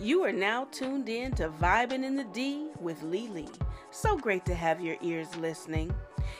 You 0.00 0.22
are 0.22 0.32
now 0.32 0.68
tuned 0.70 1.08
in 1.08 1.32
to 1.32 1.48
Vibing 1.48 2.04
in 2.04 2.14
the 2.14 2.22
D 2.22 2.68
with 2.80 3.02
Lily. 3.02 3.48
So 3.90 4.16
great 4.16 4.44
to 4.44 4.54
have 4.54 4.80
your 4.80 4.96
ears 5.02 5.34
listening. 5.38 5.92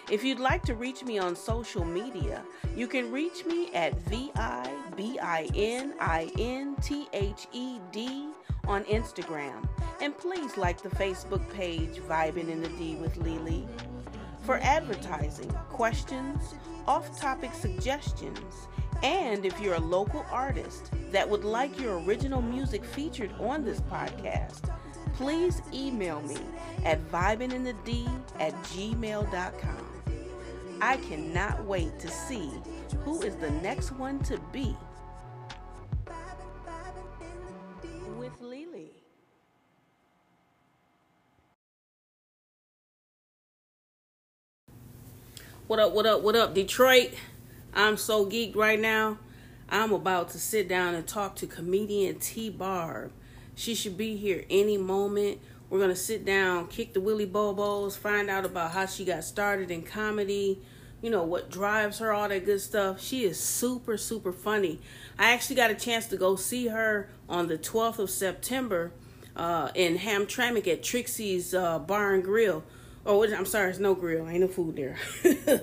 If 0.08 0.22
you'd 0.22 0.38
like 0.38 0.62
to 0.66 0.76
reach 0.76 1.02
me 1.02 1.18
on 1.18 1.34
social 1.34 1.84
media, 1.84 2.44
you 2.76 2.86
can 2.86 3.10
reach 3.10 3.44
me 3.46 3.74
at 3.74 4.00
V 4.02 4.30
I 4.36 4.72
B 4.96 5.18
I 5.20 5.48
N 5.56 5.94
I 5.98 6.30
N 6.38 6.76
T 6.80 7.08
H 7.12 7.48
E 7.52 7.80
D 7.90 8.28
on 8.68 8.84
Instagram. 8.84 9.68
And 10.00 10.16
please 10.16 10.56
like 10.56 10.80
the 10.80 10.90
Facebook 10.90 11.48
page 11.52 11.96
Vibing 12.08 12.50
in 12.50 12.62
the 12.62 12.68
D 12.70 12.94
with 12.94 13.16
Lily. 13.16 13.66
For 14.42 14.58
advertising, 14.58 15.50
questions, 15.68 16.54
off 16.86 17.18
topic 17.18 17.52
suggestions, 17.54 18.68
and 19.02 19.44
if 19.46 19.60
you're 19.60 19.74
a 19.74 19.80
local 19.80 20.24
artist 20.30 20.90
that 21.12 21.28
would 21.28 21.44
like 21.44 21.78
your 21.78 22.00
original 22.00 22.42
music 22.42 22.84
featured 22.84 23.30
on 23.38 23.64
this 23.64 23.80
podcast, 23.82 24.70
please 25.14 25.62
email 25.72 26.20
me 26.22 26.36
at 26.84 27.00
vibinginthed 27.10 28.18
at 28.40 28.52
gmail.com. 28.64 29.84
I 30.80 30.96
cannot 30.96 31.64
wait 31.64 31.98
to 32.00 32.08
see 32.08 32.50
who 33.04 33.20
is 33.22 33.36
the 33.36 33.50
next 33.50 33.92
one 33.92 34.20
to 34.20 34.38
be 34.52 34.76
with 38.16 38.40
Lily. 38.40 38.90
What 45.66 45.78
up, 45.78 45.92
what 45.92 46.06
up, 46.06 46.22
what 46.22 46.34
up, 46.34 46.54
Detroit? 46.54 47.12
I'm 47.74 47.96
so 47.96 48.26
geeked 48.26 48.56
right 48.56 48.80
now. 48.80 49.18
I'm 49.68 49.92
about 49.92 50.30
to 50.30 50.38
sit 50.38 50.68
down 50.68 50.94
and 50.94 51.06
talk 51.06 51.36
to 51.36 51.46
comedian 51.46 52.18
T 52.18 52.48
Barb. 52.50 53.12
She 53.54 53.74
should 53.74 53.96
be 53.98 54.16
here 54.16 54.44
any 54.48 54.78
moment. 54.78 55.40
We're 55.68 55.80
gonna 55.80 55.96
sit 55.96 56.24
down, 56.24 56.68
kick 56.68 56.94
the 56.94 57.00
Willy 57.00 57.26
Bobos, 57.26 57.96
find 57.96 58.30
out 58.30 58.46
about 58.46 58.70
how 58.70 58.86
she 58.86 59.04
got 59.04 59.24
started 59.24 59.70
in 59.70 59.82
comedy, 59.82 60.62
you 61.02 61.10
know, 61.10 61.22
what 61.24 61.50
drives 61.50 61.98
her, 61.98 62.12
all 62.12 62.28
that 62.28 62.46
good 62.46 62.60
stuff. 62.60 63.00
She 63.00 63.24
is 63.24 63.38
super, 63.38 63.98
super 63.98 64.32
funny. 64.32 64.80
I 65.18 65.32
actually 65.32 65.56
got 65.56 65.70
a 65.70 65.74
chance 65.74 66.06
to 66.06 66.16
go 66.16 66.36
see 66.36 66.68
her 66.68 67.10
on 67.28 67.48
the 67.48 67.58
12th 67.58 67.98
of 67.98 68.08
September 68.08 68.92
uh, 69.36 69.70
in 69.74 69.98
Hamtramck 69.98 70.66
at 70.66 70.82
Trixie's 70.82 71.52
uh, 71.52 71.78
Bar 71.78 72.14
and 72.14 72.24
Grill. 72.24 72.64
Oh, 73.04 73.24
I'm 73.24 73.46
sorry, 73.46 73.70
it's 73.70 73.78
no 73.78 73.94
grill. 73.94 74.28
Ain't 74.28 74.40
no 74.40 74.48
food 74.48 74.76
there. 74.76 74.98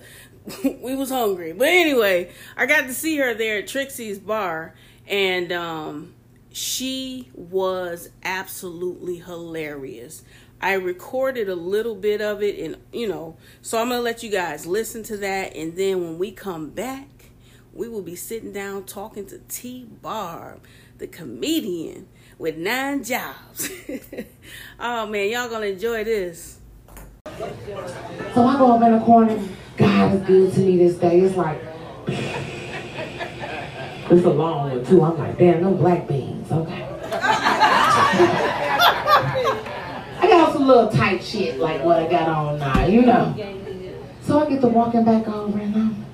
we 0.63 0.95
was 0.95 1.09
hungry. 1.09 1.53
But 1.53 1.69
anyway, 1.69 2.31
I 2.55 2.65
got 2.65 2.81
to 2.81 2.93
see 2.93 3.17
her 3.17 3.33
there 3.33 3.59
at 3.59 3.67
Trixie's 3.67 4.19
bar 4.19 4.73
and 5.07 5.51
um 5.51 6.13
she 6.51 7.29
was 7.33 8.09
absolutely 8.23 9.17
hilarious. 9.17 10.23
I 10.61 10.73
recorded 10.73 11.49
a 11.49 11.55
little 11.55 11.95
bit 11.95 12.21
of 12.21 12.41
it 12.41 12.57
and 12.59 12.77
you 12.93 13.07
know, 13.07 13.37
so 13.61 13.79
I'm 13.79 13.89
going 13.89 13.99
to 13.99 14.03
let 14.03 14.23
you 14.23 14.29
guys 14.29 14.65
listen 14.65 15.03
to 15.03 15.17
that 15.17 15.55
and 15.55 15.75
then 15.75 16.01
when 16.01 16.17
we 16.17 16.31
come 16.31 16.69
back, 16.69 17.31
we 17.73 17.89
will 17.89 18.01
be 18.01 18.15
sitting 18.15 18.53
down 18.53 18.85
talking 18.85 19.25
to 19.27 19.39
T 19.49 19.85
Barb, 20.01 20.61
the 20.97 21.07
comedian 21.07 22.07
with 22.37 22.55
nine 22.57 23.03
jobs. 23.03 23.69
oh 24.79 25.07
man, 25.07 25.29
y'all 25.29 25.49
going 25.49 25.61
to 25.61 25.73
enjoy 25.73 26.03
this. 26.03 26.59
So 27.37 28.45
I 28.45 28.57
go 28.57 28.73
up 28.73 28.81
in 28.83 28.93
the 28.93 29.05
corner. 29.05 29.37
God 29.77 30.13
is 30.13 30.21
good 30.21 30.53
to 30.53 30.59
me 30.61 30.77
this 30.77 30.95
day. 30.95 31.19
It's 31.19 31.35
like, 31.35 31.59
it's 32.07 34.25
a 34.25 34.29
long 34.29 34.69
one 34.69 34.85
too. 34.85 35.03
I'm 35.03 35.17
like, 35.17 35.37
damn, 35.37 35.61
no 35.61 35.73
black 35.73 36.07
beans. 36.07 36.49
Okay. 36.51 36.87
I 40.21 40.27
got 40.29 40.53
some 40.53 40.65
little 40.65 40.89
tight 40.89 41.23
shit 41.23 41.59
like 41.59 41.83
what 41.83 41.99
I 41.99 42.09
got 42.09 42.29
on 42.29 42.59
now, 42.59 42.85
you 42.85 43.01
know. 43.01 43.35
So 44.21 44.39
I 44.39 44.49
get 44.49 44.61
to 44.61 44.67
walking 44.67 45.03
back 45.03 45.27
over 45.27 45.59
and 45.59 45.75
I'm, 45.75 46.05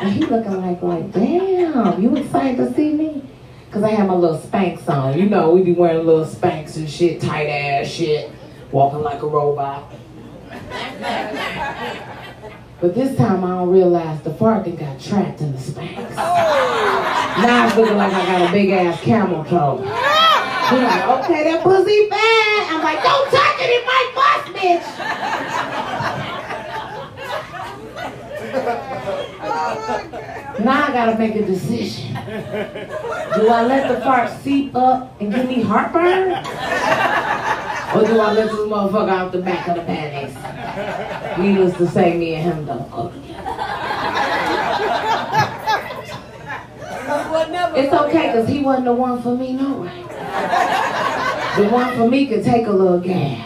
and 0.00 0.12
he 0.12 0.24
looking 0.24 0.60
like, 0.60 0.82
like, 0.82 1.12
damn, 1.12 2.02
you 2.02 2.16
excited 2.16 2.56
to 2.56 2.74
see 2.74 2.94
me? 2.94 3.22
Cause 3.70 3.82
I 3.82 3.90
have 3.90 4.06
my 4.06 4.14
little 4.14 4.38
Spanx 4.38 4.88
on. 4.88 5.18
You 5.18 5.28
know, 5.28 5.50
we 5.50 5.62
be 5.62 5.72
wearing 5.72 6.06
little 6.06 6.24
Spanx 6.24 6.76
and 6.76 6.88
shit, 6.88 7.20
tight 7.20 7.48
ass 7.48 7.88
shit, 7.88 8.30
walking 8.74 9.02
like 9.02 9.22
a 9.22 9.26
robot. 9.26 9.90
But 12.80 12.94
this 12.96 13.16
time 13.16 13.44
I 13.44 13.48
don't 13.48 13.70
realize 13.70 14.20
the 14.22 14.34
fart 14.34 14.64
got 14.76 15.00
trapped 15.00 15.40
in 15.40 15.52
the 15.52 15.58
Spanx. 15.58 16.12
Oh. 16.18 17.40
Now 17.40 17.68
it's 17.68 17.76
looking 17.76 17.96
like 17.96 18.12
I 18.12 18.26
got 18.26 18.50
a 18.50 18.52
big 18.52 18.70
ass 18.70 19.00
camel 19.00 19.44
toe. 19.44 19.78
He's 19.78 20.82
like, 20.82 21.04
okay, 21.06 21.44
that 21.44 21.62
pussy 21.62 22.08
bad. 22.10 22.72
I'm 22.72 22.82
like, 22.82 23.00
don't 23.02 23.30
touch 23.30 23.60
it, 23.60 23.70
it 23.70 23.86
might 23.86 24.12
bust, 24.16 24.46
bitch. 24.58 24.86
now 30.64 30.84
I 30.84 30.92
gotta 30.92 31.16
make 31.16 31.36
a 31.36 31.46
decision. 31.46 32.14
Do 32.14 33.48
I 33.48 33.64
let 33.66 33.88
the 33.88 34.00
fart 34.00 34.30
seep 34.42 34.74
up 34.74 35.20
and 35.20 35.32
give 35.32 35.46
me 35.46 35.62
heartburn? 35.62 36.42
Or 37.94 38.04
do 38.04 38.18
I 38.18 38.32
let 38.32 38.50
this 38.50 38.58
motherfucker 38.58 39.08
out 39.08 39.30
the 39.30 39.38
back 39.38 39.68
of 39.68 39.76
the 39.76 39.82
panties? 39.82 40.34
Needless 41.38 41.76
to 41.78 41.86
say, 41.86 42.16
me 42.18 42.34
and 42.34 42.42
him 42.44 42.66
don't 42.66 42.90
go 42.90 43.12
It's 47.76 47.92
okay, 47.92 48.32
because 48.32 48.48
he 48.48 48.60
wasn't 48.60 48.86
the 48.86 48.92
one 48.92 49.22
for 49.22 49.36
me, 49.36 49.52
no 49.52 49.82
way. 49.82 50.02
The 51.56 51.68
one 51.70 51.96
for 51.96 52.08
me 52.08 52.26
could 52.26 52.42
take 52.44 52.66
a 52.66 52.72
little 52.72 52.98
gas. 52.98 53.44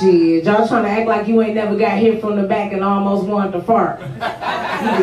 Shit, 0.00 0.44
y'all 0.44 0.66
trying 0.66 0.84
to 0.84 0.90
act 0.90 1.06
like 1.06 1.28
you 1.28 1.40
ain't 1.42 1.54
never 1.54 1.76
got 1.76 1.98
hit 1.98 2.20
from 2.20 2.34
the 2.40 2.48
back 2.48 2.72
and 2.72 2.82
almost 2.82 3.26
wanted 3.26 3.52
to 3.52 3.62
fart. 3.62 4.00
You 4.00 4.06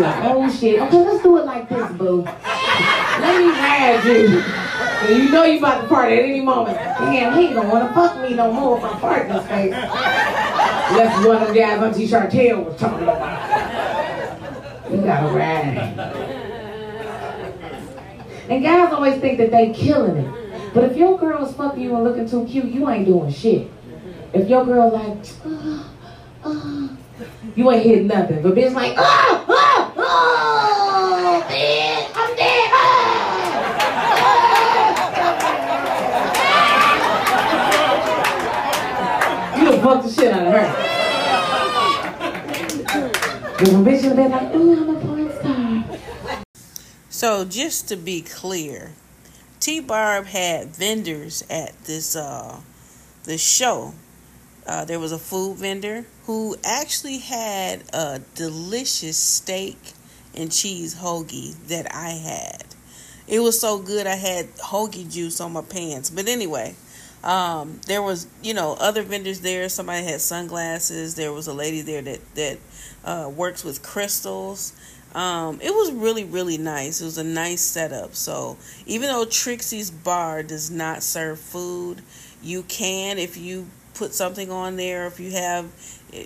like, 0.01 0.23
oh 0.23 0.49
shit. 0.49 0.81
Okay, 0.81 0.97
let's 0.97 1.23
do 1.23 1.37
it 1.37 1.45
like 1.45 1.69
this, 1.69 1.91
boo. 1.93 2.23
Let 2.23 3.39
me 3.39 3.49
ride 3.51 4.03
you. 4.05 4.66
And 4.99 5.23
you 5.23 5.29
know 5.29 5.43
you 5.43 5.59
about 5.59 5.81
to 5.81 5.87
fart 5.87 6.11
at 6.11 6.19
any 6.19 6.41
moment. 6.41 6.77
Damn, 6.77 7.37
he 7.37 7.45
ain't 7.47 7.55
gonna 7.55 7.69
wanna 7.69 7.93
fuck 7.93 8.21
me 8.21 8.33
no 8.35 8.51
more 8.51 8.77
if 8.77 8.83
I 8.83 8.99
fart 8.99 9.25
in 9.27 9.35
his 9.35 9.45
face. 9.47 9.71
That's 9.71 11.25
one 11.25 11.41
of 11.41 11.47
the 11.49 11.53
guys 11.53 11.81
Auntie 11.81 12.07
Chartel 12.07 12.65
was 12.65 12.79
talking 12.79 13.03
about. 13.03 14.91
You 14.91 14.97
gotta 15.01 15.27
ride. 15.35 15.77
And 18.49 18.63
guys 18.63 18.93
always 18.93 19.19
think 19.19 19.37
that 19.37 19.51
they 19.51 19.71
killing 19.73 20.17
it. 20.17 20.73
But 20.73 20.85
if 20.85 20.97
your 20.97 21.17
girl 21.17 21.45
is 21.45 21.53
fucking 21.55 21.81
you 21.81 21.95
and 21.95 22.03
looking 22.03 22.27
too 22.29 22.45
cute, 22.45 22.65
you 22.65 22.89
ain't 22.89 23.05
doing 23.05 23.31
shit. 23.31 23.69
If 24.33 24.49
your 24.49 24.65
girl 24.65 24.91
like, 24.91 25.25
uh, 25.45 25.83
uh, 26.43 26.87
you 27.55 27.71
ain't 27.71 27.83
hitting 27.83 28.07
nothing. 28.07 28.41
But 28.41 28.55
bitch 28.55 28.73
like, 28.73 28.95
oh, 28.97 29.45
oh, 29.47 29.93
oh, 29.97 31.45
bitch, 31.49 32.11
I'm 32.15 32.35
dead. 32.35 32.67
Fucked 39.81 40.03
the 40.05 40.11
shit 40.11 40.31
out 40.33 40.47
of 40.47 40.53
her. 40.53 40.97
Bitch 43.57 44.03
like, 44.31 44.55
ooh, 44.55 44.73
I'm 44.73 44.95
a 44.95 44.99
porn 44.99 45.31
star. 45.39 45.97
So 47.09 47.45
just 47.45 47.87
to 47.89 47.95
be 47.95 48.21
clear, 48.21 48.93
T 49.59 49.79
Barb 49.79 50.25
had 50.25 50.75
vendors 50.75 51.43
at 51.49 51.77
this 51.85 52.15
uh 52.15 52.59
show. 53.37 53.93
Uh, 54.65 54.85
there 54.85 54.99
was 54.99 55.11
a 55.11 55.17
food 55.17 55.57
vendor 55.57 56.05
who 56.25 56.55
actually 56.63 57.19
had 57.19 57.83
a 57.93 58.21
delicious 58.35 59.17
steak 59.17 59.93
and 60.35 60.51
cheese 60.51 60.95
hoagie 60.95 61.55
that 61.67 61.93
I 61.93 62.09
had. 62.09 62.65
It 63.27 63.39
was 63.39 63.59
so 63.59 63.79
good 63.79 64.07
I 64.07 64.15
had 64.15 64.55
hoagie 64.57 65.11
juice 65.11 65.41
on 65.41 65.53
my 65.53 65.61
pants. 65.61 66.09
But 66.09 66.27
anyway, 66.27 66.75
um, 67.23 67.79
there 67.87 68.01
was 68.01 68.27
you 68.43 68.53
know 68.53 68.77
other 68.79 69.03
vendors 69.03 69.41
there. 69.41 69.69
Somebody 69.69 70.05
had 70.05 70.21
sunglasses. 70.21 71.15
There 71.15 71.33
was 71.33 71.47
a 71.47 71.53
lady 71.53 71.81
there 71.81 72.01
that 72.01 72.35
that 72.35 72.57
uh, 73.03 73.29
works 73.29 73.63
with 73.63 73.81
crystals. 73.83 74.73
Um, 75.15 75.59
it 75.61 75.71
was 75.71 75.91
really 75.91 76.23
really 76.23 76.57
nice. 76.57 77.01
It 77.01 77.05
was 77.05 77.17
a 77.17 77.23
nice 77.23 77.61
setup. 77.61 78.15
So 78.15 78.57
even 78.85 79.09
though 79.09 79.25
Trixie's 79.25 79.89
Bar 79.89 80.43
does 80.43 80.69
not 80.69 81.03
serve 81.03 81.39
food, 81.39 82.01
you 82.41 82.63
can 82.63 83.17
if 83.17 83.37
you 83.37 83.67
put 83.97 84.13
something 84.13 84.51
on 84.51 84.77
there. 84.77 85.07
If 85.07 85.19
you 85.19 85.31
have, 85.31 85.65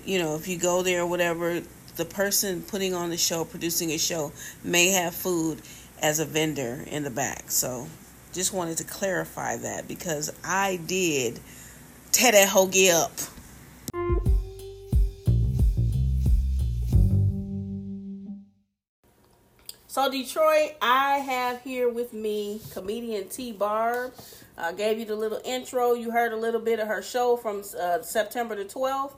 you 0.05 0.19
know, 0.19 0.35
if 0.35 0.47
you 0.47 0.57
go 0.57 0.83
there 0.83 1.01
or 1.01 1.05
whatever, 1.05 1.61
the 1.95 2.05
person 2.05 2.61
putting 2.61 2.94
on 2.94 3.09
the 3.09 3.17
show, 3.17 3.45
producing 3.45 3.91
a 3.91 3.97
show, 3.97 4.31
may 4.63 4.89
have 4.89 5.15
food 5.15 5.61
as 6.01 6.19
a 6.19 6.25
vendor 6.25 6.83
in 6.87 7.03
the 7.03 7.09
back. 7.09 7.49
So 7.49 7.87
just 8.33 8.54
wanted 8.54 8.78
to 8.78 8.83
clarify 8.83 9.57
that 9.57 9.88
because 9.88 10.33
I 10.44 10.80
did 10.88 11.39
tear 12.12 12.31
that 12.31 12.50
hoagie 12.50 12.92
up. 12.94 13.12
So 19.88 20.10
Detroit, 20.10 20.75
I 20.81 21.18
have 21.18 21.62
here 21.63 21.89
with 21.89 22.13
me 22.13 22.62
comedian 22.72 23.28
T 23.28 23.51
Barb. 23.51 24.13
I 24.57 24.72
gave 24.72 25.00
you 25.00 25.06
the 25.06 25.18
little 25.18 25.42
intro. 25.44 25.94
You 25.94 26.12
heard 26.12 26.31
a 26.31 26.38
little 26.38 26.62
bit 26.62 26.80
of 26.80 26.88
her 26.88 27.01
show 27.01 27.36
from 27.36 27.63
uh, 27.78 28.01
September 28.01 28.56
the 28.56 28.63
12th. 28.63 29.16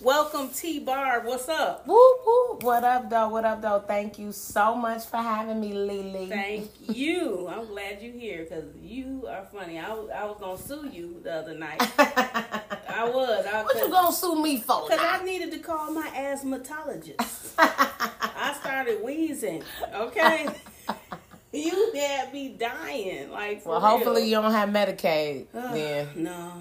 Welcome 0.00 0.48
T 0.48 0.80
Barb. 0.80 1.24
What's 1.24 1.48
up? 1.48 1.86
Woo 1.86 1.94
woo. 2.26 2.58
What 2.62 2.82
up, 2.82 3.08
though? 3.08 3.28
What 3.28 3.44
up, 3.44 3.62
though? 3.62 3.78
Thank 3.86 4.18
you 4.18 4.32
so 4.32 4.74
much 4.74 5.06
for 5.06 5.18
having 5.18 5.60
me, 5.60 5.72
Lily. 5.72 6.26
Thank 6.26 6.70
you. 6.88 7.46
I'm 7.48 7.66
glad 7.66 8.02
you're 8.02 8.12
here 8.12 8.42
because 8.42 8.64
you 8.82 9.26
are 9.30 9.44
funny. 9.44 9.78
I 9.78 9.92
was, 9.94 10.10
I 10.10 10.24
was 10.24 10.36
gonna 10.40 10.58
sue 10.58 10.90
you 10.92 11.20
the 11.22 11.32
other 11.32 11.54
night. 11.56 11.80
I 11.98 13.08
was. 13.08 13.46
I, 13.46 13.62
what 13.62 13.76
you 13.76 13.88
gonna 13.88 14.12
sue 14.12 14.42
me 14.42 14.58
for? 14.60 14.82
Because 14.82 15.00
I 15.00 15.24
needed 15.24 15.52
to 15.52 15.58
call 15.60 15.92
my 15.92 16.08
asthmatologist. 16.08 17.52
I 17.58 18.56
started 18.60 19.00
wheezing. 19.02 19.62
Okay. 19.94 20.48
you 21.52 21.92
had 21.94 22.32
me 22.32 22.48
dying. 22.58 23.30
Like, 23.30 23.64
well, 23.64 23.80
hopefully 23.80 24.22
real. 24.22 24.28
you 24.28 24.34
don't 24.42 24.52
have 24.52 24.68
Medicaid. 24.70 25.46
Uh, 25.54 25.72
then 25.72 26.08
no, 26.16 26.52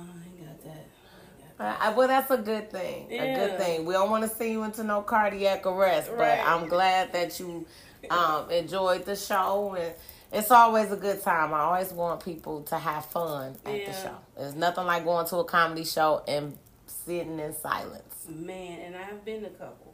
Uh, 1.59 1.93
well, 1.95 2.07
that's 2.07 2.31
a 2.31 2.37
good 2.37 2.71
thing. 2.71 3.07
Yeah. 3.09 3.23
A 3.23 3.35
good 3.35 3.59
thing. 3.59 3.85
We 3.85 3.93
don't 3.93 4.09
want 4.09 4.23
to 4.23 4.29
see 4.29 4.51
you 4.51 4.63
into 4.63 4.83
no 4.83 5.01
cardiac 5.01 5.65
arrest, 5.65 6.09
right. 6.09 6.39
but 6.39 6.47
I'm 6.47 6.67
glad 6.67 7.13
that 7.13 7.39
you 7.39 7.65
um, 8.09 8.49
enjoyed 8.49 9.05
the 9.05 9.15
show 9.15 9.75
and 9.79 9.93
it's 10.33 10.49
always 10.49 10.91
a 10.91 10.95
good 10.95 11.21
time. 11.21 11.53
I 11.53 11.59
always 11.59 11.93
want 11.93 12.25
people 12.25 12.63
to 12.63 12.77
have 12.77 13.05
fun 13.05 13.55
at 13.65 13.79
yeah. 13.79 13.85
the 13.85 13.93
show. 13.93 14.17
There's 14.35 14.55
nothing 14.55 14.85
like 14.85 15.03
going 15.03 15.27
to 15.27 15.37
a 15.37 15.45
comedy 15.45 15.85
show 15.85 16.23
and 16.27 16.57
sitting 16.87 17.39
in 17.39 17.53
silence. 17.53 18.25
Man, 18.27 18.79
and 18.79 18.95
I've 18.95 19.23
been 19.23 19.45
a 19.45 19.49
couple. 19.49 19.93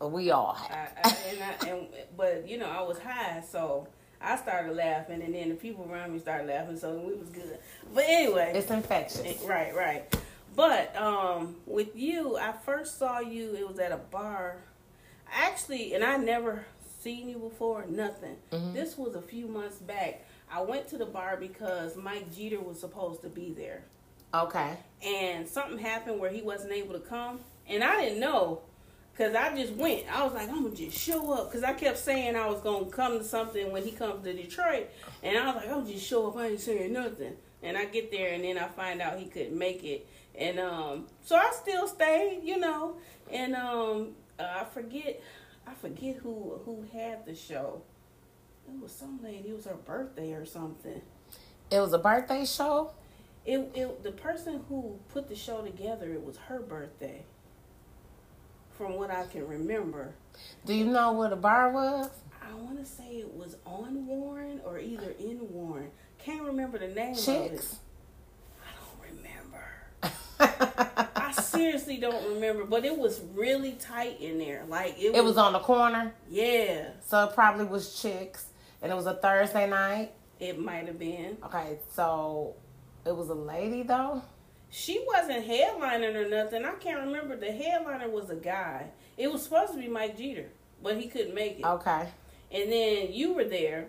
We 0.00 0.30
all 0.30 0.52
have. 0.52 0.92
I, 1.02 1.08
I, 1.08 1.16
and 1.30 1.42
I, 1.42 1.68
and, 1.70 1.86
but 2.16 2.48
you 2.48 2.58
know, 2.58 2.66
I 2.66 2.82
was 2.82 2.98
high, 2.98 3.42
so 3.50 3.88
I 4.20 4.36
started 4.36 4.76
laughing, 4.76 5.22
and 5.22 5.34
then 5.34 5.48
the 5.48 5.54
people 5.54 5.88
around 5.90 6.12
me 6.12 6.18
started 6.18 6.46
laughing, 6.46 6.76
so 6.76 6.92
we 6.92 7.14
was 7.14 7.30
good. 7.30 7.58
But 7.94 8.04
anyway, 8.06 8.52
it's 8.54 8.70
infectious. 8.70 9.42
Right, 9.42 9.74
right. 9.74 10.14
But 10.58 10.96
um, 10.96 11.54
with 11.66 11.94
you, 11.94 12.36
I 12.36 12.50
first 12.50 12.98
saw 12.98 13.20
you. 13.20 13.54
It 13.54 13.68
was 13.68 13.78
at 13.78 13.92
a 13.92 13.96
bar. 13.96 14.56
Actually, 15.32 15.94
and 15.94 16.02
I 16.02 16.16
never 16.16 16.64
seen 16.98 17.28
you 17.28 17.38
before, 17.38 17.86
nothing. 17.88 18.34
Mm-hmm. 18.50 18.74
This 18.74 18.98
was 18.98 19.14
a 19.14 19.22
few 19.22 19.46
months 19.46 19.76
back. 19.76 20.26
I 20.50 20.62
went 20.62 20.88
to 20.88 20.98
the 20.98 21.06
bar 21.06 21.36
because 21.36 21.94
Mike 21.94 22.34
Jeter 22.34 22.58
was 22.58 22.80
supposed 22.80 23.22
to 23.22 23.28
be 23.28 23.54
there. 23.56 23.84
Okay. 24.34 24.76
And 25.00 25.46
something 25.46 25.78
happened 25.78 26.18
where 26.18 26.32
he 26.32 26.42
wasn't 26.42 26.72
able 26.72 26.94
to 26.94 27.06
come, 27.06 27.38
and 27.68 27.84
I 27.84 28.00
didn't 28.00 28.18
know 28.18 28.62
because 29.12 29.36
I 29.36 29.54
just 29.54 29.74
went. 29.74 30.12
I 30.12 30.24
was 30.24 30.32
like, 30.32 30.48
I'm 30.48 30.64
gonna 30.64 30.74
just 30.74 30.98
show 30.98 31.34
up 31.34 31.52
because 31.52 31.62
I 31.62 31.72
kept 31.72 31.98
saying 31.98 32.34
I 32.34 32.48
was 32.48 32.60
gonna 32.62 32.86
come 32.86 33.18
to 33.18 33.24
something 33.24 33.70
when 33.70 33.84
he 33.84 33.92
comes 33.92 34.24
to 34.24 34.32
Detroit, 34.32 34.88
and 35.22 35.38
I 35.38 35.46
was 35.46 35.54
like, 35.54 35.70
I'm 35.70 35.86
just 35.86 36.04
show 36.04 36.26
up. 36.26 36.36
I 36.36 36.48
ain't 36.48 36.60
saying 36.60 36.92
nothing. 36.92 37.36
And 37.62 37.76
I 37.76 37.86
get 37.86 38.10
there, 38.10 38.32
and 38.34 38.42
then 38.42 38.58
I 38.58 38.68
find 38.68 39.00
out 39.00 39.18
he 39.18 39.26
couldn't 39.26 39.56
make 39.56 39.82
it, 39.82 40.06
and 40.38 40.58
um, 40.60 41.06
so 41.22 41.36
I 41.36 41.50
still 41.50 41.88
stayed, 41.88 42.40
you 42.44 42.58
know, 42.58 42.96
and 43.30 43.54
um, 43.56 44.10
I 44.38 44.64
forget 44.72 45.20
I 45.66 45.74
forget 45.74 46.16
who 46.16 46.60
who 46.64 46.84
had 46.92 47.26
the 47.26 47.34
show. 47.34 47.82
It 48.68 48.80
was 48.80 48.92
some 48.92 49.20
lady. 49.22 49.48
It 49.48 49.56
was 49.56 49.64
her 49.64 49.74
birthday 49.74 50.32
or 50.32 50.44
something. 50.44 51.00
It 51.70 51.80
was 51.80 51.92
a 51.92 51.98
birthday 51.98 52.44
show. 52.44 52.92
It 53.44 53.70
it 53.74 54.02
the 54.02 54.12
person 54.12 54.62
who 54.68 54.98
put 55.08 55.28
the 55.28 55.34
show 55.36 55.62
together. 55.62 56.12
It 56.12 56.22
was 56.24 56.36
her 56.36 56.60
birthday. 56.60 57.24
From 58.70 58.94
what 58.94 59.10
I 59.10 59.26
can 59.26 59.46
remember. 59.48 60.14
Do 60.64 60.72
you 60.72 60.84
know 60.84 61.12
where 61.12 61.28
the 61.28 61.36
bar 61.36 61.72
was? 61.72 62.10
I 62.40 62.54
want 62.54 62.78
to 62.78 62.84
say 62.84 63.16
it 63.16 63.34
was 63.34 63.56
on 63.66 64.06
Warren 64.06 64.60
or 64.64 64.78
either 64.78 65.14
in 65.18 65.52
Warren. 65.52 65.90
Can't 66.18 66.44
remember 66.44 66.78
the 66.78 66.86
name 66.86 67.16
Chicks. 67.16 67.26
of 67.28 67.52
it. 67.52 67.74
I 70.40 70.46
don't 70.46 70.60
remember. 70.60 71.08
I 71.16 71.32
seriously 71.32 71.96
don't 71.98 72.34
remember, 72.34 72.64
but 72.64 72.84
it 72.84 72.96
was 72.96 73.20
really 73.34 73.72
tight 73.72 74.20
in 74.20 74.38
there. 74.38 74.64
Like 74.68 74.98
it 74.98 75.10
was, 75.10 75.18
it 75.18 75.24
was 75.24 75.36
on 75.36 75.52
the 75.52 75.60
corner. 75.60 76.12
Yeah. 76.30 76.90
So 77.06 77.24
it 77.24 77.34
probably 77.34 77.66
was 77.66 78.00
chicks, 78.00 78.46
and 78.82 78.92
it 78.92 78.94
was 78.94 79.06
a 79.06 79.14
Thursday 79.14 79.68
night. 79.68 80.12
It 80.40 80.58
might 80.58 80.86
have 80.86 80.98
been. 80.98 81.36
Okay, 81.44 81.78
so 81.92 82.54
it 83.04 83.16
was 83.16 83.28
a 83.28 83.34
lady 83.34 83.82
though. 83.82 84.22
She 84.70 85.02
wasn't 85.06 85.46
headlining 85.46 86.14
or 86.14 86.28
nothing. 86.28 86.64
I 86.64 86.72
can't 86.74 87.06
remember. 87.06 87.36
The 87.36 87.50
headliner 87.50 88.08
was 88.08 88.30
a 88.30 88.36
guy. 88.36 88.86
It 89.16 89.32
was 89.32 89.42
supposed 89.42 89.72
to 89.72 89.78
be 89.78 89.88
Mike 89.88 90.16
Jeter, 90.18 90.46
but 90.82 90.96
he 90.96 91.08
couldn't 91.08 91.34
make 91.34 91.58
it. 91.58 91.64
Okay. 91.64 92.08
And 92.50 92.70
then 92.70 93.12
you 93.12 93.32
were 93.32 93.44
there, 93.44 93.88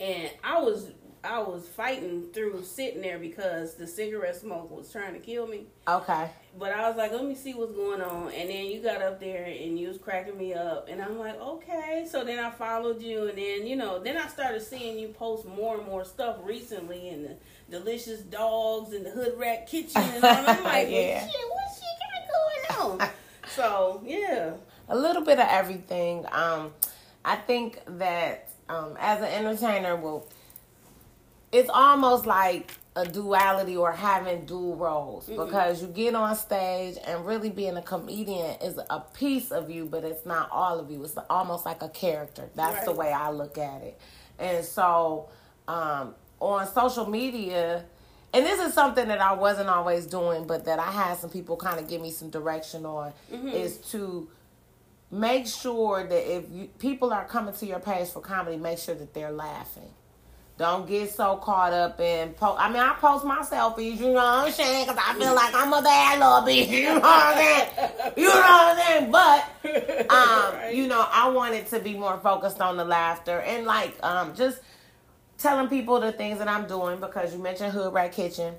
and 0.00 0.30
I 0.42 0.60
was 0.60 0.90
I 1.26 1.40
was 1.40 1.68
fighting 1.68 2.28
through 2.32 2.62
sitting 2.64 3.02
there 3.02 3.18
because 3.18 3.74
the 3.74 3.86
cigarette 3.86 4.36
smoke 4.36 4.70
was 4.70 4.90
trying 4.90 5.14
to 5.14 5.18
kill 5.18 5.46
me. 5.46 5.66
Okay. 5.88 6.30
But 6.58 6.72
I 6.72 6.88
was 6.88 6.96
like, 6.96 7.12
let 7.12 7.24
me 7.24 7.34
see 7.34 7.52
what's 7.52 7.72
going 7.72 8.00
on. 8.00 8.32
And 8.32 8.48
then 8.48 8.66
you 8.66 8.80
got 8.80 9.02
up 9.02 9.20
there 9.20 9.44
and 9.44 9.78
you 9.78 9.88
was 9.88 9.98
cracking 9.98 10.38
me 10.38 10.54
up. 10.54 10.88
And 10.88 11.02
I'm 11.02 11.18
like, 11.18 11.38
okay. 11.38 12.06
So 12.10 12.24
then 12.24 12.38
I 12.38 12.50
followed 12.50 13.02
you. 13.02 13.28
And 13.28 13.36
then, 13.36 13.66
you 13.66 13.76
know, 13.76 13.98
then 13.98 14.16
I 14.16 14.28
started 14.28 14.62
seeing 14.62 14.98
you 14.98 15.08
post 15.08 15.46
more 15.46 15.76
and 15.76 15.86
more 15.86 16.04
stuff 16.04 16.36
recently 16.42 17.08
and 17.08 17.24
the 17.26 17.36
delicious 17.70 18.20
dogs 18.20 18.92
and 18.92 19.04
the 19.04 19.10
hood 19.10 19.34
rat 19.36 19.66
kitchen. 19.66 20.00
And 20.00 20.24
all. 20.24 20.30
I'm 20.30 20.46
like, 20.64 20.88
yeah. 20.88 21.18
well, 21.18 21.28
shit, 21.28 21.50
what 21.50 21.68
shit 21.74 22.78
got 22.78 23.00
going 23.00 23.00
on? 23.02 23.08
so, 23.48 24.02
yeah. 24.06 24.52
A 24.88 24.96
little 24.96 25.22
bit 25.22 25.38
of 25.38 25.46
everything. 25.48 26.24
Um, 26.30 26.72
I 27.24 27.36
think 27.36 27.80
that 27.98 28.48
um, 28.68 28.96
as 28.98 29.18
an 29.18 29.26
entertainer, 29.26 29.96
well, 29.96 30.26
it's 31.56 31.70
almost 31.70 32.26
like 32.26 32.70
a 32.96 33.06
duality 33.06 33.76
or 33.76 33.92
having 33.92 34.44
dual 34.44 34.76
roles 34.76 35.26
mm-hmm. 35.26 35.42
because 35.44 35.80
you 35.80 35.88
get 35.88 36.14
on 36.14 36.36
stage 36.36 36.96
and 37.06 37.24
really 37.26 37.48
being 37.48 37.76
a 37.78 37.82
comedian 37.82 38.56
is 38.62 38.78
a 38.90 39.00
piece 39.14 39.50
of 39.50 39.70
you, 39.70 39.86
but 39.86 40.04
it's 40.04 40.26
not 40.26 40.50
all 40.50 40.78
of 40.78 40.90
you. 40.90 41.02
It's 41.02 41.16
almost 41.30 41.64
like 41.64 41.82
a 41.82 41.88
character. 41.88 42.50
That's 42.54 42.76
right. 42.76 42.84
the 42.84 42.92
way 42.92 43.10
I 43.10 43.30
look 43.30 43.56
at 43.56 43.82
it. 43.82 43.98
And 44.38 44.64
so 44.64 45.30
um, 45.66 46.14
on 46.40 46.66
social 46.66 47.08
media, 47.08 47.84
and 48.34 48.44
this 48.44 48.60
is 48.60 48.74
something 48.74 49.08
that 49.08 49.20
I 49.22 49.32
wasn't 49.32 49.70
always 49.70 50.04
doing, 50.06 50.46
but 50.46 50.66
that 50.66 50.78
I 50.78 50.90
had 50.90 51.16
some 51.16 51.30
people 51.30 51.56
kind 51.56 51.80
of 51.80 51.88
give 51.88 52.02
me 52.02 52.10
some 52.10 52.28
direction 52.28 52.84
on, 52.84 53.14
mm-hmm. 53.32 53.48
is 53.48 53.78
to 53.92 54.28
make 55.10 55.46
sure 55.46 56.06
that 56.06 56.36
if 56.36 56.44
you, 56.50 56.68
people 56.78 57.14
are 57.14 57.24
coming 57.24 57.54
to 57.54 57.66
your 57.66 57.80
page 57.80 58.08
for 58.08 58.20
comedy, 58.20 58.58
make 58.58 58.78
sure 58.78 58.94
that 58.94 59.14
they're 59.14 59.32
laughing. 59.32 59.88
Don't 60.58 60.88
get 60.88 61.10
so 61.10 61.36
caught 61.36 61.74
up 61.74 62.00
in 62.00 62.32
post. 62.32 62.58
I 62.58 62.68
mean, 62.68 62.78
I 62.78 62.94
post 62.94 63.26
my 63.26 63.40
selfies, 63.40 63.98
you 63.98 64.06
know 64.06 64.12
what 64.14 64.24
I'm 64.24 64.52
saying? 64.52 64.86
Because 64.86 65.02
I 65.06 65.14
feel 65.14 65.34
like 65.34 65.54
I'm 65.54 65.70
a 65.70 65.82
bad 65.82 66.18
little 66.18 66.42
bitch, 66.42 66.68
you 66.70 66.84
know 66.84 66.94
what 66.94 67.04
I'm 67.04 67.36
saying? 67.36 67.90
You 68.16 68.24
know 68.24 68.30
what 68.30 68.78
I'm 68.78 68.78
saying? 68.78 69.10
But, 69.10 70.10
um, 70.10 70.54
you 70.74 70.86
know, 70.86 71.06
I 71.12 71.28
wanted 71.28 71.66
to 71.68 71.80
be 71.80 71.92
more 71.92 72.18
focused 72.20 72.62
on 72.62 72.78
the 72.78 72.86
laughter 72.86 73.40
and, 73.40 73.66
like, 73.66 73.94
um, 74.02 74.34
just 74.34 74.60
telling 75.36 75.68
people 75.68 76.00
the 76.00 76.12
things 76.12 76.38
that 76.38 76.48
I'm 76.48 76.66
doing 76.66 77.00
because 77.00 77.34
you 77.34 77.38
mentioned 77.42 77.72
Hood 77.72 77.92
Rat 77.92 78.12
Kitchen. 78.12 78.54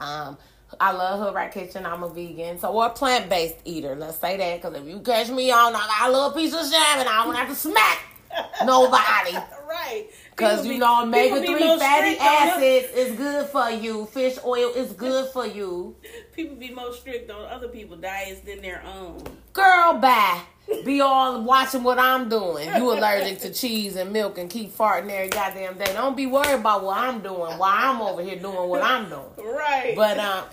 Um, 0.00 0.38
I 0.78 0.92
love 0.92 1.20
Hood 1.20 1.34
Rat 1.34 1.52
Kitchen. 1.52 1.84
I'm 1.84 2.02
a 2.02 2.08
vegan, 2.08 2.58
so 2.58 2.72
or 2.72 2.86
a 2.86 2.90
plant 2.90 3.28
based 3.28 3.56
eater. 3.66 3.94
Let's 3.94 4.18
say 4.18 4.38
that 4.38 4.62
because 4.62 4.80
if 4.80 4.88
you 4.88 5.00
catch 5.00 5.28
me 5.28 5.50
on, 5.50 5.74
I 5.74 5.78
got 5.78 6.08
a 6.08 6.12
little 6.12 6.30
piece 6.32 6.54
of 6.54 6.64
salmon. 6.64 7.06
I 7.06 7.24
don't 7.24 7.34
have 7.34 7.48
to 7.48 7.54
smack 7.54 7.98
nobody. 8.64 9.36
Right. 9.80 10.06
Because 10.30 10.66
you 10.66 10.78
know 10.78 11.02
omega 11.02 11.36
three 11.36 11.78
fatty 11.78 12.16
acids 12.18 12.92
is 12.94 13.16
good 13.16 13.46
for 13.46 13.70
you. 13.70 14.06
Fish 14.06 14.38
oil 14.44 14.72
is 14.74 14.92
good 14.92 15.30
for 15.30 15.46
you. 15.46 15.96
People 16.34 16.56
be 16.56 16.70
more 16.70 16.92
strict 16.92 17.30
on 17.30 17.44
other 17.46 17.68
people's 17.68 18.00
diets 18.00 18.40
than 18.40 18.62
their 18.62 18.82
own. 18.84 19.22
Girl, 19.52 19.94
bye. 19.94 20.40
Be 20.84 21.00
all 21.00 21.42
watching 21.42 21.82
what 21.82 21.98
I'm 21.98 22.28
doing. 22.28 22.68
You 22.76 22.92
allergic 22.96 23.40
to 23.40 23.52
cheese 23.52 23.96
and 23.96 24.12
milk 24.12 24.38
and 24.38 24.48
keep 24.48 24.76
farting 24.76 25.10
every 25.10 25.28
goddamn 25.28 25.76
day. 25.78 25.92
Don't 25.92 26.16
be 26.16 26.26
worried 26.26 26.60
about 26.60 26.84
what 26.84 26.96
I'm 26.96 27.20
doing 27.20 27.58
while 27.58 27.62
I'm 27.62 28.00
over 28.00 28.22
here 28.22 28.36
doing 28.36 28.68
what 28.68 28.82
I'm 28.82 29.08
doing. 29.08 29.24
Right. 29.38 29.94
But 29.96 30.18
um 30.18 30.44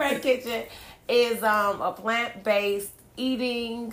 Red 0.00 0.22
Kitchen 0.22 0.64
is 1.06 1.42
um 1.42 1.82
a 1.82 1.92
plant 1.92 2.42
based 2.44 2.92
eating 3.16 3.92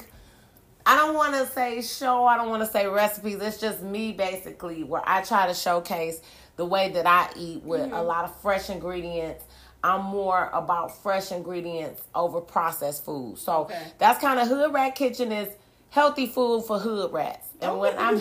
I 0.85 0.95
don't 0.95 1.15
want 1.15 1.33
to 1.33 1.47
say 1.47 1.81
show, 1.81 2.25
I 2.25 2.37
don't 2.37 2.49
want 2.49 2.63
to 2.63 2.69
say 2.69 2.87
recipes. 2.87 3.39
It's 3.41 3.59
just 3.59 3.81
me 3.81 4.11
basically 4.11 4.83
where 4.83 5.01
I 5.05 5.21
try 5.23 5.47
to 5.47 5.53
showcase 5.53 6.21
the 6.57 6.65
way 6.65 6.89
that 6.91 7.07
I 7.07 7.29
eat 7.35 7.63
with 7.63 7.81
mm-hmm. 7.81 7.93
a 7.93 8.03
lot 8.03 8.25
of 8.25 8.35
fresh 8.41 8.69
ingredients. 8.69 9.43
I'm 9.83 10.03
more 10.03 10.49
about 10.53 11.01
fresh 11.01 11.31
ingredients 11.31 12.01
over 12.13 12.41
processed 12.41 13.03
food. 13.03 13.37
So 13.37 13.63
okay. 13.63 13.81
that's 13.97 14.19
kind 14.19 14.39
of 14.39 14.47
Hood 14.47 14.73
Rat 14.73 14.95
Kitchen 14.95 15.31
is 15.31 15.49
healthy 15.89 16.27
food 16.27 16.65
for 16.65 16.79
hood 16.79 17.11
rats. 17.11 17.44
And 17.61 17.71
oh. 17.71 17.77
when 17.79 17.97
I'm 17.97 18.15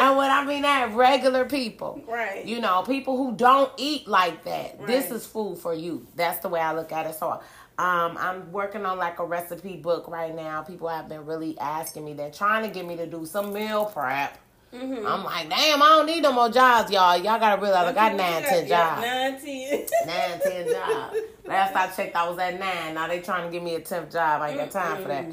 and 0.00 0.16
when 0.16 0.30
I 0.30 0.44
mean 0.44 0.62
that 0.62 0.94
regular 0.94 1.44
people, 1.44 2.02
right? 2.06 2.44
You 2.44 2.60
know, 2.60 2.82
people 2.82 3.16
who 3.16 3.34
don't 3.34 3.72
eat 3.76 4.06
like 4.06 4.44
that. 4.44 4.78
Right. 4.78 4.86
This 4.86 5.10
is 5.10 5.26
food 5.26 5.58
for 5.58 5.74
you. 5.74 6.06
That's 6.16 6.40
the 6.40 6.48
way 6.48 6.60
I 6.60 6.74
look 6.74 6.92
at 6.92 7.06
it. 7.06 7.14
So 7.14 7.40
Um, 7.78 8.16
I'm 8.18 8.52
working 8.52 8.86
on 8.86 8.96
like 8.98 9.18
a 9.18 9.24
recipe 9.24 9.76
book 9.76 10.08
right 10.08 10.34
now. 10.34 10.62
People 10.62 10.88
have 10.88 11.08
been 11.08 11.26
really 11.26 11.58
asking 11.58 12.04
me. 12.04 12.14
They're 12.14 12.30
trying 12.30 12.62
to 12.62 12.70
get 12.70 12.86
me 12.86 12.96
to 12.96 13.06
do 13.06 13.26
some 13.26 13.52
meal 13.52 13.84
prep. 13.86 14.38
Mm-hmm. 14.72 15.06
I'm 15.06 15.24
like, 15.24 15.48
damn, 15.48 15.82
I 15.82 15.86
don't 15.88 16.06
need 16.06 16.22
no 16.22 16.32
more 16.32 16.48
jobs, 16.50 16.90
y'all. 16.90 17.16
Y'all 17.16 17.38
gotta 17.38 17.60
realize 17.60 17.88
I 17.88 17.92
got 17.92 18.14
nine, 18.16 18.42
ten 18.42 18.66
jobs. 18.66 19.02
Nine, 19.02 19.40
ten. 19.40 19.86
nine, 20.06 20.40
ten 20.40 20.68
jobs. 20.68 21.16
Last 21.44 21.76
I 21.76 21.86
checked, 21.88 22.16
I 22.16 22.28
was 22.28 22.38
at 22.38 22.58
nine. 22.58 22.94
Now 22.94 23.06
they 23.06 23.20
trying 23.20 23.46
to 23.46 23.52
give 23.52 23.62
me 23.62 23.76
a 23.76 23.80
tenth 23.80 24.12
job. 24.12 24.42
I 24.42 24.50
ain't 24.50 24.58
got 24.58 24.70
time 24.70 25.02
for 25.02 25.08
that. 25.08 25.26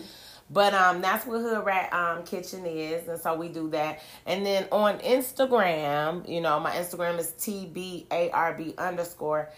But 0.50 0.74
um, 0.74 1.02
that's 1.02 1.26
what 1.26 1.42
Hood 1.42 1.66
Rat 1.66 1.92
um, 1.94 2.24
Kitchen 2.24 2.66
is, 2.66 3.08
and 3.08 3.20
so 3.20 3.36
we 3.36 3.50
do 3.50 3.70
that. 3.70 4.02
And 4.26 4.46
then 4.46 4.68
on 4.72 5.00
Instagram, 5.00 6.30
you 6.30 6.42
know, 6.42 6.60
my 6.60 6.72
Instagram 6.72 7.18
is 7.18 7.32
tbarb 7.40 8.78
underscore. 8.78 9.50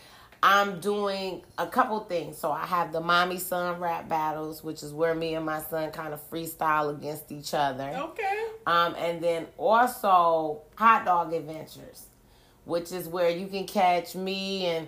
I'm 0.43 0.79
doing 0.79 1.41
a 1.57 1.65
couple 1.65 1.99
things. 2.01 2.37
So 2.37 2.51
I 2.51 2.67
have 2.67 2.91
the 2.91 3.01
mommy 3.01 3.39
son 3.39 3.79
rap 3.79 4.07
battles, 4.07 4.63
which 4.63 4.83
is 4.83 4.93
where 4.93 5.15
me 5.15 5.33
and 5.33 5.43
my 5.43 5.59
son 5.59 5.91
kind 5.91 6.13
of 6.13 6.29
freestyle 6.29 6.95
against 6.95 7.31
each 7.31 7.55
other. 7.55 7.89
Okay. 7.89 8.45
Um, 8.67 8.93
and 8.95 9.21
then 9.21 9.47
also 9.57 10.61
hot 10.75 11.05
dog 11.05 11.33
adventures, 11.33 12.05
which 12.65 12.91
is 12.91 13.07
where 13.07 13.29
you 13.29 13.47
can 13.47 13.65
catch 13.65 14.13
me 14.13 14.67
and 14.67 14.87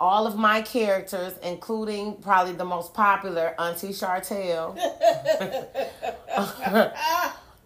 all 0.00 0.26
of 0.26 0.36
my 0.36 0.62
characters, 0.62 1.34
including 1.42 2.16
probably 2.16 2.54
the 2.54 2.64
most 2.64 2.94
popular 2.94 3.54
Auntie 3.60 3.88
Chartel. 3.88 4.70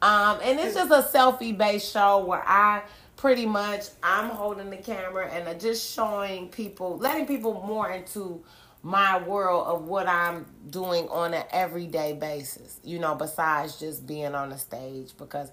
um, 0.02 0.38
and 0.42 0.58
it's 0.58 0.74
just 0.74 0.90
a 0.90 1.16
selfie 1.16 1.56
based 1.56 1.92
show 1.92 2.24
where 2.24 2.42
I 2.44 2.82
pretty 3.16 3.46
much 3.46 3.86
I'm 4.02 4.28
holding 4.30 4.68
the 4.68 4.76
camera 4.76 5.30
and 5.30 5.58
just 5.60 5.94
showing 5.94 6.48
people, 6.48 6.98
letting 6.98 7.26
people 7.26 7.54
more 7.66 7.90
into 7.90 8.44
my 8.82 9.22
world 9.22 9.66
of 9.66 9.84
what 9.84 10.06
I'm 10.06 10.44
doing 10.68 11.08
on 11.08 11.32
an 11.32 11.44
everyday 11.52 12.12
basis, 12.12 12.80
you 12.82 12.98
know, 12.98 13.14
besides 13.14 13.78
just 13.78 14.06
being 14.06 14.34
on 14.34 14.50
the 14.50 14.58
stage 14.58 15.16
because 15.16 15.50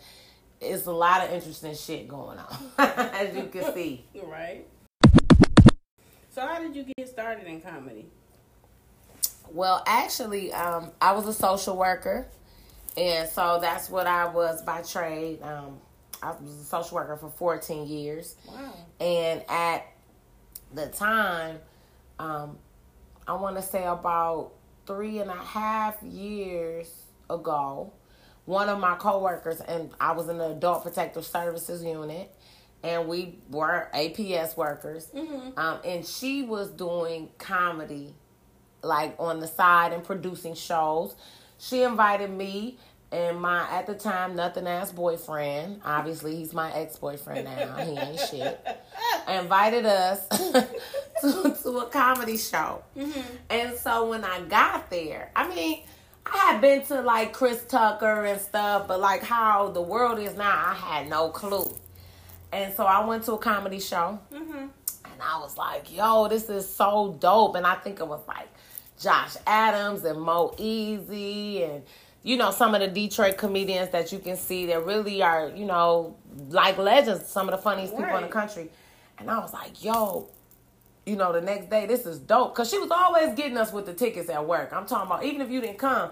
it's 0.59 0.85
a 0.85 0.91
lot 0.91 1.23
of 1.23 1.31
interesting 1.31 1.75
shit 1.75 2.07
going 2.07 2.39
on, 2.39 2.57
as 2.77 3.35
you 3.35 3.45
can 3.45 3.73
see. 3.73 4.05
Right. 4.23 4.65
So, 6.31 6.39
how 6.41 6.59
did 6.59 6.75
you 6.75 6.83
get 6.83 7.09
started 7.09 7.45
in 7.45 7.59
comedy? 7.59 8.05
Well, 9.51 9.83
actually, 9.85 10.53
um, 10.53 10.91
I 11.01 11.11
was 11.11 11.27
a 11.27 11.33
social 11.33 11.75
worker, 11.75 12.25
and 12.95 13.27
so 13.27 13.59
that's 13.61 13.89
what 13.89 14.07
I 14.07 14.27
was 14.27 14.61
by 14.61 14.81
trade. 14.81 15.41
Um, 15.41 15.77
I 16.23 16.31
was 16.31 16.61
a 16.61 16.63
social 16.63 16.95
worker 16.95 17.17
for 17.17 17.29
14 17.31 17.85
years. 17.85 18.38
Wow. 18.47 18.73
And 19.01 19.43
at 19.50 19.85
the 20.73 20.88
time, 20.88 21.59
um, 22.17 22.57
I 23.27 23.33
want 23.33 23.57
to 23.57 23.61
say 23.61 23.83
about 23.83 24.51
three 24.88 25.19
and 25.19 25.29
a 25.29 25.35
half 25.35 26.01
years 26.01 26.89
ago, 27.29 27.91
one 28.45 28.69
of 28.69 28.79
my 28.79 28.95
coworkers 28.95 29.59
and 29.61 29.91
I 30.00 30.13
was 30.13 30.29
in 30.29 30.38
the 30.38 30.51
Adult 30.51 30.83
Protective 30.83 31.25
Services 31.25 31.83
unit, 31.83 32.33
and 32.83 33.07
we 33.07 33.39
were 33.50 33.89
APS 33.93 34.57
workers, 34.57 35.07
mm-hmm. 35.13 35.57
um, 35.57 35.79
and 35.85 36.05
she 36.05 36.43
was 36.43 36.69
doing 36.69 37.29
comedy, 37.38 38.13
like 38.81 39.15
on 39.19 39.39
the 39.39 39.47
side 39.47 39.93
and 39.93 40.03
producing 40.03 40.55
shows. 40.55 41.15
She 41.57 41.83
invited 41.83 42.31
me 42.31 42.79
and 43.11 43.39
my 43.41 43.69
at 43.69 43.88
the 43.88 43.93
time 43.93 44.35
nothing 44.35 44.67
ass 44.67 44.91
boyfriend 44.91 45.81
obviously 45.83 46.35
he's 46.35 46.53
my 46.53 46.71
ex-boyfriend 46.73 47.45
now 47.45 47.75
he 47.77 47.91
ain't 47.97 48.19
shit 48.31 48.65
invited 49.27 49.85
us 49.85 50.27
to, 51.21 51.57
to 51.61 51.77
a 51.79 51.85
comedy 51.89 52.38
show 52.38 52.81
mm-hmm. 52.95 53.35
and 53.50 53.77
so 53.77 54.09
when 54.09 54.23
i 54.23 54.39
got 54.41 54.89
there 54.89 55.29
i 55.35 55.47
mean 55.53 55.83
i 56.25 56.38
had 56.38 56.61
been 56.61 56.83
to 56.85 57.01
like 57.01 57.33
chris 57.33 57.63
tucker 57.67 58.25
and 58.25 58.39
stuff 58.39 58.88
but 58.88 59.00
like 59.00 59.21
how 59.21 59.67
the 59.69 59.81
world 59.81 60.17
is 60.17 60.35
now 60.38 60.63
i 60.67 60.73
had 60.73 61.09
no 61.09 61.29
clue 61.29 61.69
and 62.51 62.74
so 62.74 62.86
i 62.86 63.03
went 63.05 63.24
to 63.24 63.34
a 63.34 63.38
comedy 63.38 63.79
show 63.79 64.20
mm-hmm. 64.34 64.58
and 64.58 65.22
i 65.22 65.39
was 65.39 65.58
like 65.58 65.96
yo 65.96 66.27
this 66.27 66.50
is 66.50 66.67
so 66.67 67.15
dope 67.20 67.55
and 67.55 67.65
i 67.65 67.75
think 67.75 68.00
it 68.00 68.08
was 68.08 68.22
like 68.27 68.48
josh 69.00 69.36
adams 69.48 70.03
and 70.03 70.20
mo 70.20 70.53
easy 70.58 71.63
and 71.63 71.84
you 72.24 72.38
know, 72.38 72.51
some 72.51 72.75
of 72.75 72.81
the 72.81 72.88
Detroit 72.88 73.38
comedians 73.38 73.89
that 73.91 74.12
you 74.12 74.20
can 74.20 74.38
see 74.38 74.67
that 74.67 74.86
really 74.86 75.24
are, 75.24 75.51
you 75.55 75.65
know, 75.65 76.15
like 76.50 76.77
legends, 76.77 77.25
some 77.27 77.50
of 77.50 77.55
the 77.55 77.62
funniest 77.62 77.93
right. 77.93 78.03
people 78.03 78.17
in 78.17 78.24
the 78.24 78.29
country. 78.29 78.70
And 79.17 79.29
I 79.29 79.39
was 79.39 79.53
like, 79.53 79.84
yo, 79.84 80.29
you 81.05 81.15
know, 81.15 81.34
the 81.34 81.41
next 81.41 81.70
day, 81.70 81.88
this 81.88 82.05
is 82.05 82.20
dope. 82.20 82.53
Because 82.53 82.70
she 82.70 82.77
was 82.77 82.91
always 82.91 83.34
getting 83.36 83.58
us 83.58 83.74
with 83.74 83.88
the 83.88 83.93
tickets 83.93 84.29
at 84.29 84.46
work. 84.46 84.72
I'm 84.72 84.86
talking 84.86 85.08
about, 85.08 85.24
even 85.24 85.41
if 85.41 85.50
you 85.50 85.62
didn't 85.62 85.79
come, 85.79 86.12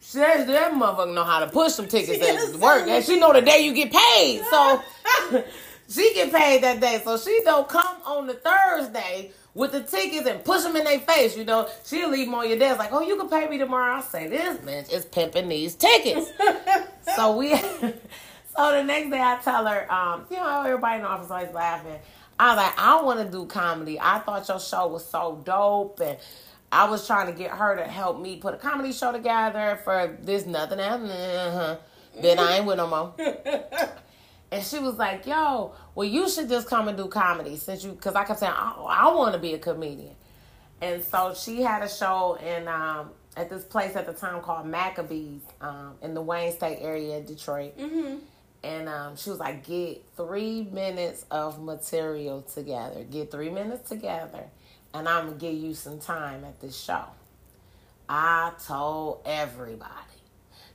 she, 0.00 0.18
that, 0.18 0.46
that 0.46 0.72
motherfucker 0.72 1.14
know 1.14 1.24
how 1.24 1.40
to 1.40 1.48
push 1.50 1.72
some 1.72 1.88
tickets 1.88 2.22
at 2.22 2.60
work. 2.60 2.86
And 2.86 3.04
she 3.04 3.18
know 3.18 3.32
the 3.32 3.42
day 3.42 3.60
you 3.60 3.72
get 3.74 3.92
paid. 3.92 4.42
So 4.50 4.82
she 5.88 6.14
get 6.14 6.32
paid 6.32 6.62
that 6.62 6.80
day. 6.80 7.00
So 7.04 7.18
she 7.18 7.40
don't 7.44 7.68
come 7.68 7.96
on 8.04 8.26
the 8.26 8.34
Thursday 8.34 9.32
with 9.54 9.72
the 9.72 9.82
tickets 9.82 10.26
and 10.28 10.44
push 10.44 10.62
them 10.62 10.76
in 10.76 10.84
their 10.84 11.00
face. 11.00 11.36
You 11.36 11.44
know, 11.44 11.68
she'll 11.84 12.10
leave 12.10 12.26
them 12.26 12.34
on 12.34 12.48
your 12.48 12.58
desk 12.58 12.78
like, 12.78 12.92
oh, 12.92 13.02
you 13.02 13.16
can 13.16 13.28
pay 13.28 13.48
me 13.48 13.58
tomorrow. 13.58 13.96
I 13.96 14.00
say, 14.02 14.28
this 14.28 14.58
bitch 14.58 14.92
is 14.92 15.04
pimping 15.06 15.48
these 15.48 15.74
tickets. 15.74 16.30
so 17.16 17.36
we, 17.36 17.56
so 17.56 18.72
the 18.72 18.82
next 18.84 19.10
day 19.10 19.20
I 19.20 19.38
tell 19.42 19.66
her, 19.66 19.92
um, 19.92 20.26
you 20.30 20.36
know, 20.36 20.62
everybody 20.62 20.96
in 20.96 21.02
the 21.02 21.08
office 21.08 21.30
always 21.30 21.52
laughing. 21.52 21.98
I 22.38 22.54
was 22.54 22.56
like, 22.58 22.78
I 22.78 23.02
want 23.02 23.20
to 23.20 23.30
do 23.30 23.46
comedy. 23.46 23.98
I 23.98 24.18
thought 24.18 24.46
your 24.48 24.60
show 24.60 24.86
was 24.88 25.06
so 25.06 25.40
dope 25.44 26.00
and. 26.00 26.18
I 26.72 26.88
was 26.90 27.06
trying 27.06 27.26
to 27.26 27.32
get 27.32 27.52
her 27.52 27.76
to 27.76 27.84
help 27.84 28.20
me 28.20 28.36
put 28.36 28.54
a 28.54 28.56
comedy 28.56 28.92
show 28.92 29.12
together 29.12 29.78
for 29.84 30.18
this 30.22 30.46
nothing 30.46 30.78
happening. 30.78 31.10
Uh-huh. 31.10 31.76
Then 32.20 32.38
I 32.38 32.56
ain't 32.56 32.66
with 32.66 32.78
no 32.78 32.86
more. 32.86 33.14
And 34.50 34.64
she 34.64 34.78
was 34.78 34.96
like, 34.96 35.26
yo, 35.26 35.74
well, 35.94 36.06
you 36.06 36.28
should 36.28 36.48
just 36.48 36.68
come 36.68 36.88
and 36.88 36.96
do 36.96 37.08
comedy 37.08 37.56
since 37.56 37.82
you, 37.84 37.92
because 37.92 38.14
I 38.14 38.24
kept 38.24 38.40
saying, 38.40 38.52
oh, 38.56 38.86
I 38.88 39.12
want 39.12 39.34
to 39.34 39.40
be 39.40 39.54
a 39.54 39.58
comedian. 39.58 40.14
And 40.80 41.02
so 41.02 41.34
she 41.34 41.62
had 41.62 41.82
a 41.82 41.88
show 41.88 42.34
in, 42.36 42.68
um, 42.68 43.10
at 43.36 43.50
this 43.50 43.64
place 43.64 43.96
at 43.96 44.06
the 44.06 44.12
time 44.12 44.40
called 44.42 44.66
Maccabees 44.66 45.42
um, 45.60 45.94
in 46.00 46.14
the 46.14 46.22
Wayne 46.22 46.52
State 46.52 46.78
area 46.80 47.18
of 47.18 47.26
Detroit. 47.26 47.76
Mm-hmm. 47.76 48.18
And 48.62 48.88
um, 48.88 49.16
she 49.16 49.30
was 49.30 49.38
like, 49.38 49.66
get 49.66 50.04
three 50.16 50.62
minutes 50.72 51.24
of 51.30 51.60
material 51.60 52.42
together. 52.42 53.04
Get 53.04 53.30
three 53.30 53.50
minutes 53.50 53.88
together, 53.88 54.44
and 54.96 55.08
I'm 55.08 55.26
going 55.26 55.38
to 55.38 55.46
give 55.46 55.54
you 55.54 55.74
some 55.74 55.98
time 55.98 56.44
at 56.44 56.60
this 56.60 56.78
show. 56.78 57.04
I 58.08 58.52
told 58.66 59.22
everybody. 59.26 59.92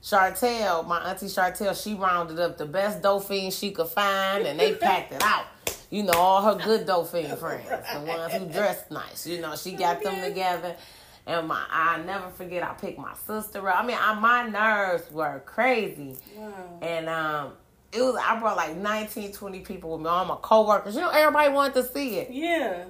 Chartel, 0.02 0.86
my 0.86 1.10
auntie 1.10 1.26
Chartel, 1.26 1.80
she 1.80 1.94
rounded 1.94 2.38
up 2.38 2.58
the 2.58 2.66
best 2.66 3.02
Dauphine 3.02 3.50
she 3.50 3.70
could 3.70 3.88
find 3.88 4.46
and 4.46 4.58
they 4.58 4.74
packed 4.80 5.12
it 5.12 5.22
out. 5.22 5.46
You 5.90 6.04
know, 6.04 6.12
all 6.14 6.42
her 6.42 6.64
good 6.64 6.86
Dauphine 6.86 7.36
friends, 7.36 7.68
the 7.68 8.00
ones 8.00 8.32
who 8.32 8.46
dressed 8.52 8.90
nice. 8.90 9.26
You 9.26 9.40
know, 9.40 9.56
she 9.56 9.72
got 9.72 10.02
them 10.02 10.20
together. 10.22 10.76
And 11.24 11.46
my, 11.46 11.64
I 11.70 12.02
never 12.02 12.30
forget, 12.30 12.64
I 12.64 12.74
picked 12.74 12.98
my 12.98 13.14
sister 13.26 13.68
up. 13.68 13.76
I 13.76 13.86
mean, 13.86 13.96
I, 14.00 14.18
my 14.18 14.48
nerves 14.48 15.08
were 15.12 15.40
crazy. 15.46 16.16
Wow. 16.36 16.78
And 16.82 17.08
um, 17.08 17.52
it 17.92 18.00
was, 18.00 18.16
I 18.16 18.40
brought 18.40 18.56
like 18.56 18.76
19, 18.76 19.32
20 19.32 19.60
people 19.60 19.92
with 19.92 20.00
me, 20.00 20.08
all 20.08 20.24
my 20.24 20.36
coworkers. 20.42 20.96
You 20.96 21.02
know, 21.02 21.10
everybody 21.10 21.52
wanted 21.52 21.74
to 21.74 21.84
see 21.84 22.18
it. 22.18 22.30
Yeah. 22.32 22.86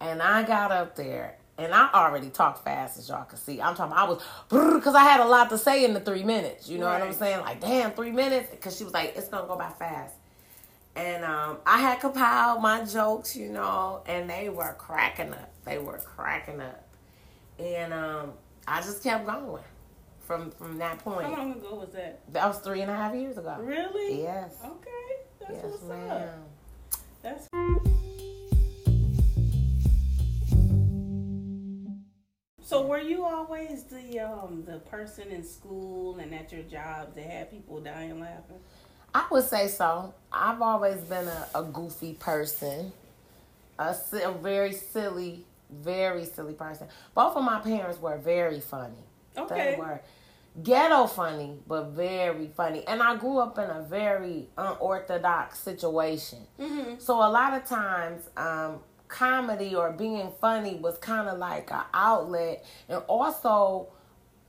And 0.00 0.22
I 0.22 0.44
got 0.44 0.70
up 0.70 0.96
there 0.96 1.38
and 1.58 1.74
I 1.74 1.90
already 1.92 2.30
talked 2.30 2.64
fast 2.64 2.98
as 2.98 3.08
y'all 3.08 3.24
can 3.24 3.36
see. 3.36 3.60
I'm 3.60 3.74
talking. 3.74 3.92
I 3.92 4.04
was 4.04 4.22
because 4.48 4.94
I 4.94 5.02
had 5.02 5.20
a 5.20 5.26
lot 5.26 5.50
to 5.50 5.58
say 5.58 5.84
in 5.84 5.92
the 5.92 6.00
three 6.00 6.22
minutes. 6.22 6.68
You 6.68 6.78
know 6.78 6.86
right. 6.86 7.00
what 7.00 7.08
I'm 7.08 7.14
saying? 7.14 7.40
Like, 7.40 7.60
damn, 7.60 7.90
three 7.90 8.12
minutes. 8.12 8.50
Because 8.50 8.76
she 8.76 8.84
was 8.84 8.94
like, 8.94 9.14
it's 9.16 9.28
gonna 9.28 9.46
go 9.46 9.56
by 9.56 9.70
fast. 9.70 10.14
And 10.94 11.24
um, 11.24 11.58
I 11.66 11.78
had 11.78 12.00
compiled 12.00 12.62
my 12.62 12.84
jokes, 12.84 13.36
you 13.36 13.48
know, 13.50 14.02
and 14.06 14.30
they 14.30 14.48
were 14.48 14.74
cracking 14.78 15.32
up. 15.32 15.50
They 15.64 15.78
were 15.78 15.98
cracking 15.98 16.60
up, 16.60 16.88
and 17.58 17.92
um, 17.92 18.32
I 18.66 18.80
just 18.80 19.02
kept 19.02 19.26
going 19.26 19.62
from 20.20 20.52
from 20.52 20.78
that 20.78 20.98
point. 21.00 21.26
How 21.26 21.42
long 21.42 21.52
ago 21.52 21.74
was 21.74 21.90
that? 21.90 22.20
That 22.32 22.46
was 22.46 22.58
three 22.60 22.82
and 22.82 22.90
a 22.90 22.94
half 22.94 23.14
years 23.14 23.36
ago. 23.36 23.56
Really? 23.60 24.22
Yes. 24.22 24.54
Okay. 24.64 24.90
That's 25.40 25.52
yes, 25.52 25.64
what's 25.64 25.82
ma'am. 25.84 26.10
up. 26.10 27.00
That's. 27.22 27.48
So 32.68 32.84
were 32.84 33.00
you 33.00 33.24
always 33.24 33.84
the 33.84 34.20
um 34.20 34.62
the 34.66 34.78
person 34.78 35.28
in 35.30 35.42
school 35.42 36.18
and 36.18 36.34
at 36.34 36.52
your 36.52 36.64
job 36.64 37.14
that 37.14 37.24
had 37.24 37.50
people 37.50 37.80
dying 37.80 38.20
laughing? 38.20 38.58
I 39.14 39.26
would 39.30 39.44
say 39.44 39.68
so. 39.68 40.12
I've 40.30 40.60
always 40.60 40.98
been 41.00 41.26
a, 41.28 41.48
a 41.54 41.62
goofy 41.62 42.12
person, 42.12 42.92
a, 43.78 43.96
a 44.22 44.32
very 44.32 44.74
silly, 44.74 45.46
very 45.70 46.26
silly 46.26 46.52
person. 46.52 46.88
Both 47.14 47.38
of 47.38 47.42
my 47.42 47.60
parents 47.60 48.02
were 48.02 48.18
very 48.18 48.60
funny. 48.60 49.02
Okay. 49.34 49.72
They 49.72 49.80
were 49.80 50.02
ghetto 50.62 51.06
funny, 51.06 51.54
but 51.66 51.92
very 51.92 52.48
funny. 52.48 52.86
And 52.86 53.02
I 53.02 53.16
grew 53.16 53.38
up 53.38 53.56
in 53.56 53.70
a 53.70 53.80
very 53.88 54.50
unorthodox 54.58 55.58
situation. 55.58 56.40
Mm-hmm. 56.60 56.98
So 56.98 57.14
a 57.14 57.30
lot 57.30 57.54
of 57.54 57.64
times, 57.64 58.28
um, 58.36 58.80
comedy 59.08 59.74
or 59.74 59.92
being 59.92 60.30
funny 60.40 60.76
was 60.76 60.98
kind 60.98 61.28
of 61.28 61.38
like 61.38 61.70
an 61.72 61.82
outlet 61.92 62.64
and 62.88 63.02
also 63.08 63.88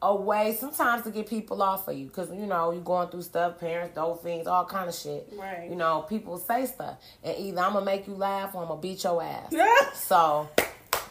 a 0.01 0.15
way 0.15 0.55
sometimes 0.57 1.03
to 1.03 1.11
get 1.11 1.27
people 1.27 1.61
off 1.61 1.87
of 1.87 1.97
you. 1.97 2.05
Because 2.07 2.29
you 2.29 2.45
know 2.45 2.71
you're 2.71 2.81
going 2.81 3.09
through 3.09 3.21
stuff 3.23 3.59
parents 3.59 3.95
dolphins 3.95 4.47
all 4.47 4.65
kind 4.65 4.87
of 4.89 4.95
shit. 4.95 5.27
Right. 5.37 5.67
you 5.69 5.75
know 5.75 6.05
people 6.07 6.37
say 6.37 6.65
stuff. 6.65 6.97
And 7.23 7.37
either 7.37 7.59
i'm 7.61 7.73
gonna 7.73 7.85
make 7.85 8.07
you 8.07 8.13
laugh 8.13 8.55
or 8.55 8.61
i'm 8.61 8.67
gonna 8.69 8.81
beat 8.81 9.03
your 9.03 9.21
ass. 9.23 9.53
So 9.95 10.47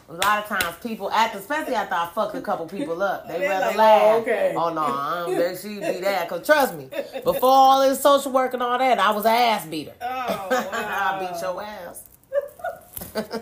a 0.08 0.14
lot 0.14 0.38
of 0.38 0.46
times 0.46 0.76
people 0.82 1.10
after 1.10 1.38
especially 1.38 1.74
after 1.74 1.94
i 1.94 2.08
fuck 2.14 2.32
a 2.34 2.40
couple 2.40 2.66
people 2.66 3.02
up 3.02 3.28
they 3.28 3.40
rather 3.46 3.66
like, 3.66 3.74
oh, 3.74 3.78
laugh. 3.78 4.02
"Oh, 4.02 4.20
okay." 4.22 4.54
oh 4.56 4.72
no 4.72 4.80
uh-uh, 4.80 5.26
i'm 5.28 5.36
bet 5.36 5.58
she 5.58 5.74
be 5.74 6.00
that. 6.00 6.28
Because 6.28 6.46
trust 6.46 6.74
me 6.76 6.88
before 7.24 7.50
all 7.50 7.86
this 7.86 8.00
social 8.00 8.32
work 8.32 8.54
and 8.54 8.62
all 8.62 8.78
that 8.78 8.98
i 8.98 9.10
was 9.10 9.26
an 9.26 9.32
ass 9.32 9.66
beater. 9.66 9.92
Oh, 10.00 10.48
i'll 10.72 11.20
beat 11.20 11.40
your 11.42 11.62
ass 11.62 12.04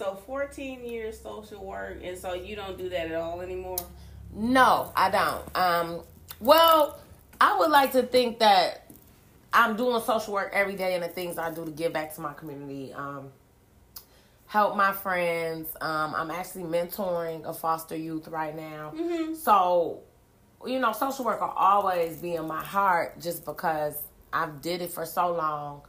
So 0.00 0.14
14 0.24 0.82
years 0.86 1.20
social 1.20 1.62
work, 1.62 1.98
and 2.02 2.16
so 2.16 2.32
you 2.32 2.56
don't 2.56 2.78
do 2.78 2.88
that 2.88 3.08
at 3.10 3.16
all 3.16 3.42
anymore. 3.42 3.76
No, 4.34 4.90
I 4.96 5.10
don't. 5.10 5.54
Um, 5.54 6.00
well, 6.40 6.98
I 7.38 7.58
would 7.58 7.70
like 7.70 7.92
to 7.92 8.04
think 8.04 8.38
that 8.38 8.90
I'm 9.52 9.76
doing 9.76 10.00
social 10.00 10.32
work 10.32 10.52
every 10.54 10.74
day 10.74 10.94
and 10.94 11.04
the 11.04 11.08
things 11.08 11.36
I 11.36 11.52
do 11.52 11.66
to 11.66 11.70
give 11.70 11.92
back 11.92 12.14
to 12.14 12.22
my 12.22 12.32
community. 12.32 12.94
Um, 12.94 13.28
help 14.46 14.74
my 14.74 14.92
friends. 14.92 15.68
Um, 15.82 16.14
I'm 16.16 16.30
actually 16.30 16.64
mentoring 16.64 17.44
a 17.44 17.52
foster 17.52 17.94
youth 17.94 18.26
right 18.28 18.56
now. 18.56 18.94
So, 19.34 20.00
you 20.64 20.78
know, 20.78 20.92
social 20.92 21.26
work 21.26 21.42
will 21.42 21.48
always 21.48 22.16
be 22.16 22.36
in 22.36 22.46
my 22.46 22.64
heart 22.64 23.20
just 23.20 23.44
because 23.44 24.00
I've 24.32 24.62
did 24.62 24.80
it 24.80 24.92
for 24.92 25.04
so 25.04 25.30
long. 25.34 25.82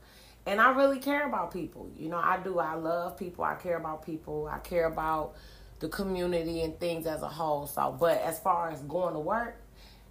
And 0.46 0.60
I 0.60 0.72
really 0.72 1.00
care 1.00 1.28
about 1.28 1.52
people. 1.54 1.90
You 1.98 2.10
know, 2.10 2.18
I 2.18 2.38
do. 2.44 2.58
I 2.60 2.74
love 2.76 3.18
people. 3.18 3.44
I 3.44 3.56
care 3.56 3.78
about 3.78 4.06
people. 4.06 4.50
I 4.52 4.58
care 4.60 4.86
about 4.86 5.34
the 5.80 5.88
community 5.88 6.62
and 6.64 6.80
things 6.80 7.06
as 7.06 7.22
a 7.22 7.28
whole. 7.28 7.68
So, 7.68 7.96
but 8.00 8.20
as 8.22 8.40
far 8.40 8.70
as 8.72 8.82
going 8.82 9.14
to 9.14 9.20
work, 9.20 9.62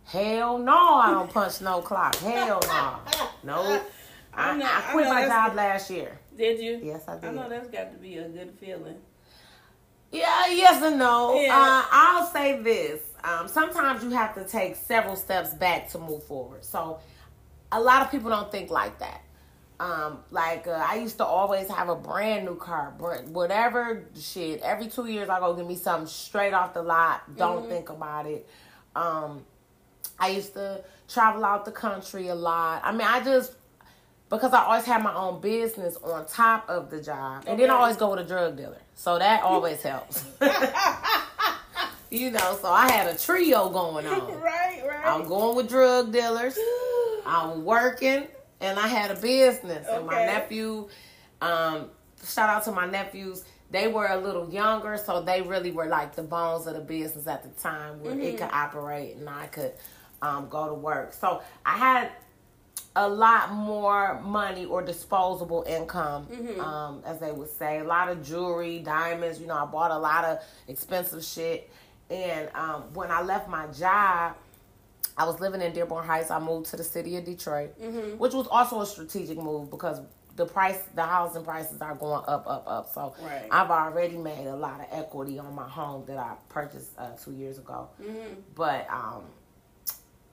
hell 0.05 0.59
no, 0.59 0.77
I 0.77 1.11
don't 1.11 1.31
punch 1.35 1.61
no 1.61 1.81
clock. 1.83 2.15
Hell 2.17 2.61
no. 2.63 2.97
No. 3.43 3.81
I, 4.33 4.51
I 4.53 4.57
know- 4.57 4.65
I 4.67 4.79
I 4.89 4.93
quit 4.93 5.05
know 5.07 5.15
my 5.15 5.27
job 5.27 5.55
last 5.57 5.91
year. 5.91 6.19
Did 6.37 6.61
you? 6.61 6.81
Yes, 6.83 7.05
I 7.09 7.17
did. 7.17 7.25
I 7.25 7.33
know 7.33 7.49
that's 7.49 7.69
got 7.69 7.93
to 7.93 7.99
be 7.99 8.17
a 8.19 8.29
good 8.29 8.53
feeling. 8.61 8.97
Yeah, 10.13 10.47
yes 10.49 10.83
and 10.83 10.99
no. 10.99 11.35
Yeah. 11.41 11.55
Uh, 11.57 11.85
I'll 11.91 12.27
say 12.27 12.61
this. 12.61 13.01
Um, 13.23 13.47
sometimes 13.49 14.03
you 14.03 14.11
have 14.11 14.35
to 14.35 14.45
take 14.45 14.75
several 14.77 15.15
steps 15.17 15.55
back 15.55 15.89
to 15.91 15.99
move 15.99 16.23
forward. 16.25 16.65
So 16.65 16.99
a 17.71 17.81
lot 17.81 18.03
of 18.03 18.11
people 18.11 18.31
don't 18.31 18.51
think 18.51 18.71
like 18.71 18.99
that. 19.01 19.23
Um, 19.81 20.19
like 20.31 20.67
uh, 20.67 20.73
I 20.73 20.97
used 20.97 21.17
to 21.17 21.25
always 21.25 21.67
have 21.69 21.89
a 21.89 21.97
brand 21.97 22.45
new 22.45 22.55
car, 22.55 22.95
br- 22.99 23.25
whatever 23.33 24.05
shit. 24.15 24.61
Every 24.61 24.89
two 24.89 25.07
years, 25.07 25.31
I 25.31 25.41
go 25.41 25.55
get 25.55 25.67
me 25.67 25.75
something 25.75 26.07
straight 26.07 26.53
off 26.53 26.75
the 26.75 26.83
lot. 26.83 27.35
Don't 27.37 27.67
think 27.67 27.89
about 27.89 28.27
it. 28.27 28.47
Um, 28.95 29.43
I 30.19 30.29
used 30.29 30.53
to 30.53 30.85
travel 31.09 31.47
out 31.47 31.65
the 31.65 31.73
country 31.73 32.29
a 32.29 32.35
lot. 32.35 32.83
I 32.85 32.93
mean, 32.93 33.07
I 33.07 33.25
just 33.25 33.55
because 34.29 34.53
I 34.53 34.65
always 34.65 34.85
had 34.85 35.03
my 35.03 35.15
own 35.15 35.41
business 35.41 35.97
on 36.05 36.27
top 36.27 36.69
of 36.69 36.91
the 36.91 37.01
job, 37.01 37.45
and 37.47 37.59
then 37.59 37.71
I 37.71 37.75
always 37.75 37.97
go 37.97 38.11
with 38.11 38.21
a 38.21 38.25
drug 38.25 38.59
dealer, 38.59 38.83
so 38.95 39.19
that 39.19 39.43
always 39.45 39.83
helps. 39.83 40.25
you 42.11 42.31
know, 42.31 42.59
so 42.61 42.69
I 42.71 42.91
had 42.91 43.07
a 43.15 43.19
trio 43.19 43.71
going 43.71 44.07
on. 44.07 44.31
Right, 44.43 44.83
right. 44.87 45.07
I'm 45.07 45.27
going 45.27 45.57
with 45.57 45.69
drug 45.71 46.13
dealers. 46.13 46.59
I'm 47.27 47.65
working, 47.65 48.27
and 48.61 48.79
I 48.79 48.87
had 48.89 49.11
a 49.11 49.21
business. 49.21 49.87
And 49.89 50.07
my 50.07 50.13
nephew, 50.27 50.89
um, 51.41 51.87
shout 52.25 52.49
out 52.49 52.65
to 52.65 52.73
my 52.73 52.87
nephews. 52.87 53.45
They 53.71 53.87
were 53.89 54.07
a 54.09 54.17
little 54.19 54.51
younger, 54.51 54.97
so 54.97 55.23
they 55.23 55.43
really 55.43 55.71
were 55.71 55.87
like 55.87 56.17
the 56.17 56.23
bones 56.25 56.67
of 56.67 56.75
the 56.75 56.81
business 56.81 57.27
at 57.29 57.43
the 57.43 57.49
time, 57.61 58.03
where 58.03 58.15
it 58.19 58.39
could 58.39 58.51
operate 58.53 59.17
and 59.17 59.29
I 59.29 59.47
could 59.47 59.73
um, 60.23 60.49
go 60.49 60.67
to 60.69 60.75
work. 60.75 61.13
So 61.13 61.41
I 61.65 61.77
had 61.79 62.11
a 62.97 63.09
lot 63.09 63.53
more 63.53 64.21
money 64.23 64.65
or 64.65 64.83
disposable 64.83 65.65
income, 65.69 66.27
um, 66.61 67.03
as 67.07 67.21
they 67.21 67.31
would 67.31 67.49
say. 67.49 67.79
A 67.79 67.85
lot 67.85 68.09
of 68.09 68.25
jewelry, 68.27 68.81
diamonds. 68.81 69.41
You 69.41 69.47
know, 69.47 69.55
I 69.55 69.65
bought 69.67 69.93
a 69.93 69.99
lot 69.99 70.25
of 70.25 70.39
expensive 70.67 71.23
shit. 71.25 71.71
And 72.11 72.49
um, 72.57 72.83
when 72.93 73.13
I 73.13 73.23
left 73.23 73.49
my 73.49 73.69
job, 73.69 74.35
I 75.21 75.25
was 75.25 75.39
living 75.39 75.61
in 75.61 75.75
Dearborn 75.75 76.07
Heights. 76.07 76.31
I 76.31 76.39
moved 76.41 76.71
to 76.71 76.79
the 76.79 76.85
city 76.85 77.19
of 77.19 77.27
Detroit, 77.27 77.77
which 78.17 78.33
was 78.33 78.47
also 78.47 78.81
a 78.81 78.87
strategic 78.87 79.37
move 79.37 79.71
because 79.71 80.01
the 80.37 80.47
price, 80.47 80.79
the 80.95 81.03
housing 81.03 81.45
prices 81.45 81.83
are 81.83 81.95
going 81.95 82.25
up, 82.27 82.47
up, 82.47 82.65
up. 82.67 82.91
So 82.95 83.15
Right. 83.21 83.47
I've 83.51 83.71
already 83.71 84.17
made 84.17 84.47
a 84.47 84.57
lot 84.57 84.81
of 84.81 84.87
equity 84.91 85.39
on 85.39 85.55
my 85.55 85.69
home 85.69 86.05
that 86.07 86.17
I 86.17 86.37
purchased 86.49 86.93
uh, 86.97 87.11
two 87.23 87.33
years 87.33 87.59
ago. 87.59 87.91
But 88.55 88.89
um, 88.91 89.25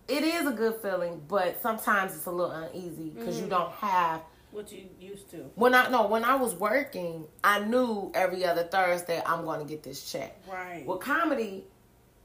it 0.07 0.23
is 0.23 0.47
a 0.47 0.51
good 0.53 0.75
feeling, 0.81 1.21
but 1.27 1.61
sometimes 1.61 2.15
it's 2.15 2.25
a 2.27 2.31
little 2.31 2.51
uneasy 2.51 3.09
because 3.09 3.41
you 3.41 3.47
don't 3.47 3.73
have. 3.73 4.21
what 4.51 4.71
you 4.71 4.85
used 5.01 5.29
to. 5.31 5.51
When 5.55 5.73
I 5.75 5.89
no, 5.89 6.07
when 6.07 6.23
I 6.23 6.35
was 6.35 6.55
working, 6.55 7.25
I 7.43 7.59
knew 7.59 8.09
every 8.15 8.45
other 8.45 8.63
Thursday 8.63 9.21
I'm 9.25 9.43
going 9.43 9.59
to 9.59 9.65
get 9.65 9.83
this 9.83 10.09
check. 10.09 10.41
Right. 10.49 10.85
With 10.85 11.01
comedy, 11.01 11.65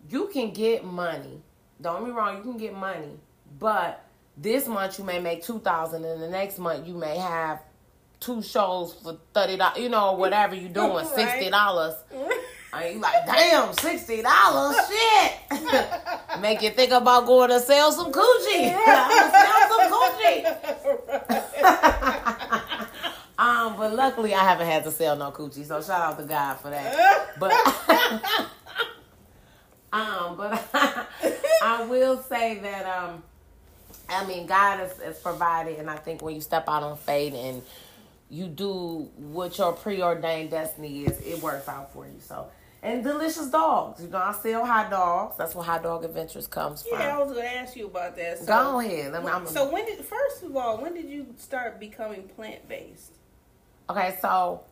you 0.08 0.28
can 0.28 0.52
get 0.52 0.84
money. 0.84 1.42
Don't 1.82 2.00
get 2.00 2.08
me 2.08 2.14
wrong, 2.14 2.36
you 2.38 2.42
can 2.42 2.56
get 2.56 2.74
money, 2.74 3.18
but 3.58 4.04
this 4.36 4.66
month 4.66 4.98
you 4.98 5.04
may 5.04 5.18
make 5.18 5.42
two 5.44 5.58
thousand, 5.58 6.04
and 6.04 6.22
the 6.22 6.28
next 6.30 6.58
month 6.58 6.86
you 6.88 6.94
may 6.94 7.18
have 7.18 7.60
two 8.20 8.40
shows 8.42 8.94
for 8.94 9.18
thirty 9.34 9.56
dollars. 9.56 9.78
You 9.78 9.88
know, 9.90 10.12
whatever 10.12 10.54
you're 10.54 10.70
doing, 10.70 10.90
Right. 10.94 11.06
sixty 11.06 11.50
dollars. 11.50 11.94
And 12.74 12.94
you 12.94 13.00
like, 13.02 13.26
damn, 13.26 13.70
sixty 13.74 14.22
dollars, 14.22 14.74
shit. 14.88 15.32
Make 16.40 16.62
you 16.62 16.70
think 16.70 16.90
about 16.90 17.26
going 17.26 17.50
to 17.50 17.60
sell 17.60 17.92
some 17.92 18.10
coochie. 18.10 18.72
Sell 18.72 19.68
some 19.68 19.92
coochie. 19.92 20.46
um, 23.38 23.76
but 23.76 23.94
luckily 23.94 24.32
I 24.34 24.38
haven't 24.42 24.68
had 24.68 24.84
to 24.84 24.90
sell 24.90 25.16
no 25.16 25.30
coochie, 25.32 25.66
so 25.66 25.82
shout 25.82 26.00
out 26.00 26.18
to 26.18 26.24
God 26.24 26.54
for 26.60 26.70
that. 26.70 27.38
But 27.38 27.52
um, 29.92 30.36
but 30.36 30.68
I 31.62 31.84
will 31.88 32.22
say 32.22 32.58
that 32.58 32.86
um, 32.86 33.22
I 34.08 34.24
mean 34.26 34.46
God 34.46 34.78
has, 34.78 34.98
has 34.98 35.18
provided, 35.18 35.78
and 35.78 35.90
I 35.90 35.96
think 35.96 36.22
when 36.22 36.34
you 36.34 36.40
step 36.40 36.68
out 36.68 36.82
on 36.82 36.96
faith 36.96 37.34
and 37.34 37.62
you 38.30 38.46
do 38.46 39.10
what 39.16 39.58
your 39.58 39.72
preordained 39.72 40.50
destiny 40.50 41.04
is, 41.04 41.20
it 41.20 41.42
works 41.42 41.68
out 41.68 41.92
for 41.92 42.06
you. 42.06 42.16
So. 42.20 42.48
And 42.84 43.04
delicious 43.04 43.46
dogs. 43.46 44.02
You 44.02 44.08
know, 44.08 44.18
I 44.18 44.32
sell 44.32 44.66
hot 44.66 44.90
dogs. 44.90 45.36
That's 45.38 45.54
where 45.54 45.64
Hot 45.64 45.84
Dog 45.84 46.04
Adventures 46.04 46.48
comes 46.48 46.82
from. 46.82 46.98
Yeah, 46.98 47.16
I 47.16 47.22
was 47.22 47.32
gonna 47.32 47.46
ask 47.46 47.76
you 47.76 47.86
about 47.86 48.16
that. 48.16 48.40
So, 48.40 48.46
Go 48.46 48.80
ahead. 48.80 49.12
Let 49.12 49.24
me, 49.24 49.30
I'm, 49.30 49.46
So 49.46 49.70
when 49.70 49.86
did 49.86 50.00
first 50.00 50.42
of 50.42 50.56
all, 50.56 50.78
when 50.78 50.92
did 50.92 51.08
you 51.08 51.32
start 51.38 51.78
becoming 51.78 52.24
plant 52.34 52.68
based? 52.68 53.12
Okay, 53.88 54.16
so 54.20 54.64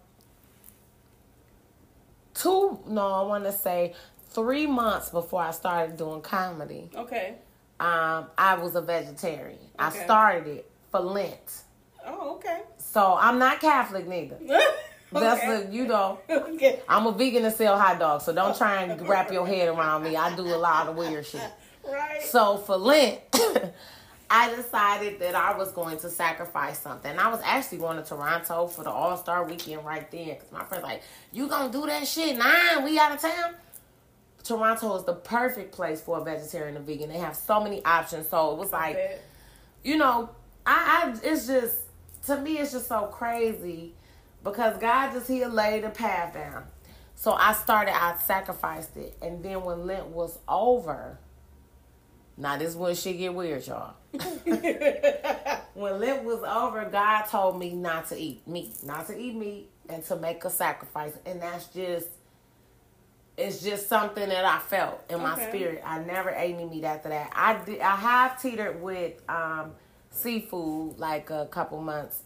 two, 2.35 2.81
no, 2.89 3.07
I 3.07 3.23
want 3.23 3.45
to 3.45 3.53
say 3.53 3.95
three 4.31 4.67
months 4.67 5.11
before 5.11 5.43
I 5.43 5.51
started 5.51 5.97
doing 5.97 6.21
comedy, 6.23 6.91
Okay. 6.95 7.35
um, 7.79 8.27
I 8.39 8.55
was 8.61 8.75
a 8.77 8.81
vegetarian. 8.81 9.59
I 9.79 9.91
started 9.91 10.47
it 10.47 10.71
for 10.91 11.01
Lent. 11.01 11.63
Oh, 12.07 12.37
okay. 12.37 12.63
So 12.79 13.17
I'm 13.21 13.39
not 13.39 13.61
Catholic 13.61 14.07
neither. 14.07 14.39
That's 15.13 15.43
okay. 15.43 15.65
the, 15.67 15.73
you 15.73 15.87
know, 15.87 16.21
okay. 16.31 16.81
I'm 16.89 17.07
a 17.07 17.13
vegan 17.13 17.45
and 17.45 17.55
sell 17.55 17.77
hot 17.79 17.99
dogs. 17.99 18.25
So 18.25 18.33
don't 18.33 18.57
try 18.57 18.83
and 18.83 19.01
wrap 19.09 19.33
your 19.33 19.47
head 19.47 19.69
around 19.69 20.05
me. 20.05 20.15
I 20.17 20.35
do 20.37 20.43
a 20.43 20.57
lot 20.57 20.87
of 20.89 20.97
weird 20.97 21.27
shit. 21.27 21.43
Right. 21.85 22.23
So 22.23 22.59
for 22.59 22.77
Lent, 22.77 23.19
I 24.31 24.55
decided 24.55 25.19
that 25.19 25.35
I 25.35 25.59
was 25.59 25.73
going 25.73 25.99
to 25.99 26.09
sacrifice 26.11 26.79
something. 26.79 27.19
I 27.19 27.29
was 27.29 27.41
actually 27.43 27.79
going 27.79 27.97
to 27.97 28.05
Toronto 28.05 28.69
for 28.69 28.85
the 28.85 28.91
All 28.91 29.17
Star 29.17 29.45
Weekend 29.45 29.85
right 29.85 30.09
there 30.13 30.35
because 30.35 30.53
my 30.53 30.65
friend's 30.65 30.85
like, 30.85 31.03
"You 31.33 31.49
gonna 31.49 31.73
do 31.73 31.85
that 31.87 32.07
shit? 32.07 32.39
Nine, 32.39 32.85
we 32.85 32.97
out 32.97 33.11
of 33.13 33.21
town." 33.21 33.55
Toronto 34.43 34.97
is 34.97 35.05
the 35.05 35.15
perfect 35.15 35.73
place 35.73 36.01
for 36.01 36.19
a 36.19 36.25
vegetarian 36.25 36.77
and 36.77 36.87
vegan. 36.87 37.09
They 37.09 37.19
have 37.19 37.37
so 37.37 37.61
many 37.63 37.85
options. 37.85 38.29
So 38.29 38.53
it 38.53 38.59
was 38.59 38.73
like, 38.73 39.21
you 39.85 39.97
know, 39.97 40.31
I, 40.67 41.13
I 41.15 41.19
it's 41.23 41.47
just 41.47 41.77
to 42.27 42.41
me 42.41 42.59
it's 42.59 42.73
just 42.73 42.89
so 42.89 43.07
crazy 43.07 43.95
because 44.43 44.79
God 44.79 45.13
just 45.13 45.29
He'll 45.29 45.49
lay 45.51 45.81
path 45.95 46.35
down. 46.35 46.65
So 47.15 47.33
I 47.33 47.53
started, 47.53 47.95
I 47.95 48.17
sacrificed 48.17 48.97
it, 48.97 49.15
and 49.21 49.45
then 49.45 49.63
when 49.63 49.87
Lent 49.87 50.07
was 50.07 50.39
over, 50.49 51.19
now 52.39 52.57
this 52.57 52.71
is 52.71 52.77
when 52.77 52.95
shit 52.95 53.19
get 53.19 53.35
weird, 53.35 53.67
y'all. 53.67 53.93
when 55.75 56.01
Lent 56.01 56.25
was 56.25 56.43
over, 56.43 56.89
God 56.91 57.25
told 57.25 57.59
me 57.59 57.75
not 57.75 58.09
to 58.09 58.17
eat 58.17 58.49
meat, 58.49 58.77
not 58.83 59.07
to 59.09 59.19
eat 59.19 59.35
meat, 59.35 59.69
and 59.91 60.03
to 60.07 60.17
make 60.17 60.43
a 60.47 60.51
sacrifice, 60.51 61.13
and 61.27 61.43
that's 61.43 61.67
just. 61.67 62.09
It's 63.41 63.63
just 63.63 63.89
something 63.89 64.29
that 64.29 64.45
I 64.45 64.59
felt 64.59 65.03
in 65.09 65.19
my 65.21 65.33
Okay. 65.35 65.49
spirit. 65.49 65.83
I 65.85 65.99
never 66.01 66.31
ate 66.31 66.55
any 66.55 66.65
meat 66.67 66.85
after 66.85 67.09
that. 67.09 67.31
I 67.35 67.55
did, 67.65 67.81
I 67.81 67.97
have 67.97 68.41
teetered 68.41 68.83
with 68.83 69.15
um, 69.29 69.73
seafood 70.11 70.99
like 70.99 71.31
a 71.31 71.47
couple 71.51 71.81
months, 71.81 72.23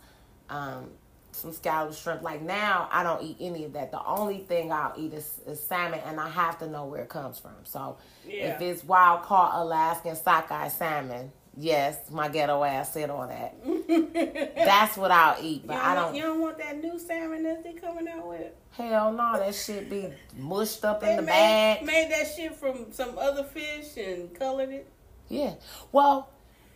um, 0.51 0.91
some 1.33 1.53
scalloped 1.53 1.97
shrimp. 1.97 2.23
Like 2.23 2.43
now, 2.43 2.89
I 2.91 3.03
don't 3.03 3.23
eat 3.23 3.37
any 3.41 3.65
of 3.65 3.73
that. 3.75 3.91
The 3.91 4.05
only 4.05 4.39
thing 4.41 4.73
I'll 4.73 4.95
eat 4.97 5.13
is, 5.13 5.41
is 5.47 5.61
salmon, 5.63 6.01
and 6.07 6.19
I 6.21 6.29
have 6.29 6.59
to 6.59 6.67
know 6.69 6.85
where 6.87 7.03
it 7.03 7.09
comes 7.09 7.39
from. 7.39 7.55
So 7.65 7.97
Yeah. 8.27 8.55
if 8.55 8.61
it's 8.61 8.85
wild 8.85 9.23
caught 9.23 9.53
Alaskan 9.61 10.17
sockeye 10.17 10.69
salmon, 10.69 11.33
yes, 11.57 12.11
my 12.11 12.29
ghetto 12.29 12.63
ass 12.65 12.93
said 12.93 13.11
all 13.11 13.27
that. 13.27 13.55
That's 14.57 14.97
what 14.97 15.11
I'll 15.11 15.43
eat. 15.43 15.67
But 15.67 15.77
I 15.77 15.95
don't, 15.95 16.15
you 16.15 16.23
don't 16.23 16.41
want 16.41 16.59
that 16.59 16.83
new 16.83 16.99
salmon 16.99 17.43
that 17.45 17.63
they 17.65 17.73
coming 17.73 18.09
out 18.09 18.29
with. 18.29 18.53
Hell 18.73 19.13
no, 19.13 19.39
that 19.39 19.55
shit 19.55 19.89
be 19.89 20.09
mushed 20.37 20.85
up 20.85 21.01
They 21.01 21.11
in 21.11 21.17
the 21.17 21.23
made, 21.23 21.29
bag. 21.29 21.85
made 21.85 22.11
that 22.11 22.27
shit 22.35 22.55
from 22.57 22.93
some 22.93 23.17
other 23.19 23.45
fish 23.45 23.97
and 23.97 24.35
colored 24.35 24.71
it. 24.71 24.89
Yeah. 25.29 25.55
Well, 25.93 26.29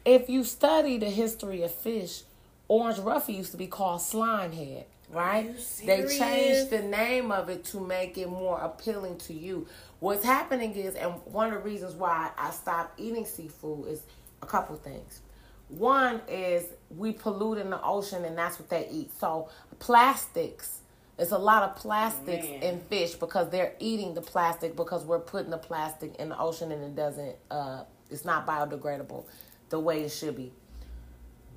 if 0.05 0.29
you 0.31 0.45
study 0.45 0.97
the 0.99 1.11
history 1.11 1.62
of 1.62 1.75
fish, 1.75 2.23
orange 2.69 2.99
roughy 2.99 3.37
used 3.37 3.51
to 3.51 3.57
be 3.57 3.67
called 3.67 4.01
slime 4.01 4.53
head, 4.53 4.87
right? 5.11 5.55
They 5.85 6.07
changed 6.07 6.71
the 6.71 6.83
name 6.83 7.33
of 7.33 7.49
it 7.49 7.64
to 7.67 7.81
make 7.81 8.17
it 8.17 8.29
more 8.29 8.59
appealing 8.61 9.19
to 9.19 9.35
you. 9.35 9.67
What's 10.01 10.25
happening 10.25 10.75
is, 10.77 10.95
and 10.95 11.14
one 11.25 11.49
of 11.49 11.55
the 11.55 11.69
reasons 11.69 11.95
why 11.95 12.31
I 12.38 12.51
stopped 12.51 13.01
eating 13.01 13.27
seafood 13.27 13.88
is 13.88 14.03
a 14.42 14.46
couple 14.46 14.77
things. 14.77 15.20
One 15.68 16.20
is 16.29 16.64
we 16.96 17.12
pollute 17.12 17.59
in 17.59 17.70
the 17.70 17.83
ocean, 17.83 18.24
and 18.24 18.37
that's 18.37 18.59
what 18.59 18.70
they 18.70 18.88
eat. 18.90 19.11
So 19.18 19.48
plastics. 19.79 20.81
There's 21.16 21.33
a 21.33 21.38
lot 21.38 21.64
of 21.64 21.77
plastics 21.77 22.46
Man. 22.46 22.62
in 22.62 22.81
fish 22.81 23.14
because 23.14 23.51
they're 23.51 23.74
eating 23.81 24.14
the 24.14 24.20
plastic 24.20 24.77
because 24.77 25.05
we're 25.05 25.18
putting 25.18 25.51
the 25.51 25.59
plastic 25.59 26.14
in 26.16 26.29
the 26.29 26.38
ocean 26.38 26.70
and 26.70 26.85
it 26.85 26.94
doesn't 26.94 27.35
uh 27.51 27.83
it's 28.09 28.24
not 28.24 28.46
biodegradable 28.46 29.24
the 29.68 29.81
way 29.81 30.03
it 30.03 30.11
should 30.11 30.37
be. 30.37 30.53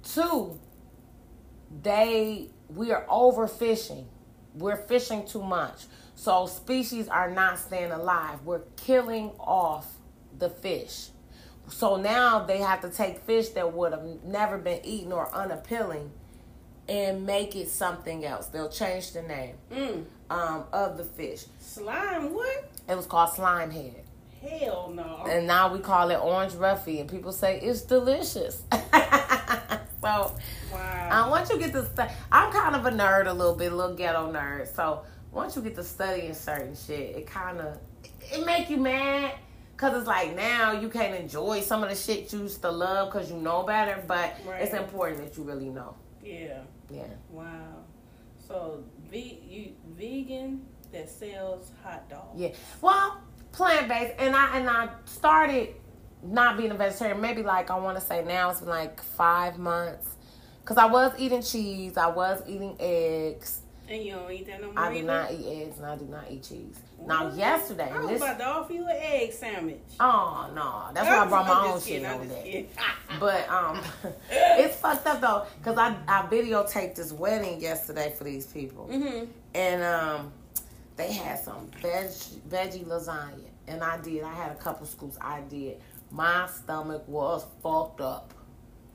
Two, 0.04 0.60
they 1.84 2.50
we 2.70 2.92
are 2.92 3.06
overfishing. 3.06 4.06
We're 4.56 4.78
fishing 4.78 5.26
too 5.28 5.44
much. 5.44 5.86
So 6.16 6.48
species 6.48 7.08
are 7.08 7.30
not 7.30 7.60
staying 7.60 7.92
alive. 7.92 8.40
We're 8.44 8.64
killing 8.78 9.32
off 9.40 9.88
the 10.38 10.50
fish. 10.50 11.10
So 11.70 11.96
now 11.96 12.44
they 12.46 12.58
have 12.60 12.82
to 12.82 12.90
take 12.90 13.20
fish 13.26 13.50
that 13.50 13.74
would 13.74 13.94
have 13.94 14.04
never 14.24 14.58
been 14.58 14.82
eaten 14.84 15.12
or 15.14 15.34
unappealing 15.34 16.12
and 16.90 17.26
make 17.26 17.56
it 17.56 17.70
something 17.70 18.26
else. 18.26 18.48
They'll 18.48 18.70
change 18.70 19.14
the 19.14 19.22
name 19.22 19.56
Mm. 19.72 20.06
um, 20.30 20.64
of 20.74 20.98
the 20.98 21.04
fish. 21.06 21.46
Slime, 21.60 22.34
what? 22.34 22.70
It 22.90 22.96
was 22.96 23.06
called 23.06 23.30
slime 23.34 23.72
head. 23.72 24.04
Hell 24.42 24.92
no. 24.94 25.24
And 25.30 25.46
now 25.48 25.72
we 25.72 25.80
call 25.80 26.10
it 26.10 26.16
orange 26.20 26.54
roughy, 26.54 27.00
and 27.00 27.10
people 27.10 27.32
say 27.32 27.60
it's 27.62 27.82
delicious. 27.84 28.64
so 28.72 30.36
wow. 30.74 31.10
uh, 31.12 31.30
once 31.30 31.50
you 31.50 31.60
get 31.60 31.72
to 31.74 31.86
stu- 31.86 32.12
I'm 32.32 32.52
kind 32.52 32.76
of 32.76 32.86
a 32.86 32.92
nerd, 32.92 33.28
a 33.28 33.34
little 33.34 33.56
bit, 33.56 33.72
a 33.72 33.76
little 33.76 33.96
ghetto 33.96 34.32
nerd. 34.34 34.74
So 34.76 35.04
once 35.32 35.56
you 35.56 35.62
get 35.62 35.76
to 35.76 35.84
studying 35.84 36.34
certain 36.34 36.76
shit, 36.76 37.16
it 37.16 37.28
kind 37.28 37.60
of 37.60 37.78
it 38.22 38.46
make 38.46 38.70
you 38.70 38.78
mad. 38.78 39.36
Cause 39.82 39.98
it's 39.98 40.06
like 40.06 40.36
now 40.36 40.74
you 40.74 40.90
can't 40.90 41.16
enjoy 41.16 41.62
some 41.62 41.82
of 41.82 41.90
the 41.90 41.96
shit 41.96 42.32
you 42.32 42.42
used 42.44 42.62
to 42.62 42.70
love 42.70 43.12
because 43.12 43.32
you 43.32 43.38
know 43.38 43.64
better, 43.64 44.04
but 44.06 44.36
Right. 44.46 44.62
it's 44.62 44.76
important 44.76 45.18
that 45.26 45.36
you 45.36 45.44
really 45.44 45.70
know. 45.70 45.96
yeah. 46.24 46.60
Yeah. 46.92 47.06
Wow. 47.32 47.48
So, 48.48 48.84
ve- 49.10 49.42
you 49.50 49.72
vegan 49.98 50.64
that 50.92 51.10
sells 51.10 51.72
hot 51.84 52.08
dogs. 52.10 52.38
Yeah. 52.40 52.50
Well, 52.82 53.22
plant 53.54 53.88
based, 53.88 54.14
and 54.20 54.36
I 54.36 54.58
and 54.60 54.70
I 54.70 54.90
started 55.06 55.70
not 56.22 56.58
being 56.58 56.70
a 56.70 56.76
vegetarian. 56.76 57.20
Maybe 57.20 57.42
like 57.42 57.72
I 57.72 57.80
want 57.80 57.98
to 57.98 58.06
say 58.06 58.24
now 58.24 58.52
it's 58.52 58.60
been 58.60 58.70
like 58.70 59.02
five 59.02 59.58
months, 59.58 60.10
cause 60.66 60.78
I 60.78 60.86
was 60.86 61.14
eating 61.18 61.42
cheese, 61.42 61.98
I 61.98 62.08
was 62.08 62.44
eating 62.46 62.76
eggs. 62.80 63.62
And 63.90 64.04
you 64.04 64.12
don't 64.14 64.32
eat 64.32 64.46
that 64.48 64.62
no 64.62 64.68
more. 64.74 64.80
I 64.80 64.90
do 64.92 64.98
either? 65.00 65.08
not 65.08 65.32
eat 65.32 65.64
eggs, 65.64 65.78
and 65.78 65.86
I 65.88 65.96
do 65.96 66.06
not 66.06 66.26
eat 66.30 66.44
cheese. 66.44 66.78
Now 67.06 67.26
What? 67.26 67.36
yesterday, 67.36 67.90
I 67.92 68.00
was 68.00 68.10
this, 68.10 68.22
about 68.22 68.38
to 68.40 68.46
offer 68.48 68.74
you 68.74 68.84
an 68.88 68.96
egg 69.00 69.34
sandwich. 69.34 69.80
oh 70.00 70.50
no, 70.54 70.90
that's 70.94 71.08
why 71.08 71.20
I 71.20 71.28
brought 71.28 71.48
my 71.48 71.54
I'm 71.54 71.72
own 71.72 71.82
shit 71.82 72.04
over 72.06 72.26
there. 72.26 72.64
But 73.20 73.50
um, 73.50 73.80
it's 74.32 74.76
fucked 74.78 75.06
up 75.08 75.20
though, 75.22 75.46
cause 75.64 75.78
I 75.78 75.96
I 76.08 76.24
videotaped 76.28 76.96
this 76.96 77.12
wedding 77.12 77.60
yesterday 77.60 78.14
for 78.18 78.24
these 78.24 78.46
people. 78.46 78.88
Mhm. 78.92 79.28
and 79.56 79.84
um, 79.84 80.32
they 80.96 81.12
had 81.12 81.40
some 81.40 81.70
veg 81.82 82.08
veggie 82.50 82.86
lasagna, 82.86 83.50
and 83.68 83.84
I 83.84 83.98
did. 84.00 84.24
I 84.24 84.34
had 84.34 84.52
a 84.52 84.56
couple 84.56 84.86
scoops. 84.86 85.18
I 85.20 85.42
did. 85.42 85.82
My 86.12 86.48
stomach 86.48 87.04
was 87.08 87.46
fucked 87.64 88.02
up, 88.02 88.34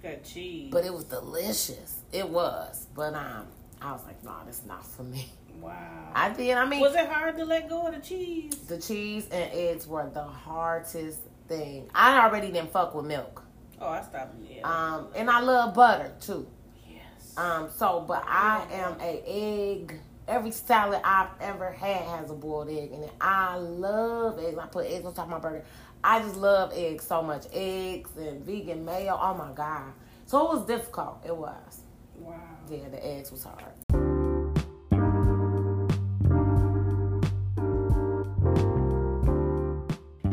Got 0.02 0.22
cheese. 0.22 0.70
but 0.70 0.84
it 0.84 0.92
was 0.92 1.04
delicious. 1.04 2.00
It 2.12 2.28
was, 2.28 2.86
but 2.94 3.14
um, 3.14 3.46
I 3.82 3.92
was 3.92 4.02
like, 4.06 4.22
nah, 4.22 4.44
that's 4.44 4.64
not 4.66 4.86
for 4.86 5.02
me. 5.02 5.32
Wow. 5.60 6.12
I 6.14 6.30
did. 6.32 6.52
I 6.56 6.64
mean, 6.64 6.80
was 6.80 6.94
it 6.94 7.06
hard 7.08 7.36
to 7.36 7.44
let 7.44 7.68
go 7.68 7.86
of 7.86 7.94
the 7.94 8.00
cheese? 8.00 8.54
the 8.68 8.78
cheese 8.78 9.28
and 9.30 9.50
eggs 9.52 9.86
were 9.86 10.08
the 10.12 10.24
hardest 10.24 11.20
thing. 11.48 11.88
I 11.94 12.24
already 12.24 12.50
didn't 12.50 12.72
fuck 12.72 12.94
with 12.94 13.06
milk. 13.06 13.42
Oh, 13.80 13.88
I 13.88 14.02
stopped. 14.02 14.34
Yeah. 14.48 14.62
Um, 14.66 15.08
and 15.14 15.30
I 15.30 15.40
love 15.40 15.74
butter 15.74 16.12
too. 16.20 16.46
yes. 16.88 17.34
Um, 17.36 17.68
so, 17.70 18.00
but 18.06 18.24
I 18.26 18.66
am 18.72 18.96
a 19.00 19.22
egg. 19.26 20.00
Every 20.26 20.50
salad 20.50 21.00
I've 21.04 21.28
ever 21.40 21.70
had 21.70 22.02
has 22.02 22.30
a 22.30 22.34
boiled 22.34 22.68
egg 22.70 22.90
in 22.92 23.02
it. 23.02 23.12
I 23.20 23.56
love 23.56 24.38
eggs. 24.40 24.58
I 24.58 24.66
put 24.66 24.86
eggs 24.86 25.04
on 25.04 25.14
top 25.14 25.26
of 25.26 25.30
my 25.30 25.38
burger. 25.38 25.64
I 26.02 26.20
just 26.20 26.36
love 26.36 26.72
eggs 26.74 27.06
so 27.06 27.22
much. 27.22 27.44
Eggs 27.52 28.10
and 28.16 28.44
vegan 28.44 28.84
mayo. 28.84 29.18
Oh 29.20 29.34
my 29.34 29.52
god. 29.52 29.92
So 30.24 30.44
it 30.50 30.56
was 30.56 30.66
difficult. 30.66 31.22
It 31.24 31.36
was. 31.36 31.82
wow. 32.18 32.34
Yeah, 32.68 32.88
the 32.90 33.04
eggs 33.06 33.30
was 33.30 33.44
hard. 33.44 33.62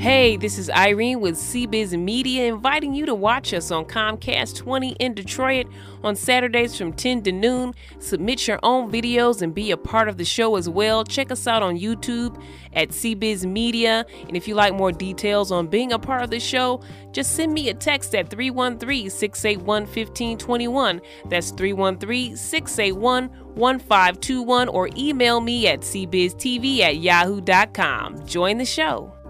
Hey, 0.04 0.36
this 0.36 0.58
is 0.58 0.70
Irene 0.70 1.22
with 1.22 1.36
CBiz 1.36 1.98
Media 1.98 2.44
inviting 2.44 2.94
you 2.94 3.06
to 3.06 3.16
watch 3.16 3.54
us 3.54 3.72
on 3.72 3.86
Comcast 3.86 4.58
20 4.58 4.98
in 5.00 5.14
Detroit 5.14 5.66
on 6.04 6.18
Saturdays 6.18 6.78
from 6.78 6.92
10 6.92 7.22
to 7.22 7.32
noon. 7.32 7.74
Submit 8.00 8.46
your 8.46 8.60
own 8.64 8.92
videos 8.92 9.42
and 9.42 9.56
be 9.56 9.72
a 9.72 9.78
part 9.78 10.10
of 10.10 10.18
the 10.18 10.26
show 10.26 10.58
as 10.58 10.68
well. 10.68 11.06
Check 11.06 11.32
us 11.32 11.48
out 11.48 11.64
on 11.64 11.80
YouTube 11.80 12.38
at 12.74 12.90
CBiz 12.90 13.46
Media. 13.46 14.06
And 14.28 14.36
if 14.36 14.46
you 14.46 14.56
like 14.56 14.74
more 14.74 14.92
details 14.92 15.54
on 15.54 15.68
being 15.68 15.94
a 15.94 16.00
part 16.00 16.22
of 16.22 16.30
the 16.30 16.40
show, 16.42 16.82
just 17.14 17.38
send 17.38 17.54
me 17.54 17.70
a 17.70 17.74
text 17.74 18.14
at 18.14 18.30
313 18.30 19.10
681 19.10 19.84
1521. 19.84 21.00
That's 21.30 21.52
313 21.52 22.36
681 22.36 23.30
1521 23.56 24.68
or 24.68 24.90
email 24.98 25.40
me 25.40 25.68
at 25.70 25.80
cbiztv 25.80 26.80
at 26.80 26.98
yahoo.com. 26.98 28.26
Join 28.28 28.58
the 28.58 28.66
show. 28.66 29.23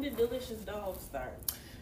When 0.00 0.08
did 0.08 0.16
Delicious 0.16 0.60
Dogs 0.60 1.02
start? 1.04 1.38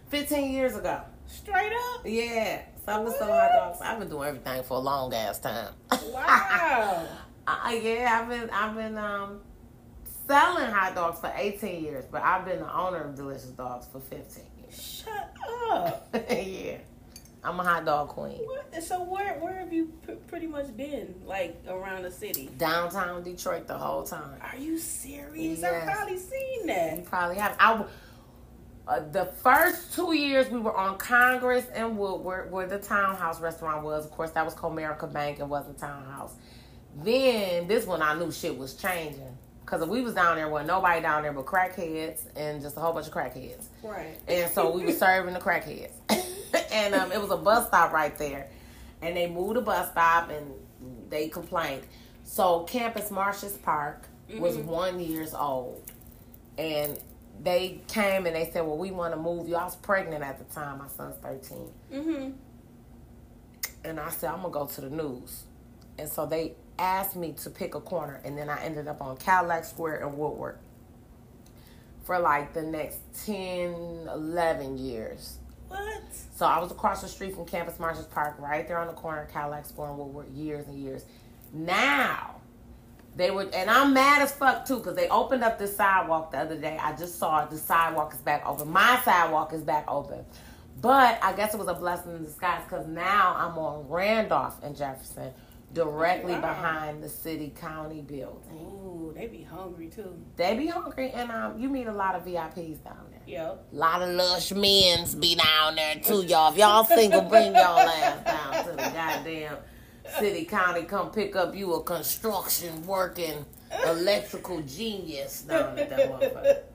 15 0.08 0.50
years 0.50 0.76
ago. 0.76 1.02
Straight 1.26 1.72
up. 1.72 2.00
Yeah. 2.04 2.62
So 2.84 2.92
I 2.92 2.98
was 2.98 3.16
selling 3.16 3.34
hot 3.34 3.50
dogs. 3.52 3.78
I've 3.80 3.98
been 4.00 4.08
doing 4.08 4.28
everything 4.28 4.62
for 4.64 4.78
a 4.78 4.80
long 4.80 5.14
ass 5.14 5.38
time. 5.38 5.72
Wow. 6.12 7.06
Uh, 7.50 7.70
yeah, 7.70 8.20
I've 8.20 8.28
been 8.28 8.50
I've 8.50 8.74
been 8.74 8.98
um 8.98 9.40
selling 10.26 10.70
hot 10.70 10.94
dogs 10.94 11.18
for 11.18 11.32
18 11.34 11.82
years, 11.82 12.04
but 12.12 12.20
I've 12.22 12.44
been 12.44 12.58
the 12.58 12.70
owner 12.70 12.98
of 12.98 13.14
Delicious 13.14 13.46
Dogs 13.46 13.86
for 13.90 14.00
15 14.00 14.44
years. 14.58 15.02
Shut 15.02 15.32
up. 15.70 16.10
yeah, 16.30 16.76
I'm 17.42 17.58
a 17.58 17.64
hot 17.64 17.86
dog 17.86 18.08
queen. 18.08 18.36
What? 18.44 18.82
So 18.82 19.02
where 19.02 19.38
where 19.38 19.54
have 19.54 19.72
you 19.72 19.90
p- 20.06 20.16
pretty 20.26 20.46
much 20.46 20.76
been? 20.76 21.14
Like 21.24 21.56
around 21.66 22.02
the 22.02 22.10
city? 22.10 22.50
Downtown 22.58 23.22
Detroit 23.22 23.66
the 23.66 23.78
whole 23.78 24.02
time. 24.02 24.38
Are 24.42 24.58
you 24.58 24.78
serious? 24.78 25.60
Yes. 25.60 25.64
I've 25.88 25.96
probably 25.96 26.18
seen 26.18 26.66
that. 26.66 26.98
You 26.98 27.02
probably 27.04 27.36
have. 27.36 27.56
I 27.58 27.82
uh, 28.88 29.00
the 29.12 29.26
first 29.26 29.94
two 29.94 30.14
years 30.14 30.48
we 30.48 30.58
were 30.58 30.74
on 30.74 30.96
Congress 30.96 31.66
and 31.74 31.98
Woodward, 31.98 32.50
where 32.50 32.66
the 32.66 32.78
Townhouse 32.78 33.40
restaurant 33.40 33.84
was. 33.84 34.06
Of 34.06 34.12
course, 34.12 34.30
that 34.30 34.44
was 34.44 34.54
Comerica 34.54 35.12
Bank. 35.12 35.40
It 35.40 35.46
wasn't 35.46 35.78
Townhouse. 35.78 36.34
Then 36.96 37.68
this 37.68 37.86
one, 37.86 38.00
I 38.00 38.18
knew 38.18 38.32
shit 38.32 38.56
was 38.56 38.74
changing 38.74 39.36
because 39.60 39.82
if 39.82 39.88
we 39.90 40.00
was 40.00 40.14
down 40.14 40.36
there, 40.36 40.48
wasn't 40.48 40.68
nobody 40.68 41.02
down 41.02 41.22
there 41.22 41.32
but 41.34 41.44
crackheads 41.44 42.22
and 42.34 42.62
just 42.62 42.78
a 42.78 42.80
whole 42.80 42.94
bunch 42.94 43.06
of 43.06 43.12
crackheads. 43.12 43.66
Right. 43.82 44.18
And 44.26 44.50
so 44.50 44.70
we 44.70 44.86
were 44.86 44.92
serving 44.92 45.34
the 45.34 45.40
crackheads. 45.40 45.92
and 46.72 46.94
um, 46.94 47.12
it 47.12 47.20
was 47.20 47.30
a 47.30 47.36
bus 47.36 47.68
stop 47.68 47.92
right 47.92 48.16
there. 48.16 48.48
And 49.02 49.14
they 49.14 49.28
moved 49.28 49.56
the 49.56 49.60
bus 49.60 49.90
stop 49.90 50.30
and 50.30 50.52
they 51.10 51.28
complained. 51.28 51.82
So 52.24 52.60
Campus 52.60 53.10
Martius 53.10 53.58
Park 53.58 54.08
was 54.38 54.56
one 54.56 54.98
years 54.98 55.34
old. 55.34 55.92
And 56.56 56.98
they 57.42 57.80
came 57.88 58.26
and 58.26 58.34
they 58.34 58.50
said, 58.50 58.66
Well, 58.66 58.78
we 58.78 58.90
want 58.90 59.14
to 59.14 59.20
move 59.20 59.48
you. 59.48 59.56
I 59.56 59.64
was 59.64 59.76
pregnant 59.76 60.22
at 60.22 60.38
the 60.38 60.54
time. 60.54 60.78
My 60.78 60.88
son's 60.88 61.16
13. 61.16 61.58
Mm-hmm. 61.92 62.30
And 63.84 64.00
I 64.00 64.10
said, 64.10 64.30
I'm 64.30 64.42
going 64.42 64.52
to 64.52 64.58
go 64.58 64.66
to 64.66 64.80
the 64.80 64.90
news. 64.90 65.44
And 65.98 66.08
so 66.08 66.26
they 66.26 66.54
asked 66.78 67.16
me 67.16 67.32
to 67.32 67.50
pick 67.50 67.74
a 67.74 67.80
corner. 67.80 68.20
And 68.24 68.36
then 68.36 68.48
I 68.48 68.62
ended 68.62 68.88
up 68.88 69.00
on 69.00 69.16
Cadillac 69.16 69.64
Square 69.64 70.00
in 70.00 70.16
Woodward 70.16 70.58
for 72.04 72.18
like 72.18 72.54
the 72.54 72.62
next 72.62 72.98
10, 73.26 74.08
11 74.12 74.78
years. 74.78 75.38
What? 75.68 76.02
So 76.34 76.46
I 76.46 76.58
was 76.58 76.70
across 76.70 77.02
the 77.02 77.08
street 77.08 77.34
from 77.34 77.44
Campus 77.44 77.78
Martius 77.78 78.06
Park, 78.06 78.36
right 78.38 78.66
there 78.66 78.78
on 78.78 78.86
the 78.86 78.94
corner 78.94 79.22
of 79.22 79.28
Cal 79.30 79.50
Expo 79.50 79.88
and 79.88 79.98
Woodward, 79.98 80.30
years 80.32 80.66
and 80.66 80.78
years. 80.78 81.04
Now, 81.52 82.36
they 83.18 83.30
were, 83.32 83.48
and 83.52 83.68
I'm 83.68 83.92
mad 83.92 84.22
as 84.22 84.32
fuck 84.32 84.64
too, 84.64 84.76
because 84.76 84.94
they 84.94 85.08
opened 85.08 85.42
up 85.44 85.58
the 85.58 85.66
sidewalk 85.66 86.30
the 86.30 86.38
other 86.38 86.56
day. 86.56 86.78
I 86.80 86.94
just 86.96 87.18
saw 87.18 87.42
it. 87.44 87.50
The 87.50 87.58
sidewalk 87.58 88.14
is 88.14 88.20
back 88.20 88.42
open. 88.46 88.70
My 88.70 89.00
sidewalk 89.04 89.52
is 89.52 89.62
back 89.62 89.84
open. 89.88 90.24
But 90.80 91.18
I 91.22 91.32
guess 91.32 91.52
it 91.52 91.58
was 91.58 91.66
a 91.66 91.74
blessing 91.74 92.14
in 92.14 92.22
disguise 92.24 92.62
because 92.68 92.86
now 92.86 93.34
I'm 93.36 93.58
on 93.58 93.88
Randolph 93.88 94.62
and 94.62 94.76
Jefferson, 94.76 95.32
directly 95.74 96.34
Wow. 96.34 96.40
behind 96.42 97.02
the 97.02 97.08
city 97.08 97.52
county 97.60 98.00
building. 98.02 98.52
Ooh, 98.54 99.12
they 99.16 99.26
be 99.26 99.42
hungry 99.42 99.88
too. 99.88 100.14
They 100.36 100.56
be 100.56 100.68
hungry, 100.68 101.10
and 101.10 101.32
um, 101.32 101.58
you 101.58 101.68
meet 101.68 101.88
a 101.88 101.92
lot 101.92 102.14
of 102.14 102.24
VIPs 102.24 102.84
down 102.84 103.06
there. 103.10 103.20
Yep. 103.26 103.64
A 103.72 103.76
lot 103.76 104.00
of 104.02 104.10
lush 104.10 104.52
men's 104.52 105.16
be 105.16 105.34
down 105.34 105.74
there 105.74 105.96
too, 105.96 106.22
y'all. 106.24 106.52
If 106.52 106.58
y'all 106.58 106.84
single, 106.84 107.22
bring 107.22 107.52
y'all 107.54 107.80
ass 107.80 108.24
down 108.24 108.64
to 108.64 108.70
the 108.70 108.76
goddamn 108.94 109.56
city 110.18 110.44
county. 110.44 110.82
Come 110.82 111.10
pick 111.10 111.36
up 111.36 111.54
you 111.54 111.74
a 111.74 111.82
construction 111.82 112.86
working 112.86 113.44
electrical 113.86 114.60
genius 114.62 115.42
down 115.42 115.78
at 115.78 115.90
that 115.90 116.10
motherfucker. 116.10 116.58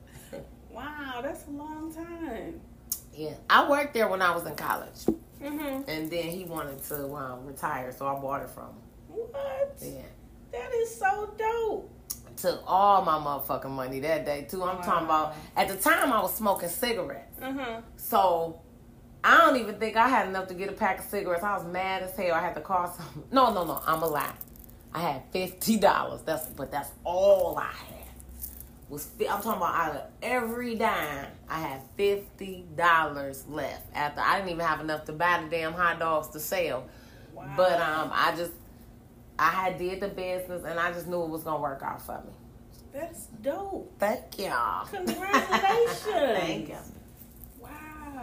Wow, 0.72 1.20
that's 1.22 1.46
a 1.48 1.52
long 1.52 1.94
time. 1.94 2.60
Yeah, 3.14 3.36
I 3.48 3.70
worked 3.70 3.94
there 3.94 4.08
when 4.08 4.24
I 4.24 4.34
was 4.34 4.44
in 4.48 4.56
college, 4.56 5.06
Mm-hmm. 5.40 5.88
and 5.88 6.10
then 6.10 6.30
he 6.30 6.46
wanted 6.46 6.82
to 6.86 7.14
um, 7.14 7.46
retire, 7.46 7.92
so 7.92 8.08
I 8.08 8.20
bought 8.20 8.42
it 8.42 8.50
from 8.50 8.70
him. 8.70 8.74
What? 9.10 9.78
Yeah. 9.80 10.02
That 10.52 10.72
is 10.74 10.96
so 10.96 11.32
dope. 11.38 11.92
Took 12.38 12.64
all 12.66 13.04
my 13.04 13.20
motherfucking 13.20 13.70
money 13.70 14.00
that 14.00 14.26
day 14.26 14.48
too. 14.50 14.64
I'm 14.64 14.82
talking 14.82 15.06
about. 15.06 15.36
At 15.56 15.68
the 15.68 15.76
time, 15.76 16.12
I 16.12 16.22
was 16.24 16.34
smoking 16.34 16.70
cigarettes. 16.70 17.40
Uh-huh. 17.40 17.82
So 17.98 18.60
I 19.24 19.38
don't 19.38 19.58
even 19.58 19.76
think 19.76 19.96
I 19.96 20.10
had 20.10 20.28
enough 20.28 20.48
to 20.50 20.54
get 20.54 20.70
a 20.70 20.74
pack 20.74 21.00
of 21.00 21.06
cigarettes. 21.06 21.44
I 21.44 21.56
was 21.58 21.66
mad 21.66 22.04
as 22.04 22.16
hell. 22.16 22.34
I 22.36 22.42
had 22.42 22.56
to 22.56 22.62
call 22.62 22.88
some. 22.88 23.24
No, 23.32 23.54
no, 23.54 23.64
no. 23.64 23.82
I'm 23.86 24.02
a 24.04 24.08
lie. 24.08 24.34
I 24.94 25.00
had 25.00 25.24
fifty 25.32 25.78
dollars. 25.78 26.22
That's 26.24 26.48
but 26.48 26.72
that's 26.72 26.92
all 27.04 27.58
I 27.58 27.64
had. 27.72 27.88
Was 28.90 29.06
fi- 29.06 29.28
I'm 29.30 29.42
talking 29.42 29.62
about 29.62 29.74
out 29.76 29.96
of 29.96 30.02
every 30.22 30.76
dime, 30.76 31.28
I 31.50 31.60
had 31.62 31.82
fifty 31.98 32.66
dollars 32.76 33.46
left. 33.48 33.88
After 33.96 34.22
I 34.22 34.38
didn't 34.38 34.52
even 34.52 34.66
have 34.66 34.82
enough 34.82 35.06
to 35.06 35.14
buy 35.14 35.42
the 35.44 35.50
damn 35.50 35.74
hot 35.74 36.00
dogs 36.00 36.28
to 36.30 36.40
sell. 36.40 36.86
Wow. 37.34 37.54
But 37.58 37.82
um, 37.82 38.12
I 38.14 38.36
just 38.36 38.52
I 39.40 39.50
had 39.50 39.78
did 39.80 40.00
the 40.02 40.10
business 40.10 40.64
and 40.64 40.80
I 40.80 40.92
just 40.92 41.08
knew 41.08 41.24
it 41.24 41.30
was 41.30 41.44
gonna 41.44 41.62
work 41.62 41.82
out 41.84 42.02
for 42.06 42.22
me. 42.26 42.34
That's 42.94 43.26
dope. 43.42 43.92
Thank 43.98 44.38
y'all. 44.38 44.86
Congratulations. 44.86 46.04
Thank 46.06 46.70
you. 46.70 46.78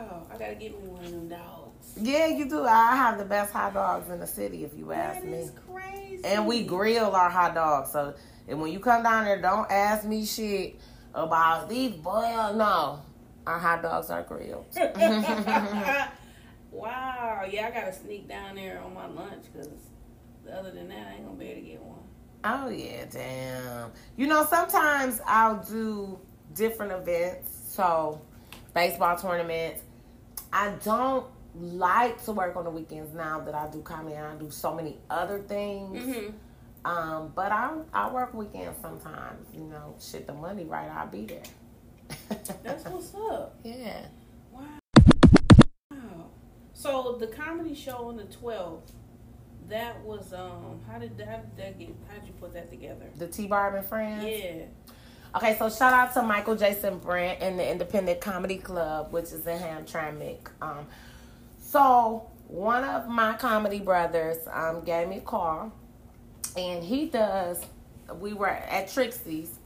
Wow. 0.09 0.27
I 0.33 0.39
gotta 0.39 0.55
get 0.55 0.73
me 0.81 0.89
one 0.89 1.05
of 1.05 1.11
them 1.11 1.29
dogs. 1.29 1.93
Yeah, 2.01 2.27
you 2.27 2.49
do. 2.49 2.65
I 2.65 2.95
have 2.97 3.19
the 3.19 3.25
best 3.25 3.53
hot 3.53 3.75
dogs 3.75 4.09
in 4.11 4.21
the 4.21 4.27
city, 4.27 4.65
if 4.65 4.75
you 4.77 4.93
ask 4.93 5.21
That 5.21 5.29
me. 5.31 5.39
is 5.39 5.53
crazy. 5.71 6.25
And 6.25 6.47
we 6.47 6.63
grill 6.65 7.15
our 7.15 7.31
hot 7.31 7.55
dogs. 7.55 7.91
So, 7.93 8.15
and 8.49 8.61
when 8.61 8.73
you 8.73 8.81
come 8.81 9.03
down 9.03 9.25
there, 9.25 9.41
don't 9.41 9.71
ask 9.71 10.05
me 10.05 10.25
shit 10.25 10.77
about 11.15 11.69
these 11.69 11.93
boiled. 11.93 12.57
No, 12.57 13.01
our 13.47 13.59
hot 13.59 13.83
dogs 13.83 14.11
are 14.11 14.23
grilled. 14.23 14.67
wow. 16.71 17.45
Yeah, 17.51 17.67
I 17.67 17.71
gotta 17.71 17.93
sneak 17.93 18.29
down 18.29 18.55
there 18.57 18.81
on 18.81 18.95
my 18.95 19.07
lunch 19.07 19.45
because 19.53 19.69
other 20.53 20.71
than 20.71 20.89
that, 20.89 21.07
I 21.09 21.15
ain't 21.17 21.25
gonna 21.27 21.37
be 21.39 21.47
able 21.47 21.61
to 21.63 21.67
get 21.67 21.83
one. 21.83 21.99
oh 22.45 22.69
yeah, 22.69 23.05
damn. 23.11 23.93
You 24.17 24.27
know, 24.27 24.45
sometimes 24.47 25.21
I'll 25.27 25.63
do 25.65 26.19
different 26.55 26.93
events. 26.93 27.49
So, 27.69 28.21
baseball 28.75 29.17
tournaments. 29.17 29.83
I 30.53 30.71
don't 30.85 31.27
like 31.55 32.23
to 32.25 32.33
work 32.33 32.57
on 32.57 32.65
the 32.65 32.71
weekends 32.71 33.15
now 33.15 33.41
that 33.41 33.55
I 33.55 33.69
do 33.69 33.83
comedy 33.83 34.17
and 34.17 34.27
I 34.27 34.35
do 34.37 34.51
so 34.51 34.75
many 34.75 34.99
other 35.09 35.41
things. 35.41 36.03
Mm-hmm. 36.03 36.31
Um, 36.85 37.33
but 37.35 37.53
I 37.53 37.73
I 37.93 38.11
work 38.11 38.33
weekends 38.35 38.79
sometimes. 38.81 39.47
You 39.55 39.65
know, 39.65 39.95
shit, 40.01 40.27
the 40.27 40.33
money 40.33 40.65
right, 40.65 40.89
I'll 40.91 41.07
be 41.07 41.27
there. 41.27 41.43
That's 42.63 42.85
what's 42.87 43.15
up. 43.15 43.57
yeah. 43.63 44.07
Wow. 44.51 44.63
Wow. 45.91 45.99
So 46.73 47.17
the 47.21 47.27
comedy 47.27 47.75
show 47.75 48.09
on 48.09 48.17
the 48.17 48.25
12th, 48.25 48.91
that 49.69 50.01
was 50.03 50.33
um 50.33 50.81
how 50.91 50.99
did 50.99 51.17
that, 51.19 51.29
how 51.29 51.37
did 51.37 51.57
that 51.57 51.79
get 51.79 51.95
how 52.09 52.19
did 52.19 52.27
you 52.27 52.33
put 52.41 52.55
that 52.55 52.71
together? 52.71 53.07
The 53.17 53.29
T 53.29 53.47
Barb 53.47 53.75
and 53.75 53.87
Friends. 53.87 54.25
Yeah. 54.25 54.63
Okay, 55.33 55.57
so 55.59 55.71
shout 55.71 55.93
out 55.93 56.13
to 56.15 56.23
Michael 56.23 56.57
Jason 56.57 56.99
Brandt 56.99 57.41
and 57.41 57.57
the 57.57 57.71
Independent 57.71 58.21
Comedy 58.21 58.57
Club, 58.57 59.13
which 59.13 59.27
is 59.27 59.47
in 59.47 59.59
Hamtramck. 59.59 60.49
Um, 60.61 60.89
so 61.63 62.29
one 62.49 62.83
of 62.83 63.09
my 63.09 63.35
comedy 63.35 63.79
brothers 63.79 64.39
um, 64.53 64.83
gave 64.83 65.07
me 65.07 65.19
a 65.19 65.21
call, 65.21 65.73
and 66.57 66.83
he 66.83 67.07
does. 67.07 67.61
We 68.19 68.33
were 68.33 68.49
at 68.49 68.89
Trixie's. 68.89 69.57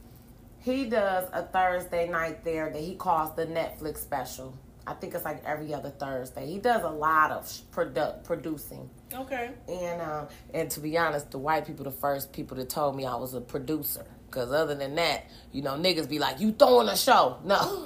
He 0.59 0.85
does 0.85 1.27
a 1.33 1.41
Thursday 1.41 2.07
night 2.09 2.43
there 2.43 2.69
that 2.69 2.81
he 2.81 2.93
calls 2.93 3.35
the 3.35 3.47
Netflix 3.47 3.97
special. 3.97 4.55
I 4.85 4.93
think 4.93 5.15
it's 5.15 5.25
like 5.25 5.43
every 5.45 5.73
other 5.73 5.89
Thursday. 5.89 6.45
He 6.45 6.59
does 6.59 6.83
a 6.83 6.89
lot 6.89 7.31
of 7.31 7.43
produ- 7.71 8.23
producing. 8.23 8.87
Okay. 9.11 9.49
And 9.67 9.99
um, 9.99 10.27
and 10.53 10.69
to 10.69 10.79
be 10.79 10.95
honest, 10.95 11.31
the 11.31 11.39
white 11.39 11.65
people 11.65 11.85
the 11.85 11.91
first 11.91 12.31
people 12.31 12.55
that 12.57 12.69
told 12.69 12.95
me 12.95 13.07
I 13.07 13.15
was 13.15 13.33
a 13.33 13.41
producer. 13.41 14.05
Cause 14.35 14.51
other 14.51 14.75
than 14.75 14.95
that, 14.95 15.23
you 15.53 15.61
know, 15.61 15.75
niggas 15.75 16.09
be 16.09 16.19
like, 16.19 16.41
"You 16.41 16.51
throwing 16.51 16.89
a 16.89 16.97
show?" 16.97 17.37
No. 17.45 17.85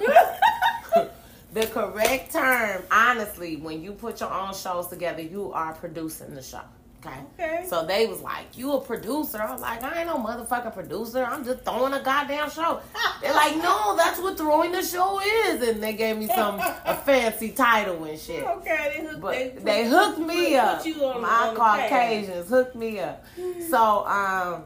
the 1.52 1.64
correct 1.68 2.32
term, 2.32 2.82
honestly, 2.90 3.54
when 3.56 3.80
you 3.82 3.92
put 3.92 4.18
your 4.18 4.32
own 4.32 4.52
shows 4.52 4.88
together, 4.88 5.22
you 5.22 5.52
are 5.52 5.72
producing 5.74 6.34
the 6.34 6.42
show. 6.42 6.60
Okay. 7.06 7.16
Okay. 7.38 7.64
So 7.66 7.86
they 7.86 8.06
was 8.08 8.20
like, 8.20 8.58
"You 8.58 8.72
a 8.72 8.80
producer?" 8.80 9.40
I 9.40 9.52
was 9.52 9.60
like, 9.62 9.80
"I 9.84 10.00
ain't 10.00 10.08
no 10.08 10.16
motherfucking 10.16 10.74
producer. 10.74 11.24
I'm 11.24 11.44
just 11.44 11.62
throwing 11.64 11.92
a 11.94 12.02
goddamn 12.02 12.50
show." 12.50 12.80
They're 13.22 13.32
like, 13.32 13.56
"No, 13.56 13.94
that's 13.96 14.20
what 14.20 14.36
throwing 14.36 14.72
the 14.72 14.82
show 14.82 15.20
is," 15.20 15.66
and 15.68 15.80
they 15.80 15.92
gave 15.92 16.18
me 16.18 16.26
some 16.26 16.58
a 16.58 16.94
fancy 17.06 17.52
title 17.52 18.02
and 18.04 18.18
shit. 18.18 18.42
Okay. 18.44 18.94
They 18.96 19.06
hooked, 19.06 19.20
But 19.20 19.32
they, 19.32 19.48
they, 19.62 19.88
hooked 19.88 20.18
me 20.18 20.50
put 20.50 20.58
up. 20.58 20.84
you 20.84 21.04
on- 21.04 21.22
My 21.22 21.48
on. 21.48 21.54
Caucasians 21.54 22.48
hooked 22.50 22.74
me 22.74 22.98
up. 22.98 23.24
So 23.70 24.04
um, 24.06 24.64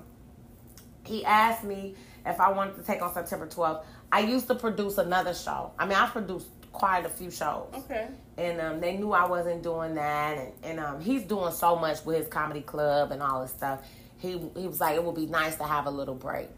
he 1.05 1.25
asked 1.25 1.64
me 1.64 1.95
if 2.27 2.40
I 2.40 2.51
wanted 2.53 2.77
to 2.77 2.83
take 2.83 3.03
on 3.03 3.12
September 3.12 3.47
12th. 3.47 3.85
I 4.12 4.21
used 4.21 4.47
to 4.49 4.55
produce 4.55 4.99
another 4.99 5.35
show. 5.35 5.73
I 5.79 5.85
mean, 5.87 5.97
I 5.99 6.07
produced 6.09 6.47
quite 6.73 7.05
a 7.05 7.09
few 7.09 7.31
shows, 7.31 7.69
Okay. 7.75 8.09
and 8.37 8.61
um, 8.61 8.81
they 8.81 8.97
knew 8.97 9.12
I 9.12 9.27
wasn't 9.27 9.62
doing 9.62 9.95
that. 9.97 10.38
And, 10.38 10.53
and 10.64 10.81
um, 10.81 11.01
he's 11.01 11.23
doing 11.23 11.53
so 11.53 11.77
much 11.77 12.05
with 12.05 12.17
his 12.19 12.29
comedy 12.29 12.62
club 12.62 13.12
and 13.12 13.23
all 13.23 13.43
this 13.43 13.53
stuff. 13.53 13.81
He 14.19 14.31
he 14.57 14.67
was 14.67 14.81
like, 14.81 14.97
it 14.97 15.05
would 15.05 15.14
be 15.17 15.27
nice 15.27 15.57
to 15.57 15.64
have 15.64 15.87
a 15.87 15.90
little 15.90 16.14
break, 16.14 16.49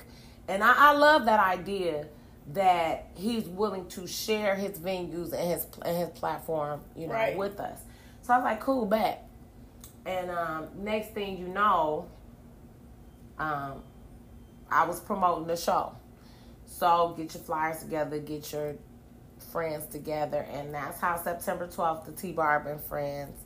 and 0.49 0.63
I, 0.63 0.73
I 0.77 0.93
love 0.93 1.25
that 1.27 1.41
idea 1.41 2.07
that 2.53 3.09
he's 3.17 3.45
willing 3.49 3.89
to 3.89 4.07
share 4.07 4.55
his 4.55 4.79
venues 4.79 5.33
and 5.33 5.51
his 5.51 5.67
and 5.83 5.97
his 5.97 6.11
platform, 6.11 6.81
you 6.95 7.09
know, 7.09 7.15
Right. 7.15 7.37
with 7.37 7.59
us. 7.59 7.81
So 8.23 8.35
I 8.35 8.39
was 8.39 8.45
like, 8.45 8.61
cool, 8.61 8.87
bet. 8.87 9.27
And 10.05 10.31
um, 10.31 10.69
next 10.79 11.13
thing 11.13 11.39
you 11.39 11.49
know, 11.49 12.07
um, 13.39 13.83
I 14.71 14.85
was 14.87 15.01
promoting 15.01 15.47
the 15.47 15.57
show. 15.57 15.93
So 16.67 17.15
get 17.17 17.35
your 17.35 17.43
flyers 17.43 17.81
together, 17.81 18.19
get 18.19 18.53
your 18.53 18.75
friends 19.53 19.87
together, 19.87 20.47
and 20.53 20.75
that's 20.75 21.01
how 21.01 21.17
September 21.23 21.67
12th, 21.69 22.07
the 22.07 22.13
T 22.13 22.33
Barb 22.33 22.67
and 22.67 22.81
Friends 22.81 23.39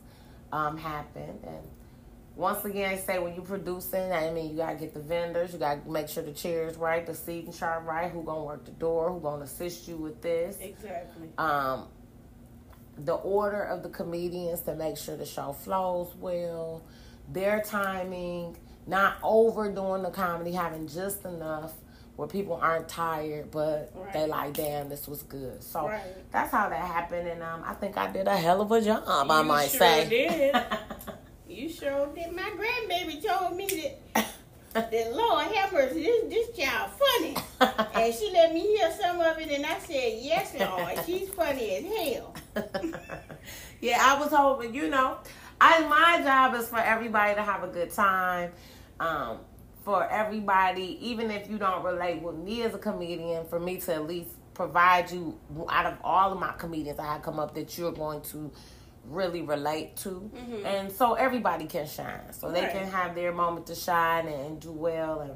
um, 0.51 0.77
happened. 0.77 1.39
And 1.45 1.63
once 2.35 2.65
again, 2.65 2.89
I 2.93 2.97
say 2.97 3.19
when 3.19 3.35
you're 3.35 3.43
producing, 3.45 4.11
I 4.11 4.31
mean, 4.31 4.51
you 4.51 4.57
gotta 4.57 4.75
get 4.77 4.93
the 4.93 4.99
vendors, 4.99 5.53
you 5.53 5.59
gotta 5.59 5.87
make 5.89 6.09
sure 6.09 6.23
the 6.23 6.31
chairs 6.33 6.77
right, 6.77 7.05
the 7.05 7.13
seating 7.13 7.53
chart 7.53 7.85
right, 7.85 8.11
who 8.11 8.23
gonna 8.23 8.43
work 8.43 8.65
the 8.65 8.71
door, 8.71 9.11
who 9.11 9.19
gonna 9.19 9.43
assist 9.43 9.87
you 9.87 9.97
with 9.97 10.21
this 10.21 10.57
Exactly. 10.59 11.29
um, 11.37 11.87
the 12.97 13.13
order 13.15 13.61
of 13.63 13.83
the 13.83 13.89
comedians 13.89 14.61
to 14.61 14.75
make 14.75 14.97
sure 14.97 15.15
the 15.15 15.25
show 15.25 15.53
flows 15.53 16.13
well, 16.19 16.81
their 17.31 17.61
timing, 17.61 18.57
not 18.87 19.17
overdoing 19.23 20.03
the 20.03 20.09
comedy, 20.09 20.51
having 20.51 20.87
just 20.87 21.23
enough 21.25 21.73
where 22.15 22.27
people 22.27 22.55
aren't 22.61 22.87
tired, 22.89 23.49
but 23.51 23.91
Right. 23.95 24.13
they 24.13 24.25
like, 24.27 24.53
damn, 24.53 24.89
this 24.89 25.07
was 25.07 25.23
good. 25.23 25.63
So 25.63 25.87
Right. 25.87 26.01
that's 26.31 26.51
how 26.51 26.69
that 26.69 26.75
happened, 26.85 27.27
and 27.27 27.41
um, 27.41 27.63
I 27.65 27.73
think 27.73 27.97
I 27.97 28.11
did 28.11 28.27
a 28.27 28.35
hell 28.37 28.61
of 28.61 28.71
a 28.71 28.81
job. 28.81 29.03
I 29.07 29.39
You 29.39 29.43
might 29.47 29.69
sure 29.71 29.79
say. 29.79 30.09
did. 30.09 30.55
You 31.47 31.67
sure 31.67 32.07
did. 32.15 32.31
My 32.33 32.49
grandbaby 32.55 33.21
told 33.21 33.57
me 33.57 33.67
that 34.13 34.25
that 34.73 35.13
Lord 35.13 35.47
have 35.47 35.73
mercy, 35.73 36.01
this 36.03 36.23
this 36.29 36.57
child 36.57 36.91
funny. 36.91 37.35
and 37.93 38.13
she 38.13 38.31
let 38.31 38.53
me 38.53 38.61
hear 38.61 38.89
some 39.01 39.19
of 39.19 39.37
it 39.37 39.49
and 39.51 39.65
I 39.65 39.77
said, 39.79 40.13
Yes, 40.21 40.55
Lord, 40.57 41.05
she's 41.05 41.27
funny 41.27 41.75
as 41.75 42.13
hell. 42.15 42.35
yeah, 43.81 43.97
I 44.01 44.17
was 44.19 44.29
hoping, 44.31 44.73
you 44.73 44.87
know, 44.89 45.17
I 45.63 45.87
my 45.87 46.21
job 46.23 46.55
is 46.55 46.67
for 46.67 46.79
everybody 46.79 47.35
to 47.35 47.43
have 47.43 47.63
a 47.63 47.67
good 47.67 47.91
time. 47.91 48.51
Um, 48.99 49.37
for 49.85 50.07
everybody, 50.09 50.97
even 51.01 51.31
if 51.31 51.49
you 51.49 51.57
don't 51.57 51.83
relate 51.83 52.21
with 52.21 52.35
me 52.35 52.63
as 52.63 52.73
a 52.73 52.77
comedian, 52.77 53.45
for 53.45 53.59
me 53.59 53.77
to 53.77 53.93
at 53.95 54.07
least 54.07 54.31
provide 54.53 55.11
you 55.11 55.37
out 55.69 55.85
of 55.85 55.97
all 56.03 56.31
of 56.33 56.39
my 56.39 56.51
comedians 56.53 56.99
I 56.99 57.19
come 57.19 57.39
up 57.39 57.53
that 57.55 57.77
you're 57.77 57.91
going 57.91 58.21
to 58.23 58.51
really 59.05 59.41
relate 59.41 59.95
to, 59.97 60.29
and 60.65 60.91
so 60.91 61.13
everybody 61.13 61.65
can 61.65 61.87
shine. 61.87 62.31
So 62.31 62.51
they 62.51 62.61
can 62.61 62.87
have 62.87 63.15
their 63.15 63.31
moment 63.31 63.67
to 63.67 63.75
shine 63.75 64.27
and 64.27 64.59
do 64.59 64.71
well, 64.71 65.21
and 65.21 65.33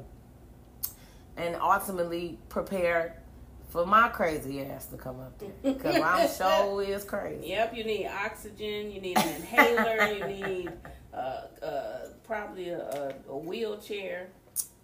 and 1.36 1.56
ultimately 1.56 2.38
prepare 2.48 3.22
for 3.68 3.84
my 3.86 4.08
crazy 4.08 4.62
ass 4.62 4.86
to 4.86 4.96
come 4.96 5.20
up 5.20 5.38
there 5.38 5.50
because 5.62 5.96
I'm 6.00 6.28
sure 6.36 6.82
is 6.82 7.04
crazy. 7.04 7.48
Yep, 7.48 7.76
you 7.76 7.84
need 7.84 8.06
oxygen, 8.06 8.90
you 8.90 9.00
need 9.00 9.18
an 9.18 9.36
inhaler, 9.36 10.12
you 10.12 10.26
need 10.46 10.72
uh, 11.12 11.42
uh, 11.62 11.98
probably 12.24 12.70
a, 12.70 12.80
a, 12.80 13.14
a 13.32 13.36
wheelchair. 13.36 14.28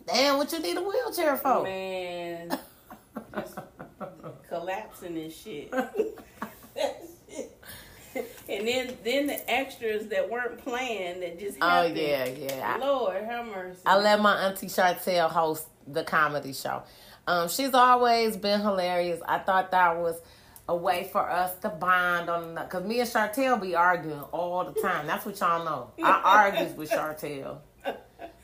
Damn, 0.07 0.37
what 0.37 0.51
you 0.53 0.59
need 0.61 0.77
a 0.77 0.83
wheelchair 0.83 1.37
for? 1.37 1.62
Man, 1.62 2.59
just 3.35 3.59
collapsing 4.49 5.16
and 5.16 5.33
shit. 5.33 5.73
and 8.49 8.66
then 8.66 8.97
then 9.05 9.27
the 9.29 9.51
extras 9.51 10.09
that 10.09 10.29
weren't 10.29 10.59
planned 10.59 11.23
that 11.23 11.38
just 11.38 11.57
Oh 11.61 11.85
yeah, 11.85 12.27
yeah. 12.27 12.79
Lord 12.81 13.23
have 13.23 13.47
mercy. 13.47 13.81
I 13.87 13.97
let 13.99 14.21
my 14.21 14.35
auntie 14.47 14.66
Chartel 14.66 15.31
host 15.31 15.66
the 15.87 16.03
comedy 16.05 16.53
show. 16.53 16.83
Um, 17.26 17.48
she's 17.48 17.72
always 17.74 18.37
been 18.37 18.61
hilarious. 18.61 19.20
I 19.26 19.38
thought 19.38 19.70
that 19.70 19.96
was 19.98 20.20
a 20.68 20.76
way 20.76 21.08
for 21.12 21.28
us 21.28 21.56
to 21.61 21.68
bond 21.68 22.28
on 22.30 22.54
because 22.54 22.85
me 22.85 23.00
and 23.00 23.08
Chartel 23.08 23.61
be 23.61 23.74
arguing 23.74 24.20
all 24.32 24.64
the 24.64 24.80
time. 24.80 25.06
That's 25.06 25.24
what 25.26 25.38
y'all 25.40 25.64
know. 25.64 25.90
I 26.02 26.20
argues 26.52 26.76
with 26.76 26.90
Chartel. 26.90 27.58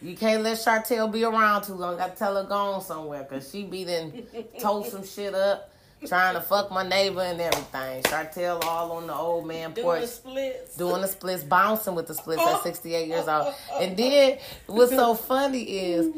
You 0.00 0.16
can't 0.16 0.42
let 0.44 0.58
Chartel 0.58 1.10
be 1.10 1.24
around 1.24 1.62
too 1.62 1.74
long. 1.74 1.96
Got 1.96 2.12
to 2.12 2.18
tell 2.18 2.36
her 2.36 2.44
go 2.48 2.54
on 2.54 2.80
somewhere 2.82 3.24
because 3.28 3.50
she 3.50 3.64
be 3.64 3.82
then 3.84 4.26
told 4.60 4.86
some 4.86 5.04
shit 5.04 5.34
up, 5.34 5.72
trying 6.06 6.34
to 6.34 6.40
fuck 6.40 6.70
my 6.70 6.86
neighbor 6.86 7.20
and 7.22 7.40
everything. 7.40 8.02
Chartel 8.04 8.62
all 8.64 8.92
on 8.92 9.08
the 9.08 9.14
old 9.14 9.46
man 9.46 9.72
Doing 9.72 9.84
porch 9.84 10.00
the 10.02 10.06
splits. 10.06 10.76
doing 10.76 11.02
the 11.02 11.08
splits, 11.08 11.42
bouncing 11.42 11.96
with 11.96 12.06
the 12.06 12.14
splits 12.14 12.42
at 12.42 12.62
68 12.62 13.08
years 13.08 13.26
old. 13.26 13.52
And 13.80 13.96
then 13.96 14.38
what's 14.66 14.92
so 14.92 15.14
funny 15.14 15.62
is 15.62 16.14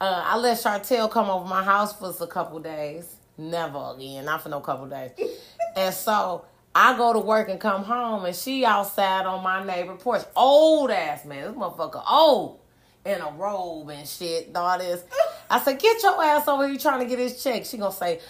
uh, 0.00 0.22
I 0.24 0.36
let 0.38 0.58
Chartel 0.58 1.10
come 1.10 1.30
over 1.30 1.46
my 1.46 1.62
house 1.62 1.96
for 1.98 2.12
a 2.20 2.26
couple 2.26 2.58
days. 2.58 3.16
Never 3.38 3.94
again, 3.96 4.24
not 4.24 4.42
for 4.42 4.48
no 4.48 4.60
couple 4.60 4.86
days. 4.86 5.12
And 5.76 5.92
so 5.94 6.46
I 6.74 6.96
go 6.96 7.12
to 7.12 7.18
work 7.18 7.50
and 7.50 7.60
come 7.60 7.84
home, 7.84 8.24
and 8.24 8.34
she 8.34 8.64
outside 8.64 9.26
on 9.26 9.44
my 9.44 9.62
neighbor 9.62 9.94
porch. 9.94 10.22
Old 10.34 10.90
ass 10.90 11.26
man, 11.26 11.48
this 11.48 11.54
motherfucker 11.54 12.02
old 12.10 12.60
in 13.04 13.20
a 13.20 13.30
robe 13.32 13.90
and 13.90 14.08
shit. 14.08 14.48
and 14.48 14.56
All 14.56 14.78
this. 14.78 15.04
I 15.50 15.60
said, 15.60 15.78
get 15.78 16.02
your 16.02 16.22
ass 16.22 16.48
over 16.48 16.66
here 16.66 16.78
trying 16.78 17.00
to 17.00 17.06
get 17.06 17.18
his 17.18 17.42
check. 17.42 17.66
She 17.66 17.76
gonna 17.76 17.92
say, 17.92 18.20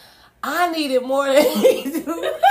I 0.42 0.70
need 0.72 0.90
it 0.90 1.04
more 1.04 1.26
than 1.26 1.44
he 1.44 1.84
do. 1.84 2.34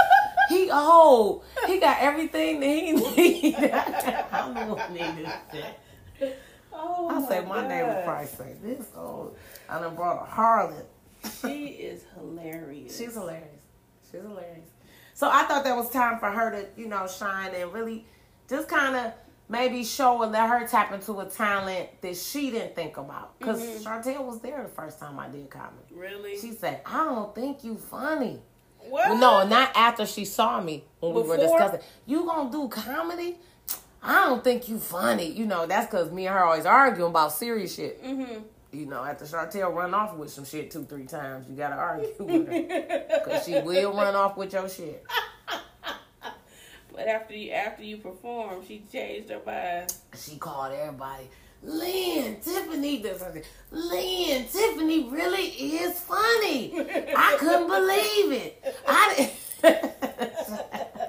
He 0.47 0.69
old. 0.69 1.43
He 1.65 1.79
got 1.79 1.97
everything 1.99 2.59
that 2.59 2.67
he 2.67 2.91
need. 2.91 3.55
I 3.55 4.53
don't 4.53 4.69
what 4.75 4.91
needed 4.91 5.27
shit. 5.51 6.39
Oh 6.77 7.09
I 7.09 7.27
say 7.27 7.41
my 7.41 7.61
my 7.61 7.67
neighbor 7.67 7.93
God. 7.93 8.05
probably 8.05 8.27
say 8.27 8.55
this 8.61 8.87
old. 8.95 9.37
I 9.69 9.79
done 9.79 9.95
brought 9.95 10.27
a 10.27 10.29
harlot. 10.29 10.85
She 11.41 11.65
is 11.67 12.03
hilarious. 12.15 12.97
She's 12.97 13.13
hilarious. 13.13 13.61
She's 14.11 14.21
hilarious. 14.21 14.69
So 15.13 15.29
I 15.29 15.43
thought 15.43 15.63
that 15.63 15.75
was 15.75 15.89
time 15.89 16.19
for 16.19 16.29
her 16.29 16.51
to, 16.51 16.67
you 16.79 16.87
know, 16.87 17.07
shine 17.07 17.55
and 17.55 17.71
really 17.73 18.05
just 18.49 18.67
kind 18.67 18.95
of 18.95 19.13
maybe 19.47 19.83
show 19.83 20.21
and 20.23 20.31
let 20.31 20.49
her 20.49 20.67
tap 20.67 20.91
into 20.91 21.19
a 21.19 21.25
talent 21.25 21.89
that 22.01 22.17
she 22.17 22.51
didn't 22.51 22.75
think 22.75 22.97
about. 22.97 23.37
Because 23.39 23.61
Chantel 23.83 24.15
mm-hmm. 24.15 24.25
was 24.25 24.39
there 24.41 24.61
the 24.63 24.69
first 24.69 24.99
time 24.99 25.19
I 25.19 25.29
did 25.29 25.49
comedy. 25.49 25.85
really. 25.91 26.37
She 26.37 26.51
said, 26.51 26.81
I 26.85 27.05
don't 27.05 27.33
think 27.33 27.63
you 27.63 27.77
funny. 27.77 28.41
what? 28.89 29.09
Well, 29.09 29.17
no, 29.17 29.47
not 29.47 29.71
after 29.75 30.05
she 30.05 30.25
saw 30.25 30.61
me 30.61 30.83
when 30.99 31.13
we 31.13 31.21
were 31.21 31.37
discussing. 31.37 31.79
You 32.05 32.25
gonna 32.25 32.51
do 32.51 32.67
comedy? 32.67 33.37
I 34.05 34.25
don't 34.25 34.43
think 34.43 34.69
you 34.69 34.79
funny. 34.79 35.31
You 35.31 35.45
know, 35.45 35.65
that's 35.65 35.87
because 35.87 36.11
me 36.11 36.27
and 36.27 36.35
her 36.35 36.45
always 36.45 36.65
arguing 36.65 37.09
about 37.09 37.33
serious 37.33 37.75
shit. 37.75 38.03
Mm-hmm. 38.03 38.41
You 38.71 38.85
know, 38.85 39.03
after 39.03 39.25
Chantel 39.25 39.73
run 39.73 39.93
off 39.93 40.15
with 40.15 40.29
some 40.29 40.45
shit 40.45 40.69
two, 40.69 40.83
three 40.83 41.05
times, 41.05 41.47
you 41.49 41.55
gotta 41.55 41.75
argue 41.75 42.13
with 42.19 42.47
her. 42.47 43.21
Because 43.23 43.45
she 43.45 43.59
will 43.61 43.93
run 43.93 44.15
off 44.15 44.37
with 44.37 44.53
your 44.53 44.69
shit. 44.69 45.05
But 46.93 47.07
after 47.09 47.35
you 47.35 47.51
after 47.51 47.83
you 47.83 47.97
perform, 47.97 48.65
she 48.65 48.85
changed 48.89 49.29
her 49.29 49.41
mind. 49.45 49.93
She 50.17 50.37
called 50.37 50.71
everybody, 50.71 51.29
Lynn, 51.61 52.37
Tiffany 52.39 53.01
does 53.01 53.19
something. 53.19 53.43
Lynn, 53.71 54.45
Tiffany 54.45 55.09
really 55.09 55.47
is 55.47 55.99
funny. 55.99 56.73
I 57.17 57.35
couldn't 57.37 57.67
believe 57.67 58.31
it. 58.31 58.75
I 58.87 59.31
didn't. 59.61 59.91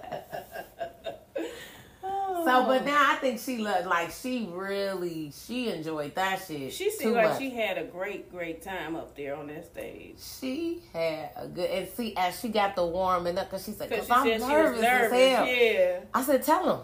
So, 2.46 2.64
but 2.66 2.84
now 2.84 3.12
I 3.12 3.16
think 3.16 3.40
she 3.40 3.58
looked 3.58 3.86
like 3.86 4.10
she 4.10 4.48
really 4.52 5.32
she 5.34 5.68
enjoyed 5.70 6.14
that 6.14 6.42
shit. 6.46 6.72
She 6.72 6.90
seemed 6.90 7.14
like 7.14 7.30
much. 7.30 7.38
she 7.38 7.50
had 7.50 7.76
a 7.76 7.84
great, 7.84 8.30
great 8.30 8.62
time 8.62 8.94
up 8.94 9.16
there 9.16 9.34
on 9.34 9.48
that 9.48 9.66
stage. 9.66 10.16
She 10.40 10.80
had 10.92 11.30
a 11.36 11.48
good 11.48 11.68
and 11.68 11.88
see 11.88 12.14
as 12.16 12.38
she 12.40 12.48
got 12.48 12.76
the 12.76 12.86
warming 12.86 13.36
up 13.36 13.50
because 13.50 13.64
she 13.64 13.72
said, 13.72 13.88
Because 13.88 14.06
"Cause 14.06 14.18
I'm 14.18 14.48
nervous, 14.48 14.80
nervous. 14.80 15.12
as 15.12 15.36
hell." 15.36 15.46
Yeah. 15.46 16.00
I 16.14 16.22
said, 16.22 16.42
"Tell 16.44 16.76
him." 16.76 16.80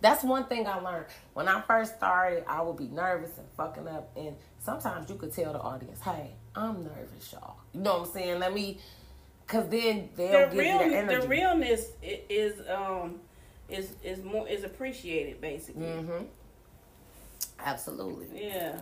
That's 0.00 0.22
one 0.22 0.44
thing 0.46 0.66
I 0.66 0.80
learned 0.80 1.06
when 1.32 1.48
I 1.48 1.60
first 1.62 1.96
started. 1.96 2.44
I 2.46 2.60
would 2.60 2.76
be 2.76 2.88
nervous 2.88 3.38
and 3.38 3.46
fucking 3.56 3.88
up, 3.88 4.10
and 4.16 4.34
sometimes 4.58 5.08
you 5.08 5.16
could 5.16 5.32
tell 5.32 5.52
the 5.52 5.60
audience, 5.60 6.00
"Hey, 6.00 6.32
I'm 6.56 6.82
nervous, 6.84 7.32
y'all." 7.32 7.54
You 7.72 7.80
know 7.80 7.98
what 8.00 8.08
I'm 8.08 8.12
saying? 8.12 8.38
Let 8.40 8.52
me, 8.52 8.80
cause 9.46 9.66
then 9.70 10.10
they'll 10.16 10.50
The 10.50 10.56
give 10.56 10.64
you 10.66 10.78
the 10.90 10.96
energy. 10.96 11.20
the 11.22 11.28
realness 11.28 11.86
is 12.02 12.60
um 12.68 13.20
is 13.74 13.92
is 14.02 14.22
more 14.22 14.48
is 14.48 14.64
appreciated 14.64 15.40
basically. 15.40 15.86
mm-hmm. 15.86 16.24
Absolutely. 17.64 18.46
Yeah, 18.48 18.78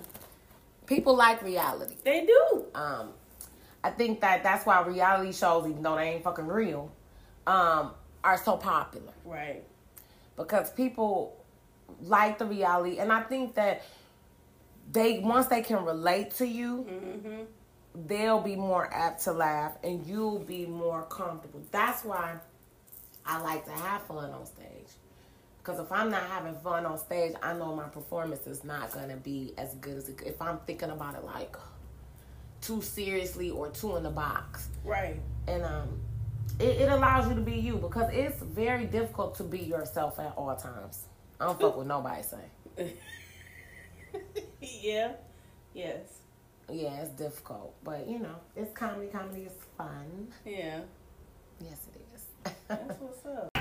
People 0.87 1.15
like 1.17 1.43
reality. 1.43 1.95
they 2.05 2.27
do. 2.27 2.65
Um, 2.75 3.11
I 3.85 3.91
think 3.91 4.21
that 4.21 4.43
that's 4.43 4.65
why 4.67 4.83
reality 4.83 5.33
shows, 5.33 5.67
even 5.69 5.83
though 5.83 5.97
they 5.97 6.11
ain't 6.15 6.25
fucking 6.25 6.47
real, 6.47 6.91
um, 7.47 7.93
are 8.25 8.39
so 8.39 8.57
popular 8.57 9.13
Right. 9.25 9.63
because 10.37 10.71
people 10.73 11.37
like 12.01 12.39
the 12.39 12.47
reality, 12.47 12.99
and 12.99 13.13
I 13.13 13.23
think 13.23 13.55
that 13.55 13.83
they 14.91 15.19
once 15.21 15.47
they 15.47 15.63
can 15.63 15.85
relate 15.85 16.33
to 16.37 16.47
you, 16.47 16.87
Mm-hmm. 16.89 17.43
they'll 18.07 18.41
be 18.41 18.57
more 18.57 18.93
apt 18.93 19.23
to 19.25 19.33
laugh, 19.33 19.73
and 19.85 20.05
you'll 20.07 20.39
be 20.41 20.67
more 20.67 21.03
comfortable. 21.05 21.61
That's 21.71 22.05
why 22.05 22.35
I 23.27 23.41
like 23.43 23.65
to 23.67 23.73
have 23.73 24.03
fun 24.03 24.31
on 24.31 24.47
stage. 24.47 24.67
Because 25.63 25.79
if 25.79 25.93
I'm 25.93 26.11
not 26.11 26.25
having 26.25 26.57
fun 26.57 26.85
on 26.87 26.99
stage, 26.99 27.35
I 27.41 27.53
know 27.53 27.75
my 27.75 27.85
performance 27.89 28.47
is 28.49 28.65
not 28.65 28.91
gonna 28.93 29.17
be 29.17 29.55
as 29.57 29.75
good 29.77 29.97
as 29.97 30.09
it, 30.09 30.21
if 30.27 30.43
I'm 30.43 30.59
thinking 30.67 30.91
about 30.91 31.15
it 31.15 31.25
like 31.25 31.55
too 32.61 32.83
seriously 32.83 33.51
or 33.51 33.69
too 33.71 33.97
in 33.97 34.03
the 34.03 34.11
box. 34.11 34.69
Right. 34.85 35.21
and 35.47 35.63
um 35.65 36.01
it, 36.59 36.83
it 36.83 36.91
allows 36.91 37.29
you 37.29 37.35
to 37.35 37.41
be 37.41 37.55
you 37.55 37.77
because 37.77 38.11
it's 38.13 38.41
very 38.43 38.87
difficult 38.87 39.37
to 39.37 39.45
be 39.45 39.59
yourself 39.61 40.19
at 40.19 40.35
all 40.37 40.55
times. 40.57 41.05
I 41.41 41.47
don't 41.47 41.61
fuck 41.61 41.77
with 41.77 41.87
nobody 41.87 42.23
saying. 42.23 42.93
yeah. 44.61 45.13
Yes. 45.75 46.19
Yeah, 46.71 47.01
it's 47.03 47.11
difficult. 47.11 47.75
But 47.85 48.09
you 48.09 48.19
know, 48.19 48.37
it's 48.57 48.73
comedy. 48.77 49.09
Comedy 49.09 49.43
is 49.43 49.53
fun. 49.77 50.29
Yeah. 50.45 50.81
Yes 51.61 51.87
it 51.95 52.01
is. 52.15 52.53
That's 52.69 53.01
what's 53.01 53.27
up. 53.27 53.52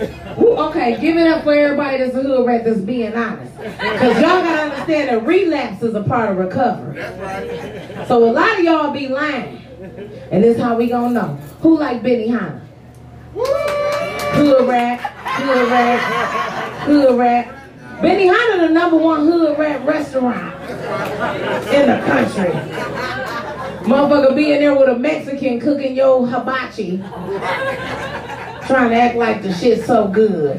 Okay, 0.00 1.00
give 1.00 1.16
it 1.16 1.26
up 1.26 1.44
for 1.44 1.54
everybody 1.54 1.98
that's 1.98 2.14
a 2.14 2.22
hood 2.22 2.46
rat 2.46 2.64
that's 2.64 2.80
being 2.80 3.14
honest. 3.14 3.56
Because 3.56 4.20
y'all 4.20 4.42
gotta 4.42 4.62
understand 4.62 5.08
that 5.08 5.26
relapse 5.26 5.82
is 5.82 5.94
a 5.94 6.02
part 6.02 6.30
of 6.30 6.36
recovery. 6.36 7.02
So 8.06 8.28
a 8.28 8.30
lot 8.30 8.58
of 8.58 8.64
y'all 8.64 8.92
be 8.92 9.08
lying. 9.08 9.62
And 10.30 10.44
this 10.44 10.58
how 10.60 10.76
we 10.76 10.88
gonna 10.88 11.14
know. 11.14 11.38
Who 11.60 11.78
like 11.78 12.02
Benihana? 12.02 12.60
Hood 13.34 14.68
rat, 14.68 15.00
hood 15.00 15.68
rat, 15.70 16.82
hood 16.82 17.18
rat. 17.18 17.52
Benihana 18.00 18.66
the 18.66 18.68
number 18.68 18.96
one 18.98 19.26
hood 19.26 19.58
rat 19.58 19.84
restaurant 19.86 20.60
in 21.72 21.86
the 21.88 22.02
country. 22.06 22.52
Motherfucker 23.86 24.34
be 24.34 24.52
in 24.52 24.60
there 24.60 24.74
with 24.76 24.88
a 24.88 24.98
Mexican 24.98 25.60
cooking 25.60 25.94
your 25.94 26.26
hibachi 26.26 27.00
trying 28.66 28.90
to 28.90 28.96
act 28.96 29.16
like 29.16 29.42
the 29.42 29.52
shit's 29.52 29.86
so 29.86 30.08
good. 30.08 30.58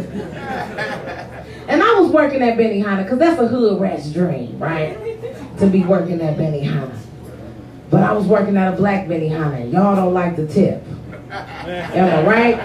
And 1.67 1.83
I 1.83 1.99
was 1.99 2.09
working 2.11 2.41
at 2.41 2.57
Benihana 2.57 3.03
because 3.03 3.19
that's 3.19 3.39
a 3.39 3.47
hood 3.47 3.79
rat's 3.81 4.11
dream, 4.11 4.57
right? 4.57 4.97
To 5.59 5.67
be 5.67 5.83
working 5.83 6.21
at 6.21 6.37
Benihana. 6.37 6.95
But 7.89 8.03
I 8.03 8.11
was 8.13 8.25
working 8.25 8.57
at 8.57 8.73
a 8.73 8.77
black 8.77 9.07
Benihana. 9.07 9.61
and 9.61 9.71
Y'all 9.71 9.95
don't 9.95 10.13
like 10.13 10.35
the 10.35 10.47
tip. 10.47 10.83
Am 11.29 12.25
I 12.25 12.29
right? 12.29 12.57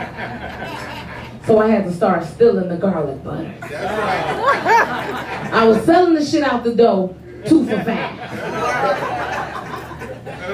So 1.47 1.59
I 1.59 1.69
had 1.69 1.85
to 1.85 1.93
start 1.93 2.25
stealing 2.25 2.69
the 2.69 2.77
garlic 2.77 3.23
butter. 3.25 3.53
I 3.63 5.65
was 5.67 5.85
selling 5.85 6.15
the 6.15 6.25
shit 6.25 6.45
out 6.45 6.63
the 6.63 6.75
door, 6.75 7.15
two 7.47 7.67
for 7.67 7.83
five. 7.83 8.17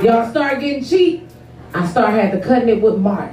Y'all 0.03 0.31
start 0.31 0.61
getting 0.61 0.83
cheap. 0.83 1.29
I 1.75 1.87
started 1.87 2.19
had 2.19 2.33
to 2.33 2.41
cutting 2.41 2.71
it 2.71 2.81
with 2.81 2.97
Mark. 2.99 3.33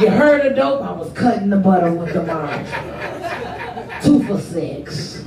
You 0.00 0.10
heard 0.10 0.46
of 0.46 0.56
dope? 0.56 0.82
I 0.82 0.92
was 0.92 1.12
cutting 1.12 1.50
the 1.50 1.56
butter 1.56 1.92
with 1.92 2.12
the 2.12 2.22
Mark. 2.22 4.02
Two 4.02 4.22
for 4.24 4.40
six. 4.40 5.20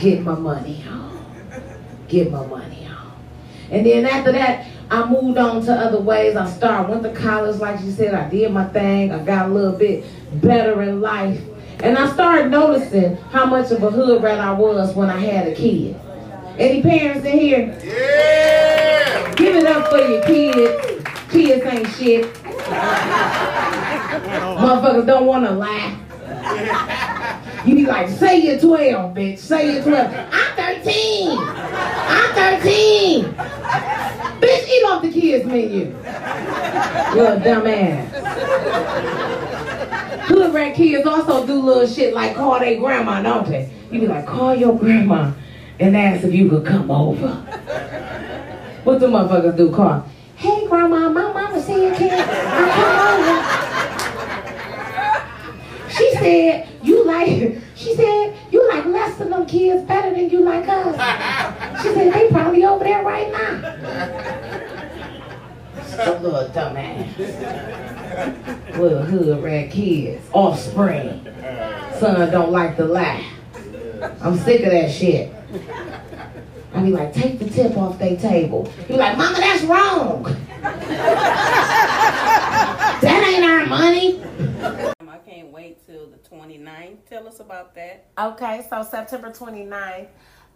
Get 0.00 0.22
my 0.22 0.34
money 0.34 0.80
home. 0.80 1.24
Get 2.08 2.30
my 2.30 2.46
money 2.46 2.84
home. 2.84 3.12
And 3.70 3.84
then 3.84 4.06
after 4.06 4.32
that, 4.32 4.66
I 4.90 5.08
moved 5.08 5.38
on 5.38 5.64
to 5.64 5.72
other 5.72 6.00
ways. 6.00 6.36
I 6.36 6.48
started, 6.48 6.90
went 6.90 7.02
to 7.02 7.12
college, 7.12 7.60
like 7.60 7.80
you 7.82 7.90
said. 7.90 8.14
I 8.14 8.28
did 8.28 8.52
my 8.52 8.66
thing. 8.68 9.12
I 9.12 9.22
got 9.24 9.50
a 9.50 9.52
little 9.52 9.76
bit 9.76 10.04
better 10.40 10.82
in 10.82 11.00
life. 11.00 11.42
And 11.80 11.98
I 11.98 12.10
started 12.12 12.50
noticing 12.50 13.16
how 13.16 13.46
much 13.46 13.70
of 13.70 13.82
a 13.82 13.90
hood 13.90 14.22
rat 14.22 14.38
I 14.38 14.52
was 14.52 14.94
when 14.94 15.10
I 15.10 15.18
had 15.18 15.48
a 15.48 15.54
kid. 15.54 15.96
Any 16.58 16.80
parents 16.82 17.26
in 17.26 17.38
here? 17.38 17.78
Yeah! 17.84 19.34
Give 19.34 19.56
it 19.56 19.66
up 19.66 19.90
for 19.90 19.98
your 19.98 20.22
kids. 20.22 21.04
Kids 21.30 21.66
ain't 21.66 21.88
shit. 21.96 22.45
Motherfuckers 24.56 25.06
don't 25.06 25.26
want 25.26 25.44
to 25.44 25.52
lie. 25.52 25.96
You 27.64 27.74
be 27.74 27.86
like, 27.86 28.08
say 28.08 28.38
you're 28.38 28.58
12, 28.60 29.14
bitch. 29.14 29.38
Say 29.38 29.74
you're 29.74 29.82
12. 29.82 30.14
I'm 30.32 30.56
13. 30.56 31.38
I'm 31.38 32.60
13. 32.60 33.24
Bitch, 34.40 34.68
eat 34.68 34.84
off 34.84 35.02
the 35.02 35.10
kids' 35.12 35.44
menu. 35.46 35.86
You're 37.14 37.32
a 37.32 37.40
dumbass. 37.40 38.06
Hood 40.26 40.52
rat 40.54 40.74
kids 40.74 41.06
also 41.06 41.46
do 41.46 41.60
little 41.60 41.86
shit 41.86 42.14
like 42.14 42.34
call 42.34 42.58
their 42.58 42.78
grandma, 42.78 43.22
don't 43.22 43.48
they? 43.48 43.70
You 43.90 44.00
be 44.00 44.06
like, 44.08 44.26
call 44.26 44.54
your 44.54 44.76
grandma 44.76 45.32
and 45.78 45.96
ask 45.96 46.24
if 46.24 46.34
you 46.34 46.48
could 46.48 46.66
come 46.66 46.90
over. 46.90 47.28
What 48.84 49.00
the 49.00 49.06
motherfuckers 49.06 49.56
do? 49.56 49.70
Call. 49.72 50.04
Hey, 50.36 50.66
grandma, 50.66 51.08
my 51.08 51.32
mama 51.32 51.62
said 51.62 51.96
can 51.96 52.10
I 52.10 52.24
come 52.76 52.90
over? 55.80 55.90
She 55.90 56.12
said 56.14 56.68
you 56.82 57.04
like. 57.06 57.62
She 57.74 57.94
said 57.94 58.36
you 58.50 58.68
like 58.68 58.84
less 58.84 59.18
of 59.18 59.30
them 59.30 59.46
kids 59.46 59.82
better 59.84 60.10
than 60.14 60.28
you 60.28 60.40
like 60.40 60.68
us. 60.68 60.94
She 61.82 61.88
said 61.94 62.12
they 62.12 62.28
probably 62.28 62.64
over 62.66 62.84
there 62.84 63.02
right 63.02 63.32
now. 63.32 63.62
Some 65.86 66.22
little 66.22 66.48
dumbass. 66.50 67.16
Little 68.78 69.02
hood 69.02 69.42
rat 69.42 69.70
kids, 69.70 70.28
offspring. 70.32 71.24
Son 71.98 72.30
don't 72.30 72.52
like 72.52 72.76
to 72.76 72.84
lie. 72.84 73.24
I'm 74.20 74.36
sick 74.36 74.62
of 74.64 74.70
that 74.72 74.90
shit. 74.90 75.32
I 76.76 76.82
be 76.82 76.90
like, 76.90 77.14
take 77.14 77.38
the 77.38 77.48
tip 77.48 77.74
off 77.78 77.98
their 77.98 78.16
table. 78.18 78.70
You 78.80 78.84
be 78.88 78.96
like, 78.96 79.16
Mama, 79.16 79.38
that's 79.38 79.64
wrong. 79.64 80.24
that 83.00 83.24
ain't 83.26 83.44
our 83.44 83.64
money. 83.64 84.22
I 85.08 85.18
can't 85.24 85.48
wait 85.48 85.86
till 85.86 86.06
the 86.08 86.18
29th. 86.18 86.98
Tell 87.08 87.26
us 87.26 87.40
about 87.40 87.74
that. 87.76 88.08
Okay, 88.18 88.66
so 88.68 88.82
September 88.82 89.30
29th, 89.30 90.08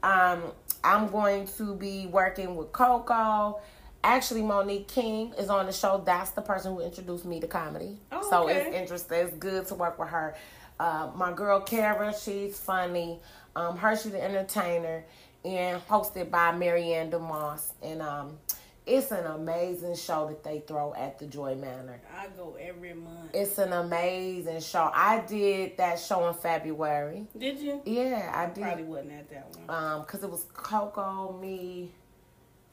um, 0.03 0.43
I'm 0.85 1.09
going 1.09 1.47
to 1.57 1.75
be 1.75 2.07
working 2.07 2.55
with 2.55 2.71
Coco. 2.73 3.63
Actually, 4.05 4.43
Monique 4.43 4.89
King 4.89 5.33
is 5.39 5.49
on 5.49 5.65
the 5.65 5.73
show. 5.73 6.03
That's 6.05 6.33
the 6.33 6.43
person 6.43 6.75
who 6.75 6.81
introduced 6.81 7.25
me 7.25 7.41
to 7.41 7.47
comedy. 7.47 7.99
Oh, 8.13 8.29
so 8.29 8.45
okay. 8.45 8.61
it's 8.61 8.77
interesting. 8.77 9.21
It's 9.21 9.37
good 9.37 9.67
to 9.69 9.75
work 9.75 9.99
with 9.99 10.11
her. 10.11 10.35
Uh, 10.79 11.11
my 11.15 11.33
girl 11.33 11.61
Kara, 11.61 12.15
she's 12.19 12.59
funny. 12.59 13.21
Um, 13.57 13.77
Hershey 13.77 14.11
the 14.11 14.23
entertainer, 14.23 15.05
and 15.45 15.81
hosted 15.87 16.31
by 16.31 16.53
Marianne 16.53 17.11
DeMoss. 17.11 17.73
And 17.83 18.03
um, 18.03 18.39
it's 18.87 19.11
an 19.11 19.27
amazing 19.27 19.97
show 19.97 20.29
that 20.29 20.43
they 20.43 20.61
throw 20.61 20.95
at 20.95 21.19
the 21.19 21.27
Joy 21.27 21.55
Manor. 21.55 22.01
I 22.17 22.29
go 22.37 22.57
every 22.61 22.95
month. 22.95 23.31
It's 23.35 23.59
an 23.59 23.73
amazing 23.73 24.61
show. 24.61 24.91
I 24.93 25.21
did 25.21 25.77
that 25.77 25.99
show 25.99 26.29
in 26.29 26.35
February. 26.35 27.27
Did 27.39 27.59
you? 27.59 27.81
Yeah, 27.85 28.33
I 28.35 28.47
did. 28.47 28.63
Probably 28.63 28.85
wasn't 28.85 29.13
at 29.13 29.31
that 29.31 29.57
one. 29.57 29.71
Um, 29.71 30.05
cause 30.05 30.23
it 30.23 30.31
was 30.31 30.47
Coco, 30.55 31.39
me, 31.41 31.91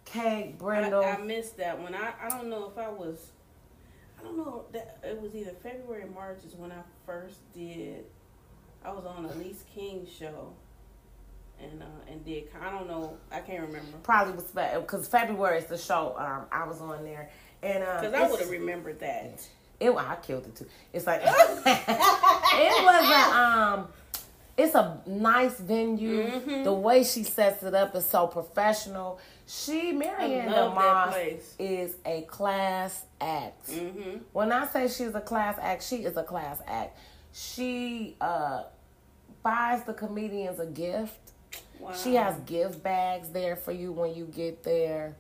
Kate, 0.06 0.56
I, 0.64 0.90
I 0.94 1.18
missed 1.18 1.58
that 1.58 1.80
one. 1.80 1.94
I, 1.94 2.14
I 2.22 2.30
don't 2.30 2.50
know 2.50 2.72
if 2.72 2.78
I 2.78 2.88
was. 2.90 3.32
I 4.20 4.24
don't 4.24 4.38
know. 4.38 4.64
That 4.72 5.00
it 5.04 5.22
was 5.22 5.36
either 5.36 5.52
February 5.62 6.04
or 6.04 6.08
March 6.08 6.40
is 6.46 6.56
when 6.56 6.72
I 6.72 6.82
first 7.06 7.40
did. 7.54 8.06
I 8.84 8.92
was 8.92 9.06
on 9.06 9.26
Elise 9.26 9.66
King's 9.76 10.10
show, 10.10 10.54
and 11.62 11.82
uh, 11.82 12.12
and 12.12 12.24
did 12.26 12.50
I 12.62 12.72
don't 12.72 12.88
know. 12.88 13.18
I 13.32 13.40
can't 13.40 13.62
remember 13.62 13.98
Probably 14.04 14.34
was 14.34 14.46
because 14.46 15.08
February 15.08 15.60
is 15.60 15.66
the 15.66 15.78
show. 15.78 16.16
Um, 16.18 16.46
I 16.52 16.68
was 16.68 16.82
on 16.82 17.04
there, 17.04 17.30
and 17.64 17.84
uh, 17.84 18.02
because 18.02 18.14
I 18.14 18.30
would 18.30 18.40
have 18.40 18.50
remembered 18.50 19.00
that. 19.00 19.46
It, 19.80 19.92
I 19.92 20.16
killed 20.22 20.46
it 20.46 20.56
too. 20.56 20.66
It's 20.92 21.06
like 21.06 21.22
it 21.26 22.84
was 22.84 23.10
a 23.10 23.38
um, 23.38 23.88
it's 24.58 24.74
a 24.74 25.00
nice 25.06 25.60
venue. 25.60 26.24
Mm-hmm. 26.24 26.64
The 26.64 26.74
way 26.74 27.04
she 27.04 27.24
sets 27.24 27.62
it 27.64 27.76
up 27.76 27.96
is 27.96 28.06
so 28.06 28.28
professional. 28.28 29.20
She 29.46 29.92
Marianne 29.94 30.52
place. 31.12 31.56
is 31.60 31.96
a 32.06 32.24
class 32.24 33.06
act. 33.22 33.70
Mm-hmm. 33.70 34.18
When 34.34 34.52
I 34.52 34.66
say 34.66 34.88
she's 34.88 35.14
a 35.14 35.22
class 35.22 35.58
act, 35.62 35.84
she 35.84 35.98
is 35.98 36.18
a 36.18 36.24
class 36.24 36.60
act. 36.68 36.98
She 37.32 38.18
uh, 38.20 38.64
buys 39.44 39.84
the 39.84 39.94
comedians 39.94 40.60
a 40.60 40.66
gift. 40.66 41.27
Wow. 41.80 41.94
She 41.94 42.16
has 42.16 42.38
gift 42.42 42.84
bags 42.84 43.30
there 43.30 43.56
for 43.56 43.72
you 43.72 43.92
when 43.92 44.16
you 44.16 44.26
get 44.26 44.64
there. 44.64 45.16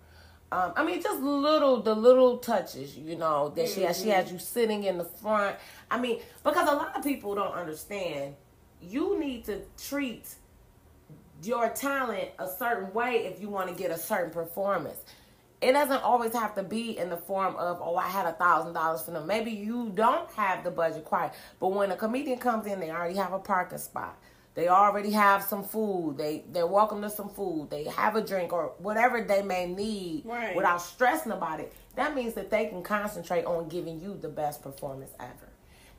Um, 0.52 0.72
I 0.78 0.84
mean, 0.86 1.02
just 1.02 1.22
little 1.22 1.82
the 1.82 1.94
little 1.94 2.38
touches, 2.38 2.98
you 2.98 3.18
know, 3.18 3.50
that 3.50 3.68
she 3.68 3.82
has. 3.82 4.02
She 4.02 4.10
has 4.10 4.32
you 4.32 4.40
sitting 4.40 4.86
in 4.86 4.98
the 4.98 5.04
front. 5.04 5.58
I 5.92 6.00
mean, 6.00 6.22
because 6.44 6.70
a 6.70 6.74
lot 6.76 6.96
of 6.96 7.04
people 7.04 7.36
don't 7.36 7.54
understand. 7.54 8.36
You 8.82 9.20
need 9.20 9.46
to 9.46 9.62
treat 9.78 10.36
your 11.44 11.70
talent 11.70 12.30
a 12.40 12.48
certain 12.48 12.94
way 12.94 13.26
if 13.26 13.42
you 13.42 13.50
want 13.50 13.70
to 13.70 13.76
get 13.76 13.92
a 13.92 13.98
certain 13.98 14.32
performance. 14.32 14.98
It 15.60 15.72
doesn't 15.72 16.04
always 16.04 16.34
have 16.34 16.54
to 16.56 16.64
be 16.64 16.98
in 16.98 17.10
the 17.10 17.18
form 17.18 17.56
of, 17.56 17.80
oh, 17.82 17.96
I 17.96 18.08
had 18.08 18.28
a 18.28 18.34
thousand 18.34 18.74
dollars 18.74 19.02
for 19.02 19.12
them. 19.12 19.26
Maybe 19.26 19.50
you 19.52 19.92
don't 19.96 20.30
have 20.34 20.64
the 20.64 20.70
budget 20.70 21.04
quite, 21.04 21.32
but 21.60 21.70
when 21.70 21.92
a 21.92 21.96
comedian 21.96 22.38
comes 22.38 22.68
in, 22.68 22.80
they 22.80 22.92
already 22.92 23.16
have 23.16 23.34
a 23.34 23.40
parking 23.40 23.80
spot. 23.80 24.18
They 24.58 24.70
already 24.70 25.12
have 25.12 25.44
some 25.44 25.64
food. 25.64 26.18
They 26.18 26.44
they're 26.52 26.66
welcome 26.66 27.04
to 27.04 27.12
some 27.12 27.30
food. 27.30 27.70
They 27.70 27.84
have 27.84 28.16
a 28.16 28.22
drink 28.22 28.52
or 28.52 28.72
whatever 28.80 29.22
they 29.22 29.44
may 29.44 29.68
need 29.68 30.26
Right. 30.26 30.56
without 30.56 30.82
stressing 30.82 31.32
about 31.32 31.60
it. 31.60 31.72
That 31.96 32.16
means 32.16 32.34
that 32.34 32.50
they 32.50 32.66
can 32.66 32.82
concentrate 32.82 33.46
on 33.46 33.70
giving 33.70 34.02
you 34.02 34.18
the 34.20 34.30
best 34.30 34.64
performance 34.64 35.12
ever. 35.20 35.50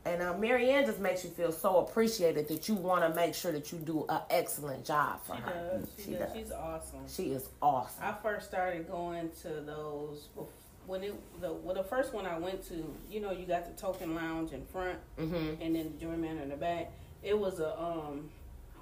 And 0.04 0.20
uh, 0.22 0.36
Marianne 0.36 0.86
just 0.86 0.98
makes 0.98 1.22
you 1.22 1.30
feel 1.30 1.52
so 1.52 1.76
appreciated 1.78 2.48
that 2.48 2.68
you 2.68 2.74
want 2.74 3.02
to 3.02 3.14
make 3.14 3.32
sure 3.36 3.52
that 3.52 3.70
you 3.70 3.78
do 3.78 4.04
an 4.08 4.22
excellent 4.28 4.84
job 4.84 5.20
for 5.24 5.36
She 5.36 5.42
her. 5.42 5.50
does. 5.78 5.88
She, 6.04 6.10
does. 6.14 6.32
She's 6.34 6.50
awesome. 6.52 6.98
She 7.08 7.22
is 7.30 7.48
awesome. 7.62 8.02
I 8.02 8.12
first 8.24 8.48
started 8.48 8.88
going 8.90 9.30
to 9.42 9.48
those 9.60 10.26
when 10.88 11.04
it 11.04 11.14
the 11.40 11.52
well 11.52 11.76
the 11.76 11.84
first 11.84 12.12
one 12.12 12.26
I 12.26 12.36
went 12.40 12.66
to. 12.70 12.92
You 13.08 13.20
know, 13.20 13.30
you 13.30 13.46
got 13.46 13.66
the 13.66 13.80
token 13.80 14.16
lounge 14.16 14.50
in 14.52 14.64
front, 14.66 14.98
Mhm. 15.16 15.58
and 15.64 15.76
then 15.76 15.92
the 15.96 16.04
Joy 16.04 16.16
Manor 16.16 16.42
in 16.42 16.48
the 16.48 16.56
back. 16.56 16.90
It 17.22 17.38
was 17.38 17.60
a 17.60 17.78
um, 17.80 18.30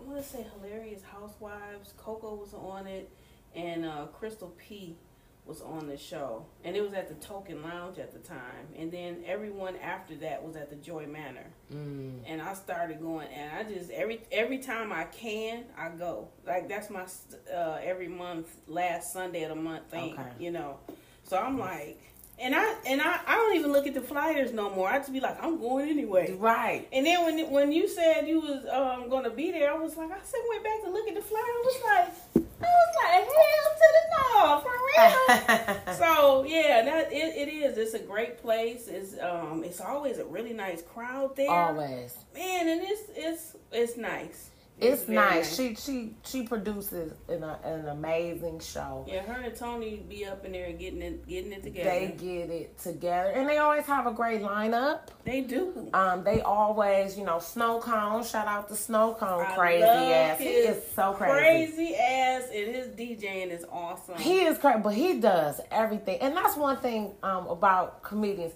want 0.06 0.22
to 0.22 0.28
say 0.28 0.46
hilarious 0.54 1.02
housewives. 1.02 1.92
Coco 1.96 2.34
was 2.34 2.54
on 2.54 2.86
it, 2.86 3.10
and 3.54 3.84
uh, 3.84 4.06
Crystal 4.06 4.54
P 4.58 4.96
was 5.44 5.60
on 5.62 5.86
the 5.86 5.96
show, 5.96 6.44
and 6.64 6.74
it 6.74 6.82
was 6.82 6.92
at 6.92 7.08
the 7.08 7.14
Token 7.24 7.62
Lounge 7.62 7.98
at 8.00 8.12
the 8.12 8.18
time. 8.18 8.66
And 8.76 8.90
then 8.90 9.22
everyone 9.24 9.76
after 9.76 10.16
that 10.16 10.42
was 10.44 10.56
at 10.56 10.70
the 10.70 10.76
Joy 10.76 11.06
Manor 11.06 11.46
Mm. 11.72 12.20
and 12.26 12.40
I 12.42 12.54
started 12.54 13.00
going, 13.00 13.28
and 13.28 13.52
I 13.56 13.72
just 13.72 13.90
every 13.90 14.22
every 14.32 14.58
time 14.58 14.92
I 14.92 15.04
can, 15.04 15.64
I 15.78 15.88
go. 15.90 16.28
Like 16.44 16.68
that's 16.68 16.90
my 16.90 17.06
uh, 17.52 17.78
every 17.82 18.08
month, 18.08 18.48
last 18.66 19.12
Sunday 19.12 19.42
of 19.44 19.50
the 19.50 19.54
month 19.56 19.88
thing, 19.90 20.12
Okay. 20.14 20.28
you 20.40 20.50
know. 20.52 20.78
So 21.24 21.36
I'm 21.36 21.58
like, 21.58 22.00
and 22.38 22.54
I 22.54 22.74
and 22.86 23.00
I, 23.00 23.18
I 23.26 23.36
don't 23.36 23.56
even 23.56 23.72
look 23.72 23.86
at 23.86 23.94
the 23.94 24.00
flyers 24.00 24.52
no 24.52 24.70
more. 24.70 24.88
I 24.88 24.98
just 24.98 25.12
be 25.12 25.20
like, 25.20 25.42
I'm 25.42 25.58
going 25.58 25.88
anyway. 25.88 26.36
Right. 26.38 26.86
And 26.92 27.06
then 27.06 27.24
when 27.24 27.50
when 27.50 27.72
you 27.72 27.88
said 27.88 28.28
you 28.28 28.40
was 28.40 28.66
um 28.70 29.08
gonna 29.08 29.30
be 29.30 29.50
there, 29.50 29.72
I 29.72 29.76
was 29.78 29.96
like, 29.96 30.10
I 30.10 30.18
said 30.22 30.40
went 30.48 30.64
back 30.64 30.82
to 30.84 30.90
look 30.90 31.08
at 31.08 31.14
the 31.14 31.22
flyer. 31.22 31.40
I 31.42 31.62
was 31.64 31.82
like, 31.84 32.44
I 32.60 32.66
was 32.66 32.94
like, 33.02 33.24
hell 33.24 33.72
to 33.76 33.88
the 33.92 34.06
no, 34.36 34.60
for 34.60 34.72
real. 34.86 35.94
so 35.94 36.44
yeah, 36.44 36.82
that 36.84 37.12
it, 37.12 37.48
it 37.48 37.52
is. 37.52 37.78
It's 37.78 37.94
a 37.94 37.98
great 37.98 38.38
place. 38.40 38.88
It's 38.88 39.18
um 39.20 39.62
it's 39.64 39.80
always 39.80 40.18
a 40.18 40.24
really 40.24 40.52
nice 40.52 40.82
crowd 40.82 41.36
there 41.36 41.50
Always. 41.50 42.14
man, 42.34 42.68
and 42.68 42.82
it's 42.82 43.02
it's 43.14 43.56
it's 43.72 43.96
nice. 43.96 44.50
It's, 44.78 45.04
very 45.04 45.16
nice. 45.16 45.56
She 45.56 45.74
she 45.74 46.14
she 46.22 46.42
produces 46.42 47.14
an, 47.28 47.42
an 47.42 47.88
amazing 47.88 48.60
show. 48.60 49.06
Yeah, 49.08 49.22
her 49.22 49.40
and 49.40 49.56
Tony 49.56 50.02
be 50.06 50.26
up 50.26 50.44
in 50.44 50.52
there 50.52 50.70
getting 50.72 51.00
it 51.00 51.26
getting 51.26 51.52
it 51.52 51.62
together. 51.62 51.88
They 51.88 52.14
get 52.18 52.50
it 52.50 52.78
together, 52.78 53.30
and 53.30 53.48
they 53.48 53.56
always 53.56 53.86
have 53.86 54.06
a 54.06 54.12
great 54.12 54.42
lineup. 54.42 55.08
They 55.24 55.40
do. 55.40 55.88
Um, 55.94 56.24
they 56.24 56.42
always, 56.42 57.16
you 57.16 57.24
know, 57.24 57.38
Snow 57.38 57.80
Cone. 57.80 58.22
Shout 58.22 58.46
out 58.46 58.68
to 58.68 58.76
Snow 58.76 59.16
Cone, 59.18 59.46
I 59.46 59.54
crazy 59.54 59.82
ass. 59.82 60.38
He 60.38 60.46
is 60.46 60.82
so 60.94 61.14
crazy. 61.14 61.32
Crazy 61.72 61.96
ass, 61.96 62.42
and 62.54 62.74
his 62.74 62.88
DJing 62.88 63.50
is 63.50 63.64
awesome. 63.72 64.18
He 64.18 64.40
is 64.42 64.58
crazy, 64.58 64.80
but 64.82 64.92
he 64.94 65.20
does 65.20 65.58
everything, 65.70 66.18
and 66.20 66.36
that's 66.36 66.56
one 66.56 66.76
thing 66.76 67.12
um 67.22 67.46
about 67.46 68.02
comedians. 68.02 68.52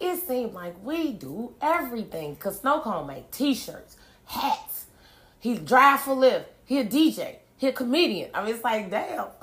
It 0.00 0.26
seems 0.26 0.52
like 0.52 0.74
we 0.82 1.12
do 1.12 1.54
everything. 1.60 2.34
Cause 2.36 2.58
Snow 2.60 2.80
Cone 2.80 3.06
make 3.06 3.30
T-shirts, 3.30 3.96
hats. 4.24 4.69
He 5.40 5.56
drive 5.56 6.00
for 6.00 6.14
Lyft. 6.14 6.44
He 6.66 6.78
a 6.78 6.84
DJ. 6.84 7.36
He 7.56 7.66
a 7.66 7.72
comedian. 7.72 8.30
I 8.32 8.44
mean, 8.44 8.54
it's 8.54 8.64
like 8.64 8.90
damn. 8.90 9.26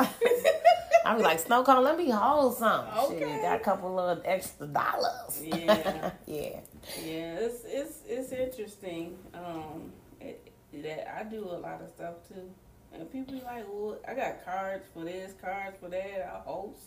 I 1.06 1.16
be 1.16 1.24
like 1.24 1.40
Snow 1.40 1.64
Cone. 1.64 1.84
Let 1.84 1.98
me 1.98 2.10
hold 2.10 2.58
some. 2.58 2.86
Okay. 2.98 3.20
Shit, 3.20 3.42
got 3.42 3.62
a 3.62 3.64
couple 3.64 4.00
of 4.00 4.22
extra 4.26 4.68
dollars. 4.68 5.42
Yeah. 5.44 6.12
yeah. 6.26 6.60
Yeah, 7.04 7.40
it's 7.40 7.64
it's 7.66 7.98
it's 8.08 8.32
interesting. 8.32 9.18
Um, 9.34 9.92
it, 10.22 10.52
that 10.74 11.18
I 11.18 11.24
do 11.24 11.44
a 11.46 11.58
lot 11.58 11.82
of 11.82 11.90
stuff 11.90 12.16
too, 12.28 12.50
and 12.94 13.12
people 13.12 13.36
be 13.36 13.42
like, 13.42 13.66
"Well, 13.68 13.98
I 14.08 14.14
got 14.14 14.44
cards 14.46 14.86
for 14.94 15.04
this, 15.04 15.34
cards 15.42 15.78
for 15.82 15.90
that. 15.90 16.32
I 16.34 16.40
host, 16.46 16.84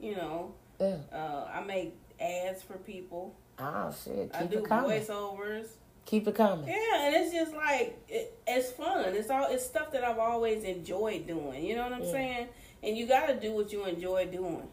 you 0.00 0.16
know. 0.16 0.54
Yeah. 0.80 0.96
Uh, 1.12 1.50
I 1.52 1.60
make 1.64 1.96
ads 2.20 2.62
for 2.62 2.78
people. 2.78 3.34
Oh 3.58 3.92
shit. 4.04 4.30
I 4.34 4.44
do 4.44 4.58
voiceovers. 4.62 5.66
Keep 6.08 6.26
it 6.26 6.36
coming. 6.36 6.66
Yeah, 6.66 7.04
and 7.04 7.14
it's 7.16 7.34
just 7.34 7.52
like 7.52 8.02
it, 8.08 8.34
it's 8.46 8.70
fun. 8.70 9.14
It's 9.14 9.28
all 9.28 9.46
it's 9.50 9.66
stuff 9.66 9.92
that 9.92 10.02
I've 10.04 10.18
always 10.18 10.64
enjoyed 10.64 11.26
doing. 11.26 11.62
You 11.62 11.76
know 11.76 11.82
what 11.82 11.92
I'm 11.92 12.02
Yeah. 12.02 12.12
saying? 12.12 12.48
And 12.82 12.96
you 12.96 13.06
got 13.06 13.26
to 13.26 13.38
do 13.38 13.52
what 13.52 13.70
you 13.72 13.84
enjoy 13.84 14.24
doing. 14.24 14.66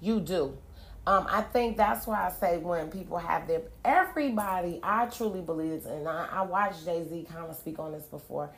You 0.00 0.20
do. 0.20 0.56
Um, 1.08 1.26
I 1.28 1.42
think 1.42 1.76
that's 1.76 2.06
why 2.06 2.28
I 2.28 2.30
say 2.30 2.58
when 2.58 2.88
people 2.88 3.18
have 3.18 3.48
their 3.48 3.62
everybody, 3.84 4.78
I 4.80 5.06
truly 5.06 5.40
believe 5.40 5.70
this, 5.70 5.86
and 5.86 6.06
I, 6.06 6.28
I 6.30 6.42
watched 6.42 6.84
Jay 6.84 7.04
Z 7.08 7.26
kind 7.28 7.50
of 7.50 7.56
speak 7.56 7.80
on 7.80 7.90
this 7.90 8.04
before. 8.04 8.50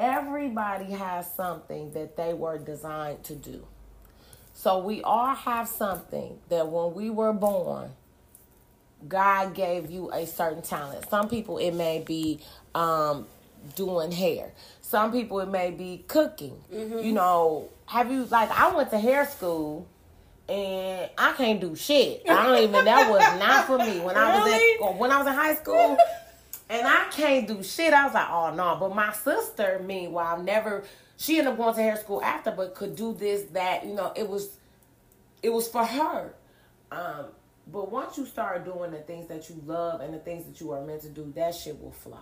Everybody 0.00 0.86
has 0.86 1.32
something 1.32 1.92
that 1.92 2.16
they 2.16 2.34
were 2.34 2.58
designed 2.58 3.22
to 3.24 3.36
do. 3.36 3.64
So 4.52 4.80
we 4.80 5.00
all 5.02 5.36
have 5.36 5.68
something 5.68 6.40
that 6.48 6.66
when 6.66 6.92
we 6.92 7.08
were 7.08 7.32
born, 7.32 7.92
God 9.08 9.54
gave 9.54 9.90
you 9.90 10.10
a 10.12 10.26
certain 10.26 10.62
talent. 10.62 11.08
Some 11.08 11.28
people 11.28 11.58
it 11.58 11.72
may 11.72 12.00
be 12.00 12.40
um, 12.74 13.26
doing 13.76 14.12
hair. 14.12 14.52
Some 14.82 15.12
people 15.12 15.40
it 15.40 15.48
may 15.48 15.70
be 15.70 16.04
cooking. 16.08 16.60
You 17.04 17.12
know, 17.12 17.68
have 17.86 18.10
you 18.10 18.24
like 18.24 18.50
I 18.50 18.74
went 18.74 18.90
to 18.90 18.98
hair 18.98 19.26
school 19.26 19.86
and 20.48 21.08
I 21.16 21.32
can't 21.32 21.60
do 21.60 21.76
shit. 21.76 22.22
I 22.28 22.46
don't 22.46 22.62
even 22.62 22.84
that 22.84 23.10
was 23.10 23.38
not 23.38 23.66
for 23.66 23.78
me 23.78 24.00
when 24.00 24.16
I 24.16 24.38
was 24.38 24.52
at 24.52 24.98
when 24.98 25.10
I 25.10 25.18
was 25.18 25.26
in 25.26 25.34
high 25.34 25.54
school. 25.54 25.96
And 26.68 26.86
I 26.86 27.06
can't 27.10 27.48
do 27.48 27.64
shit. 27.64 27.92
I 27.92 28.04
was 28.04 28.14
like, 28.14 28.30
oh 28.30 28.54
no. 28.54 28.76
But 28.78 28.94
my 28.94 29.12
sister, 29.12 29.82
meanwhile, 29.84 30.40
never 30.40 30.84
she 31.20 31.38
ended 31.38 31.52
up 31.52 31.58
going 31.58 31.74
to 31.74 31.82
hair 31.82 31.96
school 31.96 32.22
after, 32.22 32.50
but 32.50 32.74
could 32.74 32.96
do 32.96 33.12
this, 33.12 33.42
that, 33.50 33.84
you 33.84 33.92
know, 33.92 34.10
it 34.16 34.26
was 34.26 34.56
it 35.42 35.50
was 35.50 35.68
for 35.68 35.84
her. 35.84 36.34
Um, 36.90 37.26
but 37.72 37.90
once 37.90 38.18
you 38.18 38.26
start 38.26 38.64
doing 38.64 38.90
the 38.90 38.98
things 38.98 39.28
that 39.28 39.48
you 39.48 39.60
love 39.64 40.00
and 40.00 40.12
the 40.12 40.18
things 40.18 40.44
that 40.46 40.60
you 40.60 40.72
are 40.72 40.84
meant 40.84 41.02
to 41.02 41.08
do, 41.08 41.32
that 41.36 41.54
shit 41.54 41.80
will 41.80 41.92
flow. 41.92 42.18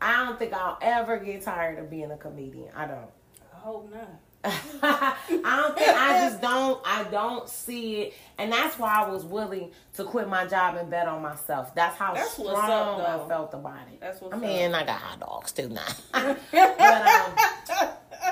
I 0.00 0.24
don't 0.24 0.38
think 0.38 0.52
I'll 0.54 0.78
ever 0.80 1.18
get 1.18 1.42
tired 1.42 1.78
of 1.78 1.90
being 1.90 2.10
a 2.10 2.16
comedian. 2.16 2.70
I 2.74 2.86
don't. 2.86 3.10
I 3.52 3.58
hope 3.58 3.92
not. 3.92 4.20
I 4.82 5.16
don't 5.42 5.76
think 5.76 5.90
I 5.90 6.26
just 6.26 6.40
don't 6.40 6.80
I 6.82 7.04
don't 7.04 7.46
see 7.46 7.96
it 7.96 8.14
and 8.38 8.50
that's 8.50 8.78
why 8.78 8.94
I 8.94 9.10
was 9.10 9.22
willing 9.22 9.70
to 9.96 10.04
quit 10.04 10.30
my 10.30 10.46
job 10.46 10.76
and 10.76 10.88
bet 10.88 11.06
on 11.08 11.20
myself. 11.20 11.74
That's 11.74 11.94
how 11.98 12.14
That's 12.14 12.32
strong 12.32 13.02
up, 13.02 13.26
I 13.26 13.28
felt 13.28 13.52
about 13.52 13.86
it. 13.92 14.00
That's 14.00 14.18
what's 14.22 14.34
I 14.34 14.38
mean, 14.38 14.72
up. 14.72 14.82
I 14.82 14.86
got 14.86 14.98
hot 14.98 15.20
dogs 15.20 15.52
too 15.52 15.68
now. 15.68 15.84
but 16.52 16.80
um, 16.80 17.88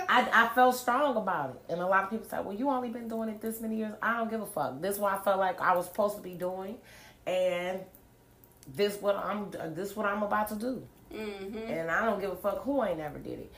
I, 0.09 0.29
I 0.33 0.49
felt 0.55 0.75
strong 0.75 1.17
about 1.17 1.51
it. 1.51 1.73
And 1.73 1.81
a 1.81 1.87
lot 1.87 2.05
of 2.05 2.11
people 2.11 2.29
say, 2.29 2.41
Well, 2.41 2.57
you 2.57 2.71
only 2.71 2.89
been 2.89 3.09
doing 3.09 3.29
it 3.29 3.41
this 3.41 3.61
many 3.61 3.77
years. 3.77 3.95
I 4.03 4.17
don't 4.17 4.31
give 4.31 4.41
a 4.41 4.47
fuck. 4.47 4.81
This 4.81 4.95
is 4.95 5.01
what 5.01 5.13
I 5.13 5.19
felt 5.19 5.39
like 5.39 5.61
I 5.61 5.77
was 5.77 5.87
supposed 5.87 6.17
to 6.17 6.23
be 6.23 6.35
doing 6.35 6.77
and 7.27 7.81
this 8.75 9.01
what 9.01 9.17
I'm 9.17 9.51
this 9.75 9.95
what 9.95 10.07
I'm 10.07 10.23
about 10.23 10.49
to 10.49 10.57
do. 10.57 10.83
Mm-hmm. 11.13 11.57
And 11.57 11.91
I 11.91 12.05
don't 12.05 12.21
give 12.21 12.31
a 12.31 12.37
fuck 12.37 12.65
who 12.65 12.83
ain't 12.85 12.99
never 12.99 13.19
did 13.19 13.39
it. 13.39 13.53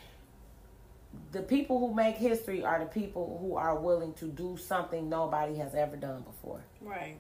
The 1.33 1.43
people 1.43 1.79
who 1.79 1.95
make 1.95 2.17
history 2.17 2.65
are 2.65 2.79
the 2.79 2.87
people 2.87 3.39
who 3.41 3.57
are 3.57 3.77
willing 3.77 4.13
to 4.15 4.27
do 4.27 4.57
something 4.57 5.09
nobody 5.09 5.57
has 5.57 5.75
ever 5.75 5.97
done 5.97 6.23
before. 6.23 6.61
Right. 6.81 7.17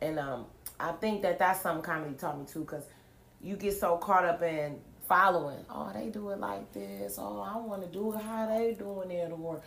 And 0.00 0.18
um, 0.18 0.46
I 0.78 0.92
think 0.92 1.22
that 1.22 1.38
that's 1.38 1.60
something 1.60 1.82
comedy 1.82 2.14
taught 2.14 2.38
me 2.38 2.46
too, 2.46 2.60
because 2.60 2.84
you 3.40 3.56
get 3.56 3.78
so 3.78 3.96
caught 3.96 4.24
up 4.24 4.42
in 4.42 4.78
following. 5.08 5.64
Oh, 5.70 5.90
they 5.94 6.08
do 6.08 6.30
it 6.30 6.40
like 6.40 6.72
this. 6.72 7.18
Oh, 7.18 7.40
I 7.40 7.56
want 7.58 7.82
to 7.82 7.88
do 7.88 8.12
it 8.12 8.20
how 8.20 8.46
they 8.46 8.74
doing 8.74 9.10
it. 9.10 9.32
Or, 9.32 9.60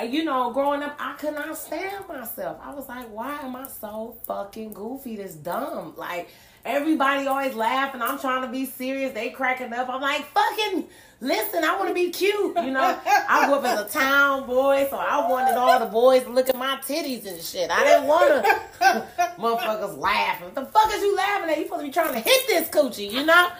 you 0.00 0.24
know, 0.24 0.52
growing 0.52 0.82
up, 0.82 0.96
I 0.98 1.14
could 1.14 1.34
not 1.34 1.56
stand 1.56 2.08
myself. 2.08 2.58
I 2.62 2.74
was 2.74 2.88
like, 2.88 3.06
why 3.12 3.38
am 3.40 3.54
I 3.56 3.68
so 3.68 4.16
fucking 4.26 4.72
goofy? 4.72 5.16
This 5.16 5.34
dumb. 5.34 5.94
Like 5.96 6.28
everybody 6.64 7.26
always 7.26 7.54
laughing. 7.54 8.02
I'm 8.02 8.18
trying 8.18 8.42
to 8.42 8.48
be 8.48 8.64
serious. 8.64 9.12
They 9.12 9.30
cracking 9.30 9.72
up. 9.72 9.88
I'm 9.88 10.00
like, 10.00 10.24
fucking 10.26 10.86
listen. 11.20 11.62
I 11.62 11.76
want 11.76 11.88
to 11.88 11.94
be 11.94 12.10
cute. 12.10 12.56
You 12.56 12.70
know, 12.70 12.98
I 13.06 13.46
grew 13.46 13.56
up 13.56 13.64
as 13.64 13.80
a 13.80 13.98
town 13.98 14.46
boy, 14.46 14.86
so 14.90 14.96
I 14.96 15.28
wanted 15.28 15.56
all 15.56 15.78
the 15.78 15.86
boys 15.86 16.24
to 16.24 16.30
look 16.30 16.48
at 16.48 16.56
my 16.56 16.78
titties 16.86 17.26
and 17.26 17.40
shit. 17.40 17.70
I 17.70 17.84
didn't 17.84 18.06
want 18.06 18.44
to 18.44 19.08
motherfuckers 19.38 19.98
laughing. 19.98 20.46
What 20.46 20.54
the 20.54 20.66
fuck 20.66 20.92
is 20.92 21.02
you 21.02 21.16
laughing 21.16 21.50
at? 21.50 21.58
You 21.58 21.64
supposed 21.64 21.82
to 21.82 21.86
be 21.86 21.92
trying 21.92 22.14
to 22.14 22.20
hit 22.20 22.46
this 22.46 22.68
coochie, 22.68 23.10
you 23.10 23.24
know? 23.24 23.50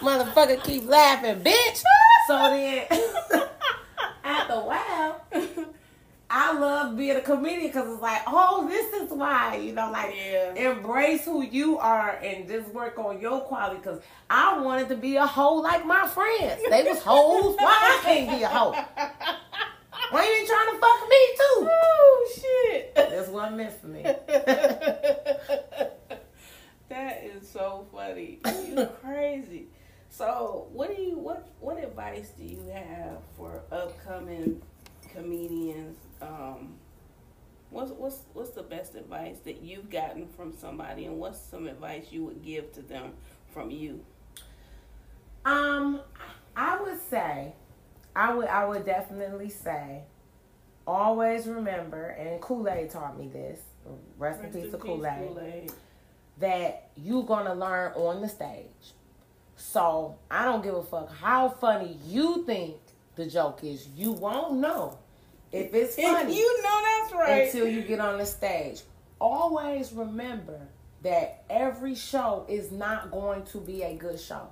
Motherfucker 0.00 0.62
keep 0.62 0.86
laughing, 0.88 1.40
bitch. 1.42 1.82
So 2.26 2.50
then, 2.50 2.86
after 4.24 4.54
a 4.54 4.60
while, 4.60 5.22
I 6.28 6.58
love 6.58 6.96
being 6.96 7.16
a 7.16 7.20
comedian 7.20 7.68
because 7.68 7.88
it's 7.92 8.02
like, 8.02 8.22
oh, 8.26 8.66
this 8.68 8.92
is 8.94 9.10
why, 9.10 9.56
you 9.56 9.72
know, 9.72 9.90
like 9.92 10.12
Yeah. 10.16 10.54
embrace 10.54 11.24
who 11.24 11.42
you 11.42 11.78
are 11.78 12.18
and 12.22 12.48
just 12.48 12.66
work 12.74 12.98
on 12.98 13.20
your 13.20 13.40
quality. 13.42 13.76
Because 13.76 14.00
I 14.28 14.58
wanted 14.60 14.88
to 14.88 14.96
be 14.96 15.14
a 15.16 15.26
hoe 15.26 15.54
like 15.56 15.86
my 15.86 16.08
friends. 16.08 16.60
They 16.68 16.82
was 16.82 17.00
hoes. 17.00 17.54
Why 17.56 18.00
I 18.00 18.02
can't 18.02 18.28
be 18.36 18.42
a 18.42 18.48
hoe? 18.48 18.72
Why 20.10 20.24
you 20.24 20.32
ain't 20.32 20.48
trying 20.48 20.74
to 20.74 20.80
fuck 20.80 21.08
me 21.08 21.36
too? 21.36 21.68
Oh 21.70 22.28
shit. 22.40 22.92
That's 22.94 23.28
what 23.28 23.52
meant 23.54 23.80
for 23.80 23.86
me. 23.86 24.02
that 26.88 27.24
is 27.24 27.48
so 27.48 27.86
funny. 27.92 28.38
You 28.68 28.86
crazy. 29.02 29.66
So, 30.10 30.68
what 30.72 30.94
do 30.94 31.02
you 31.02 31.18
what 31.18 31.46
what 31.60 31.82
advice 31.82 32.30
do 32.38 32.44
you 32.44 32.62
have 32.72 33.18
for 33.36 33.62
upcoming 33.70 34.62
comedians? 35.12 35.96
Um, 36.20 36.74
what's 37.70 37.90
what's 37.92 38.20
what's 38.32 38.50
the 38.50 38.62
best 38.62 38.94
advice 38.94 39.38
that 39.44 39.62
you've 39.62 39.90
gotten 39.90 40.26
from 40.28 40.52
somebody, 40.52 41.04
and 41.04 41.18
what's 41.18 41.40
some 41.40 41.66
advice 41.66 42.06
you 42.10 42.24
would 42.24 42.42
give 42.42 42.72
to 42.74 42.82
them 42.82 43.12
from 43.52 43.70
you? 43.70 44.04
Um, 45.44 46.00
I 46.56 46.82
would 46.82 47.00
say, 47.08 47.54
I 48.14 48.34
would, 48.34 48.48
I 48.48 48.64
would 48.64 48.84
definitely 48.84 49.50
say, 49.50 50.02
always 50.86 51.46
remember, 51.46 52.08
and 52.08 52.40
Kool 52.40 52.68
Aid 52.68 52.90
taught 52.90 53.18
me 53.18 53.28
this. 53.28 53.60
Rest, 54.18 54.42
in 54.42 54.50
peace 54.52 54.72
to 54.72 54.78
Kool 54.78 55.06
Aid. 55.06 55.70
That 56.38 56.90
you're 56.96 57.24
gonna 57.24 57.54
learn 57.54 57.92
on 57.92 58.20
the 58.20 58.28
stage. 58.28 58.94
So 59.56 60.16
I 60.30 60.44
don't 60.44 60.62
give 60.62 60.74
a 60.74 60.82
fuck 60.82 61.14
how 61.14 61.48
funny 61.48 61.98
you 62.06 62.44
think 62.44 62.76
the 63.14 63.26
joke 63.26 63.64
is. 63.64 63.88
You 63.96 64.12
won't 64.12 64.54
know 64.54 64.98
if 65.52 65.72
it's 65.74 65.96
funny 65.96 66.36
you 66.36 66.62
know 66.62 66.82
that's 66.82 67.14
right. 67.14 67.46
until 67.46 67.68
you 67.68 67.82
get 67.82 68.00
on 68.00 68.18
the 68.18 68.26
stage. 68.26 68.82
Always 69.20 69.92
remember 69.92 70.60
that 71.02 71.44
every 71.48 71.94
show 71.94 72.44
is 72.48 72.70
not 72.70 73.10
going 73.10 73.44
to 73.46 73.58
be 73.58 73.82
a 73.82 73.94
good 73.94 74.20
show. 74.20 74.48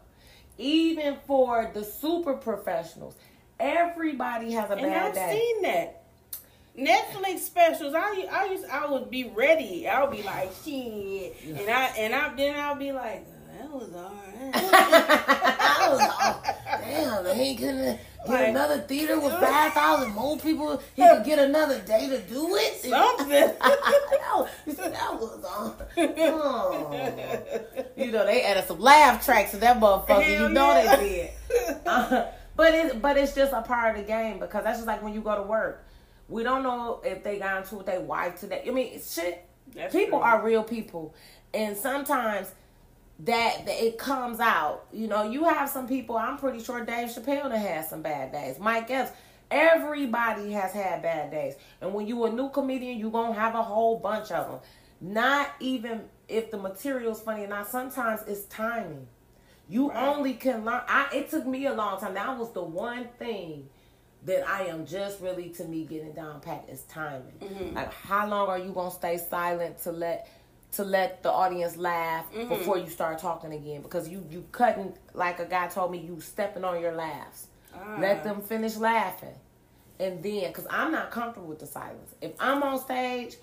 Even 0.56 1.16
for 1.26 1.70
the 1.74 1.84
super 1.84 2.34
professionals, 2.34 3.16
everybody 3.58 4.52
has 4.52 4.70
a 4.70 4.74
and 4.74 4.82
bad 4.82 5.06
I've 5.08 5.14
day. 5.14 5.38
seen 5.38 5.62
that. 5.62 6.04
Netflix 6.78 7.40
specials. 7.40 7.94
I 7.94 8.26
I 8.30 8.44
used 8.46 8.64
I 8.66 8.86
would 8.86 9.10
be 9.10 9.24
ready. 9.24 9.88
I'll 9.88 10.10
be 10.10 10.22
like 10.22 10.50
shit, 10.64 11.36
and 11.44 11.70
I 11.70 11.84
and 11.98 12.14
I 12.14 12.34
then 12.34 12.58
I'll 12.58 12.74
be 12.74 12.92
like, 12.92 13.26
that 13.58 13.70
was 13.70 13.92
alright. 13.92 14.54
I 14.54 15.88
was 15.90 15.98
like, 15.98 16.80
damn, 16.80 17.24
they 17.24 17.30
ain't 17.32 17.60
gonna 17.60 17.82
get 17.82 18.00
Like- 18.28 18.48
another 18.48 18.78
theater 18.80 19.20
with 19.20 19.32
5,000 19.32 20.12
more 20.12 20.38
people. 20.38 20.82
He 20.94 21.02
could 21.02 21.24
get 21.24 21.38
another 21.38 21.80
day 21.80 22.08
to 22.08 22.20
do 22.20 22.54
it. 22.56 22.80
Something. 22.80 23.28
that, 23.30 23.58
was, 24.34 24.76
that 24.76 25.20
was 25.20 25.44
on. 25.44 25.74
Oh. 25.96 27.80
You 27.96 28.12
know, 28.12 28.26
they 28.26 28.42
added 28.42 28.66
some 28.66 28.80
laugh 28.80 29.24
tracks 29.24 29.52
to 29.52 29.58
that 29.58 29.78
motherfucker. 29.80 30.22
Hell 30.22 30.48
you 30.48 30.54
know 30.54 30.70
yeah. 30.70 30.96
they 30.96 31.32
did. 31.48 31.76
Uh, 31.86 32.26
but 32.56 32.74
it, 32.74 33.02
but 33.02 33.16
it's 33.16 33.34
just 33.34 33.52
a 33.52 33.62
part 33.62 33.96
of 33.96 34.02
the 34.02 34.06
game 34.06 34.38
because 34.38 34.64
that's 34.64 34.78
just 34.78 34.86
like 34.86 35.02
when 35.02 35.12
you 35.14 35.20
go 35.20 35.36
to 35.36 35.42
work. 35.42 35.84
We 36.28 36.42
don't 36.42 36.62
know 36.62 37.00
if 37.04 37.22
they 37.22 37.38
got 37.38 37.58
into 37.58 37.76
with 37.76 37.86
their 37.86 38.00
wife 38.00 38.40
today. 38.40 38.64
I 38.66 38.70
mean, 38.70 39.00
shit. 39.00 39.46
That's 39.74 39.94
people 39.94 40.18
true. 40.20 40.26
are 40.26 40.44
real 40.44 40.62
people, 40.62 41.14
and 41.52 41.76
sometimes 41.76 42.52
that, 43.20 43.66
that 43.66 43.84
it 43.84 43.98
comes 43.98 44.40
out. 44.40 44.86
You 44.92 45.06
know, 45.06 45.30
you 45.30 45.44
have 45.44 45.68
some 45.68 45.86
people. 45.86 46.16
I'm 46.16 46.38
pretty 46.38 46.62
sure 46.62 46.84
Dave 46.84 47.08
Chappelle 47.08 47.56
had 47.56 47.86
some 47.86 48.02
bad 48.02 48.32
days. 48.32 48.58
Mike 48.58 48.90
Epps. 48.90 49.12
Everybody 49.50 50.50
has 50.52 50.72
had 50.72 51.02
bad 51.02 51.30
days, 51.30 51.54
and 51.80 51.92
when 51.92 52.08
you 52.08 52.24
a 52.24 52.32
new 52.32 52.48
comedian, 52.48 52.98
you 52.98 53.10
gonna 53.10 53.34
have 53.34 53.54
a 53.54 53.62
whole 53.62 53.98
bunch 53.98 54.32
of 54.32 54.50
them. 54.50 54.58
Not 55.00 55.50
even 55.60 56.08
if 56.28 56.50
the 56.50 56.56
material's 56.56 57.20
funny 57.20 57.44
or 57.44 57.48
not. 57.48 57.68
Sometimes 57.68 58.22
it's 58.26 58.44
timing. 58.46 59.06
You 59.68 59.92
only 59.92 60.34
can 60.34 60.64
learn. 60.64 60.80
I 60.88 61.08
it 61.14 61.30
took 61.30 61.46
me 61.46 61.66
a 61.66 61.74
long 61.74 62.00
time. 62.00 62.14
That 62.14 62.36
was 62.36 62.52
the 62.52 62.64
one 62.64 63.06
thing 63.18 63.68
that 64.24 64.48
I 64.48 64.66
am 64.66 64.86
just 64.86 65.20
really 65.20 65.50
to 65.50 65.64
me 65.64 65.84
getting 65.84 66.12
down 66.12 66.40
pat 66.40 66.66
is 66.68 66.82
timing. 66.82 67.34
Mm-hmm. 67.40 67.76
Like 67.76 67.92
how 67.92 68.26
long 68.28 68.48
are 68.48 68.58
you 68.58 68.72
gonna 68.72 68.90
stay 68.90 69.18
silent 69.18 69.78
to 69.82 69.92
let 69.92 70.28
to 70.76 70.84
let 70.84 71.22
the 71.22 71.30
audience 71.30 71.76
laugh 71.76 72.30
mm-hmm. 72.32 72.48
before 72.48 72.78
you 72.78 72.88
start 72.88 73.18
talking 73.18 73.52
again? 73.52 73.82
Because 73.82 74.08
you 74.08 74.26
you 74.30 74.44
cutting 74.52 74.94
like 75.12 75.38
a 75.38 75.44
guy 75.44 75.68
told 75.68 75.90
me 75.90 75.98
you 75.98 76.20
stepping 76.20 76.64
on 76.64 76.80
your 76.80 76.92
laughs. 76.92 77.48
Ah. 77.74 77.96
Let 78.00 78.24
them 78.24 78.40
finish 78.40 78.76
laughing, 78.76 79.34
and 79.98 80.22
then 80.22 80.48
because 80.48 80.66
I'm 80.70 80.92
not 80.92 81.10
comfortable 81.10 81.48
with 81.48 81.58
the 81.58 81.66
silence. 81.66 82.14
If 82.20 82.32
I'm 82.38 82.62
on 82.62 82.78
stage 82.78 83.36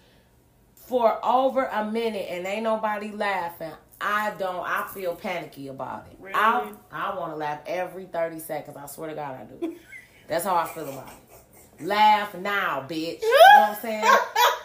for 0.76 1.24
over 1.26 1.66
a 1.66 1.90
minute 1.90 2.28
and 2.30 2.46
ain't 2.46 2.64
nobody 2.64 3.12
laughing, 3.12 3.72
I 4.00 4.34
don't. 4.38 4.66
I 4.66 4.88
feel 4.94 5.16
panicky 5.16 5.68
about 5.68 6.08
it. 6.12 6.18
Really? 6.20 6.36
I 6.36 6.72
I 6.92 7.18
want 7.18 7.34
to 7.34 7.38
laugh 7.38 7.60
every 7.66 8.06
thirty 8.06 8.40
seconds. 8.40 8.78
I 8.78 8.86
swear 8.88 9.10
to 9.10 9.16
God, 9.16 9.40
I 9.40 9.44
do. 9.44 9.76
That's 10.28 10.46
how 10.46 10.56
I 10.56 10.68
feel 10.68 10.90
about 10.90 11.08
it. 11.08 11.86
Laugh 11.86 12.36
now, 12.36 12.86
bitch. 12.88 13.22
You 13.22 13.30
know 13.30 13.62
what 13.62 13.70
I'm 13.70 13.82
saying? 13.82 14.04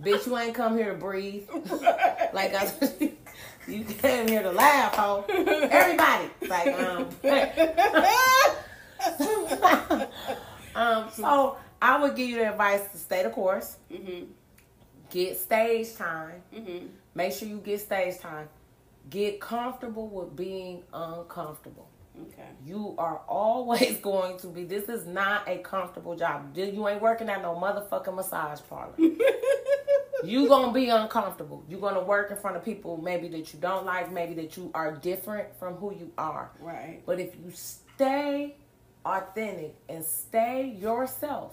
bitch, 0.00 0.26
you 0.26 0.36
ain't 0.36 0.54
come 0.54 0.76
here 0.76 0.92
to 0.92 0.98
breathe. 0.98 1.48
like 2.32 2.54
I, 2.54 2.72
you 3.68 3.84
came 3.84 4.28
here 4.28 4.42
to 4.42 4.52
laugh, 4.52 4.94
ho. 4.94 5.24
Everybody, 5.28 6.30
like 6.48 6.68
um. 6.78 7.08
um. 10.74 11.08
So 11.12 11.56
I 11.80 12.00
would 12.00 12.16
give 12.16 12.28
you 12.28 12.36
the 12.36 12.50
advice 12.50 12.90
to 12.92 12.98
stay 12.98 13.22
the 13.22 13.30
course. 13.30 13.76
Get 15.10 15.38
stage 15.38 15.94
time. 15.94 16.42
Make 17.14 17.32
sure 17.32 17.48
you 17.48 17.58
get 17.58 17.80
stage 17.80 18.18
time. 18.18 18.48
Get 19.08 19.40
comfortable 19.40 20.08
with 20.08 20.34
being 20.34 20.82
uncomfortable. 20.92 21.88
Okay. 22.22 22.48
You 22.64 22.94
are 22.98 23.20
always 23.28 23.96
going 24.02 24.38
to 24.38 24.48
be. 24.48 24.64
This 24.64 24.88
is 24.88 25.06
not 25.06 25.48
a 25.48 25.58
comfortable 25.58 26.16
job. 26.16 26.56
You 26.56 26.88
ain't 26.88 27.02
working 27.02 27.28
at 27.28 27.42
no 27.42 27.54
motherfucking 27.54 28.14
massage 28.14 28.60
parlor. 28.68 28.94
you 30.24 30.48
gonna 30.48 30.72
be 30.72 30.88
uncomfortable. 30.88 31.64
You're 31.68 31.80
gonna 31.80 32.02
work 32.02 32.30
in 32.30 32.36
front 32.36 32.56
of 32.56 32.64
people 32.64 32.96
maybe 32.96 33.28
that 33.28 33.52
you 33.52 33.60
don't 33.60 33.84
like, 33.84 34.10
maybe 34.12 34.34
that 34.34 34.56
you 34.56 34.70
are 34.74 34.92
different 34.92 35.54
from 35.58 35.74
who 35.74 35.92
you 35.94 36.10
are. 36.16 36.50
Right. 36.60 37.02
But 37.04 37.20
if 37.20 37.34
you 37.36 37.50
stay 37.52 38.56
authentic 39.04 39.76
and 39.88 40.04
stay 40.04 40.76
yourself, 40.80 41.52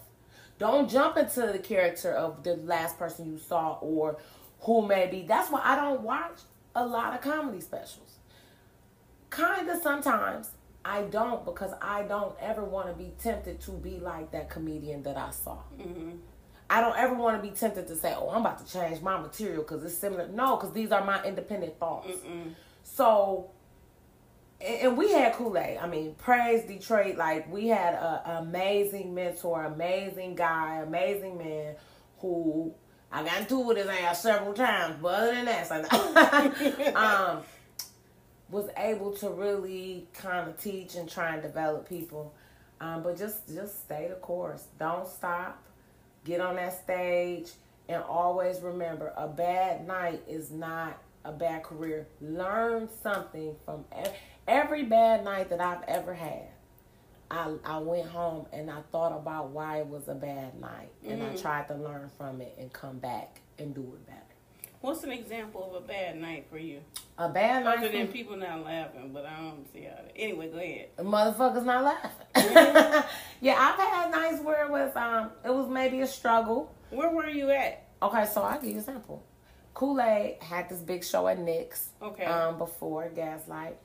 don't 0.59 0.89
jump 0.89 1.17
into 1.17 1.41
the 1.51 1.59
character 1.59 2.11
of 2.13 2.43
the 2.43 2.55
last 2.57 2.97
person 2.97 3.25
you 3.25 3.37
saw 3.37 3.77
or 3.81 4.17
who 4.61 4.87
may 4.87 5.07
be. 5.07 5.23
That's 5.23 5.51
why 5.51 5.61
I 5.63 5.75
don't 5.75 6.01
watch 6.01 6.39
a 6.75 6.85
lot 6.85 7.13
of 7.13 7.21
comedy 7.21 7.61
specials. 7.61 8.12
Kind 9.35 9.69
of 9.69 9.81
sometimes 9.81 10.49
I 10.85 11.03
don't 11.03 11.43
because 11.45 11.71
I 11.81 12.03
don't 12.03 12.35
ever 12.39 12.63
want 12.63 12.87
to 12.89 12.93
be 12.93 13.11
tempted 13.21 13.59
to 13.61 13.71
be 13.71 13.99
like 13.99 14.31
that 14.31 14.49
comedian 14.49 15.01
that 15.03 15.17
I 15.17 15.31
saw. 15.31 15.57
I 16.69 16.81
don't 16.81 16.97
ever 16.97 17.13
want 17.15 17.41
to 17.41 17.47
be 17.49 17.55
tempted 17.55 17.87
to 17.87 17.95
say, 17.95 18.13
"Oh, 18.17 18.29
I'm 18.29 18.41
about 18.41 18.65
to 18.65 18.71
change 18.71 19.01
my 19.01 19.19
material 19.19 19.63
because 19.63 19.83
it's 19.83 19.97
similar." 19.97 20.27
No, 20.27 20.55
because 20.57 20.73
these 20.73 20.91
are 20.91 21.03
my 21.03 21.23
independent 21.23 21.79
thoughts. 21.79 22.09
So, 22.83 23.49
and, 24.61 24.81
and 24.81 24.97
we 24.97 25.11
had 25.11 25.33
Kool 25.33 25.57
Aid. 25.57 25.77
I 25.77 25.87
mean, 25.87 26.15
praise 26.15 26.65
Detroit. 26.65 27.15
Like 27.17 27.51
we 27.51 27.67
had 27.67 27.93
a 27.95 28.39
amazing 28.41 29.13
mentor, 29.13 29.65
amazing 29.65 30.35
guy, 30.35 30.77
amazing 30.81 31.37
man 31.37 31.75
who 32.19 32.73
I 33.11 33.23
got 33.23 33.41
into 33.41 33.59
with 33.59 33.77
his 33.77 33.87
ass 33.87 34.23
several 34.23 34.53
times. 34.53 34.95
But 35.01 35.13
other 35.13 35.31
than 35.35 35.45
that, 35.45 35.69
like, 35.69 36.95
um, 36.95 37.43
was 38.53 38.69
able 38.77 39.11
to 39.15 39.29
really 39.29 40.07
kind 40.13 40.47
of 40.47 40.57
teach 40.61 40.95
and 40.95 41.09
try 41.09 41.33
and 41.33 41.41
develop 41.41 41.89
people. 41.89 42.33
Um, 42.79 43.01
but 43.01 43.17
just 43.17 43.47
just 43.53 43.83
stay 43.83 44.07
the 44.07 44.15
course. 44.15 44.65
Don't 44.79 45.07
stop. 45.07 45.61
Get 46.23 46.39
on 46.39 46.55
that 46.55 46.81
stage 46.81 47.49
and 47.89 48.01
always 48.03 48.61
remember 48.61 49.11
a 49.17 49.27
bad 49.27 49.85
night 49.87 50.21
is 50.27 50.51
not 50.51 51.01
a 51.25 51.31
bad 51.31 51.63
career. 51.63 52.07
Learn 52.21 52.87
something 53.01 53.55
from 53.65 53.85
ev- 53.91 54.13
every 54.47 54.83
bad 54.83 55.23
night 55.25 55.49
that 55.49 55.59
I've 55.59 55.83
ever 55.87 56.13
had. 56.13 56.47
I, 57.31 57.55
I 57.65 57.79
went 57.79 58.07
home 58.07 58.45
and 58.53 58.69
I 58.69 58.81
thought 58.91 59.17
about 59.17 59.49
why 59.49 59.79
it 59.79 59.87
was 59.87 60.07
a 60.07 60.13
bad 60.13 60.59
night 60.61 60.91
and 61.03 61.23
I 61.23 61.35
tried 61.35 61.67
to 61.69 61.75
learn 61.75 62.11
from 62.17 62.41
it 62.41 62.55
and 62.59 62.71
come 62.71 62.99
back 62.99 63.41
and 63.57 63.73
do 63.73 63.81
it 63.81 64.05
better. 64.05 64.32
What's 64.83 65.05
an 65.05 65.11
example 65.11 65.73
of 65.73 65.81
a 65.81 65.87
bad 65.87 66.17
night 66.17 66.47
for 66.51 66.57
you? 66.57 66.81
A 67.17 67.29
bad 67.29 67.63
night 67.63 67.77
Other 67.77 67.87
than 67.87 68.09
people 68.09 68.35
not 68.35 68.65
laughing, 68.65 69.11
but 69.13 69.25
I 69.25 69.37
don't 69.37 69.65
see 69.71 69.83
how. 69.83 69.95
That... 69.95 70.11
Anyway, 70.13 70.49
go 70.49 70.57
ahead. 70.57 70.89
The 70.97 71.03
motherfuckers 71.03 71.63
not 71.63 71.85
laughing. 71.85 72.11
yeah, 73.39 73.55
I've 73.57 73.79
had 73.79 74.11
nights 74.11 74.43
where 74.43 74.65
it 74.65 74.69
was 74.69 74.93
um 74.97 75.29
it 75.45 75.55
was 75.55 75.69
maybe 75.69 76.01
a 76.01 76.07
struggle. 76.07 76.69
Where 76.89 77.09
were 77.09 77.29
you 77.29 77.49
at? 77.51 77.87
Okay, 78.01 78.25
so 78.25 78.41
I'll 78.41 78.55
give 78.55 78.65
you 78.65 78.71
an 78.71 78.79
example. 78.79 79.23
Kool 79.73 80.01
Aid 80.01 80.43
had 80.43 80.67
this 80.67 80.79
big 80.79 81.05
show 81.05 81.29
at 81.29 81.39
Nick's 81.39 81.87
Okay. 82.01 82.25
um 82.25 82.57
before 82.57 83.07
Gaslight. 83.07 83.77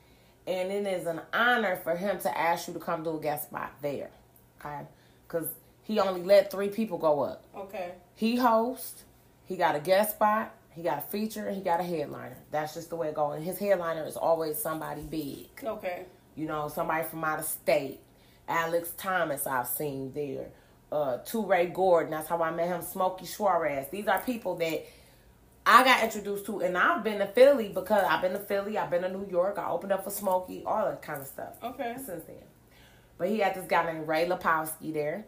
And 0.49 0.72
it 0.72 0.84
is 0.84 1.07
an 1.07 1.20
honor 1.32 1.76
for 1.76 1.94
him 1.94 2.18
to 2.22 2.36
ask 2.36 2.66
you 2.66 2.74
to 2.74 2.80
come 2.80 3.05
do 3.05 3.16
a 3.16 3.20
guest 3.20 3.44
spot 3.51 3.70
there. 3.82 4.11
Okay? 4.59 4.80
Cause 5.28 5.46
he 5.84 6.01
only 6.01 6.24
let 6.24 6.51
three 6.51 6.70
people 6.70 6.99
go 6.99 7.20
up. 7.20 7.44
okay. 7.57 7.92
He 8.16 8.34
hosts, 8.34 9.05
he 9.44 9.55
got 9.57 9.76
a 9.76 9.80
guest 9.80 10.16
spot, 10.16 10.55
he 10.79 10.85
got 10.85 10.99
a 10.99 11.01
feature, 11.11 11.49
and 11.49 11.57
he 11.57 11.62
got 11.62 11.81
a 11.81 11.83
headliner. 11.83 12.37
That's 12.53 12.72
just 12.74 12.89
the 12.89 12.95
way 12.95 13.09
it 13.09 13.14
goes. 13.16 13.35
And 13.35 13.45
his 13.45 13.59
headliner 13.59 14.07
is 14.07 14.16
always 14.16 14.62
somebody 14.62 15.03
big 15.03 15.49
Okay. 15.64 16.05
you 16.37 16.47
know, 16.47 16.68
somebody 16.68 17.03
from 17.03 17.24
out 17.24 17.41
of 17.41 17.45
state. 17.47 17.99
Alex 18.47 18.93
Thomas, 18.97 19.45
I've 19.45 19.66
seen 19.66 20.12
there. 20.14 20.51
Uh, 20.93 21.18
Ray 21.35 21.66
Gordon, 21.66 22.12
that's 22.12 22.29
how 22.29 22.41
I 22.41 22.53
met 22.53 22.68
him. 22.68 22.81
Smokey 22.81 23.26
Suarez. 23.26 23.89
These 23.91 24.07
are 24.07 24.20
people 24.20 24.55
that 24.59 24.87
I 25.66 25.83
got 25.83 26.05
introduced 26.05 26.47
to, 26.47 26.61
and 26.61 26.79
I've 26.79 27.03
been 27.03 27.18
to 27.18 27.26
Philly 27.26 27.70
because 27.70 28.05
I've 28.09 28.22
been 28.22 28.33
to 28.35 28.39
Philly, 28.39 28.79
I've 28.79 28.89
been 28.89 29.03
to 29.03 29.09
New 29.11 29.26
York, 29.29 29.59
I 29.59 29.68
opened 29.68 29.91
up 29.93 30.05
for 30.05 30.11
Smokey, 30.11 30.62
all 30.64 30.85
that 30.87 31.03
kind 31.03 31.20
of 31.20 31.26
stuff. 31.26 31.57
Okay. 31.62 31.95
Since 31.97 32.24
then, 32.24 32.37
but 33.18 33.29
he 33.29 33.41
had 33.41 33.57
this 33.57 33.66
guy 33.66 33.93
named 33.93 34.07
Ray 34.07 34.26
Lapowski 34.29 34.95
there, 34.95 35.26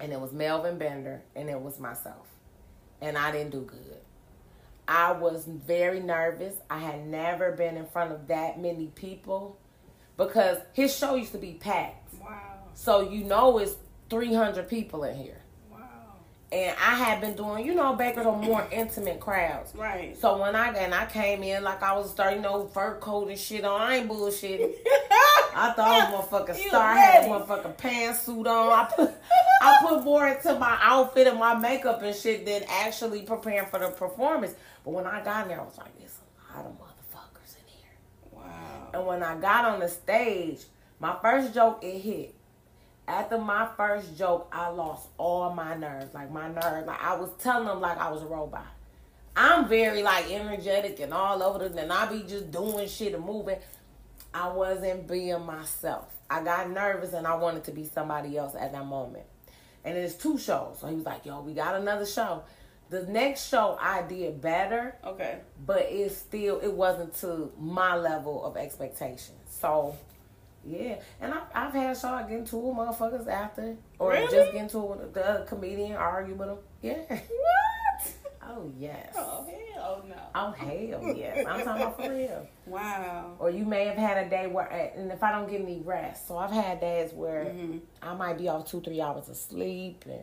and 0.00 0.10
it 0.10 0.18
was 0.18 0.32
Melvin 0.32 0.78
Bender, 0.78 1.22
and 1.36 1.50
it 1.50 1.60
was 1.60 1.78
myself, 1.78 2.26
and 3.02 3.18
I 3.18 3.30
didn't 3.30 3.50
do 3.50 3.60
good. 3.60 3.98
I 4.86 5.12
was 5.12 5.46
very 5.46 6.00
nervous. 6.00 6.54
I 6.70 6.78
had 6.78 7.06
never 7.06 7.52
been 7.52 7.76
in 7.76 7.86
front 7.86 8.12
of 8.12 8.28
that 8.28 8.60
many 8.60 8.88
people 8.88 9.58
because 10.16 10.58
his 10.72 10.94
show 10.96 11.14
used 11.14 11.32
to 11.32 11.38
be 11.38 11.54
packed. 11.54 12.14
Wow. 12.20 12.40
So 12.74 13.10
you 13.10 13.24
know 13.24 13.58
it's 13.58 13.76
300 14.10 14.68
people 14.68 15.04
in 15.04 15.16
here. 15.16 15.40
Wow. 15.70 15.78
And 16.52 16.76
I 16.78 16.94
had 16.96 17.20
been 17.20 17.34
doing, 17.34 17.66
you 17.66 17.74
know, 17.74 17.94
Baker, 17.94 18.24
the 18.24 18.32
more 18.32 18.66
intimate 18.72 19.20
crowds. 19.20 19.74
Right. 19.74 20.16
So 20.20 20.40
when 20.40 20.54
I 20.54 20.72
and 20.74 20.94
I 20.94 21.06
came 21.06 21.42
in 21.42 21.62
like 21.64 21.82
I 21.82 21.96
was 21.96 22.10
starting, 22.10 22.38
you 22.38 22.42
know, 22.42 22.66
fur 22.66 22.96
coat 22.96 23.28
and 23.28 23.38
shit 23.38 23.64
on, 23.64 23.80
I 23.80 23.96
ain't 23.96 24.08
bullshitting. 24.08 24.72
I 25.56 25.72
thought 25.72 25.78
I 25.78 26.12
was 26.12 26.26
motherfucking 26.26 26.62
You 26.62 26.68
star. 26.68 26.82
I 26.82 26.96
had 26.96 27.30
motherfucking 27.30 27.76
pantsuit 27.76 28.46
on. 28.46 28.72
I 28.72 28.90
put 28.94 29.14
I 29.62 29.78
put 29.88 30.04
more 30.04 30.26
into 30.26 30.58
my 30.58 30.76
outfit 30.80 31.28
and 31.28 31.38
my 31.38 31.54
makeup 31.54 32.02
and 32.02 32.14
shit 32.14 32.44
than 32.44 32.64
actually 32.68 33.22
preparing 33.22 33.66
for 33.68 33.78
the 33.78 33.88
performance. 33.88 34.54
But 34.84 34.92
when 34.92 35.06
I 35.06 35.22
got 35.24 35.44
in 35.44 35.48
there, 35.48 35.60
I 35.60 35.64
was 35.64 35.78
like, 35.78 35.98
there's 35.98 36.18
a 36.52 36.56
lot 36.56 36.66
of 36.66 36.72
motherfuckers 36.72 37.56
in 37.56 37.66
here. 37.66 37.90
Wow. 38.30 38.90
And 38.92 39.06
when 39.06 39.22
I 39.22 39.36
got 39.40 39.64
on 39.64 39.80
the 39.80 39.88
stage, 39.88 40.60
my 41.00 41.16
first 41.22 41.54
joke 41.54 41.82
it 41.82 41.98
hit. 41.98 42.34
After 43.06 43.38
my 43.38 43.68
first 43.76 44.16
joke, 44.16 44.48
I 44.52 44.68
lost 44.68 45.08
all 45.18 45.52
my 45.52 45.74
nerves. 45.74 46.14
Like 46.14 46.30
my 46.30 46.48
nerves, 46.48 46.86
like 46.86 47.02
I 47.02 47.16
was 47.16 47.30
telling 47.38 47.66
them 47.66 47.80
like 47.80 47.98
I 47.98 48.10
was 48.10 48.22
a 48.22 48.26
robot. 48.26 48.66
I'm 49.36 49.68
very 49.68 50.02
like 50.02 50.30
energetic 50.30 51.00
and 51.00 51.12
all 51.12 51.42
over 51.42 51.68
the 51.68 51.80
and 51.80 51.92
I 51.92 52.06
be 52.06 52.22
just 52.22 52.50
doing 52.50 52.88
shit 52.88 53.14
and 53.14 53.24
moving. 53.24 53.58
I 54.32 54.48
wasn't 54.48 55.08
being 55.08 55.44
myself. 55.44 56.14
I 56.30 56.42
got 56.42 56.70
nervous 56.70 57.12
and 57.12 57.26
I 57.26 57.34
wanted 57.34 57.64
to 57.64 57.72
be 57.72 57.84
somebody 57.84 58.36
else 58.36 58.54
at 58.58 58.72
that 58.72 58.86
moment. 58.86 59.24
And 59.84 59.98
it's 59.98 60.14
two 60.14 60.38
shows. 60.38 60.78
So 60.80 60.86
he 60.88 60.94
was 60.94 61.04
like, 61.04 61.26
yo, 61.26 61.40
we 61.40 61.52
got 61.52 61.74
another 61.74 62.06
show. 62.06 62.42
The 62.90 63.02
next 63.06 63.48
show 63.48 63.76
I 63.80 64.02
did 64.02 64.40
better, 64.40 64.96
Okay. 65.04 65.38
but 65.66 65.82
it 65.90 66.12
still 66.12 66.60
it 66.60 66.72
wasn't 66.72 67.14
to 67.20 67.50
my 67.58 67.96
level 67.96 68.44
of 68.44 68.56
expectation. 68.56 69.34
So 69.48 69.96
yeah, 70.66 70.96
and 71.20 71.34
I, 71.34 71.40
I've 71.54 71.72
had 71.72 71.96
show 71.96 72.08
I 72.08 72.22
get 72.22 72.38
into 72.38 72.56
with 72.56 72.76
motherfuckers 72.76 73.26
after, 73.26 73.76
or 73.98 74.10
Really? 74.10 74.26
just 74.30 74.52
get 74.52 74.62
into 74.62 74.78
with 74.80 75.12
the 75.14 75.44
comedian, 75.48 75.92
argue 75.96 76.34
with 76.34 76.48
them. 76.48 76.58
Yeah. 76.82 77.02
What? 77.08 77.20
Oh 78.46 78.70
yes. 78.78 79.14
Oh 79.16 79.46
hell 79.74 80.04
no. 80.06 80.14
Oh 80.34 80.50
hell 80.52 81.14
yes. 81.16 81.46
I'm 81.48 81.64
talking 81.64 81.82
about 81.82 81.96
for 82.04 82.10
real. 82.10 82.46
Wow. 82.66 83.36
Or 83.38 83.48
you 83.50 83.64
may 83.64 83.86
have 83.86 83.96
had 83.96 84.26
a 84.26 84.28
day 84.30 84.46
where, 84.46 84.66
and 84.94 85.10
if 85.10 85.22
I 85.22 85.32
don't 85.32 85.48
get 85.50 85.62
any 85.62 85.80
rest, 85.80 86.28
so 86.28 86.36
I've 86.36 86.50
had 86.50 86.78
days 86.78 87.12
where 87.14 87.46
Mm-hmm. 87.46 87.78
I 88.02 88.14
might 88.14 88.36
be 88.36 88.48
off 88.48 88.70
two, 88.70 88.82
three 88.82 89.00
hours 89.00 89.30
of 89.30 89.36
sleep, 89.36 90.04
and 90.06 90.20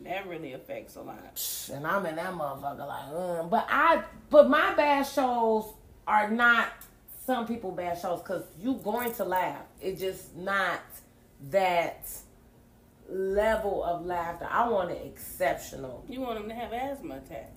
That 0.00 0.26
really 0.28 0.52
affects 0.52 0.96
a 0.96 1.02
lot. 1.02 1.70
and 1.72 1.86
I'm 1.86 2.04
in 2.06 2.16
that 2.16 2.34
motherfucker 2.34 2.86
like, 2.86 3.08
um. 3.14 3.48
But 3.48 3.66
I, 3.70 4.02
but 4.28 4.50
my 4.50 4.74
bad 4.74 5.04
shows 5.06 5.72
are 6.06 6.30
not 6.30 6.68
some 7.24 7.46
people 7.46 7.70
bad 7.70 7.98
shows 7.98 8.20
because 8.20 8.44
you 8.60 8.74
going 8.84 9.14
to 9.14 9.24
laugh. 9.24 9.62
It's 9.80 10.00
just 10.00 10.36
not 10.36 10.80
that 11.50 12.06
level 13.08 13.82
of 13.84 14.04
laughter. 14.04 14.46
I 14.50 14.68
want 14.68 14.90
it 14.90 15.02
exceptional. 15.06 16.04
You 16.08 16.20
want 16.20 16.38
them 16.38 16.48
to 16.48 16.54
have 16.54 16.72
asthma 16.72 17.16
attack. 17.16 17.52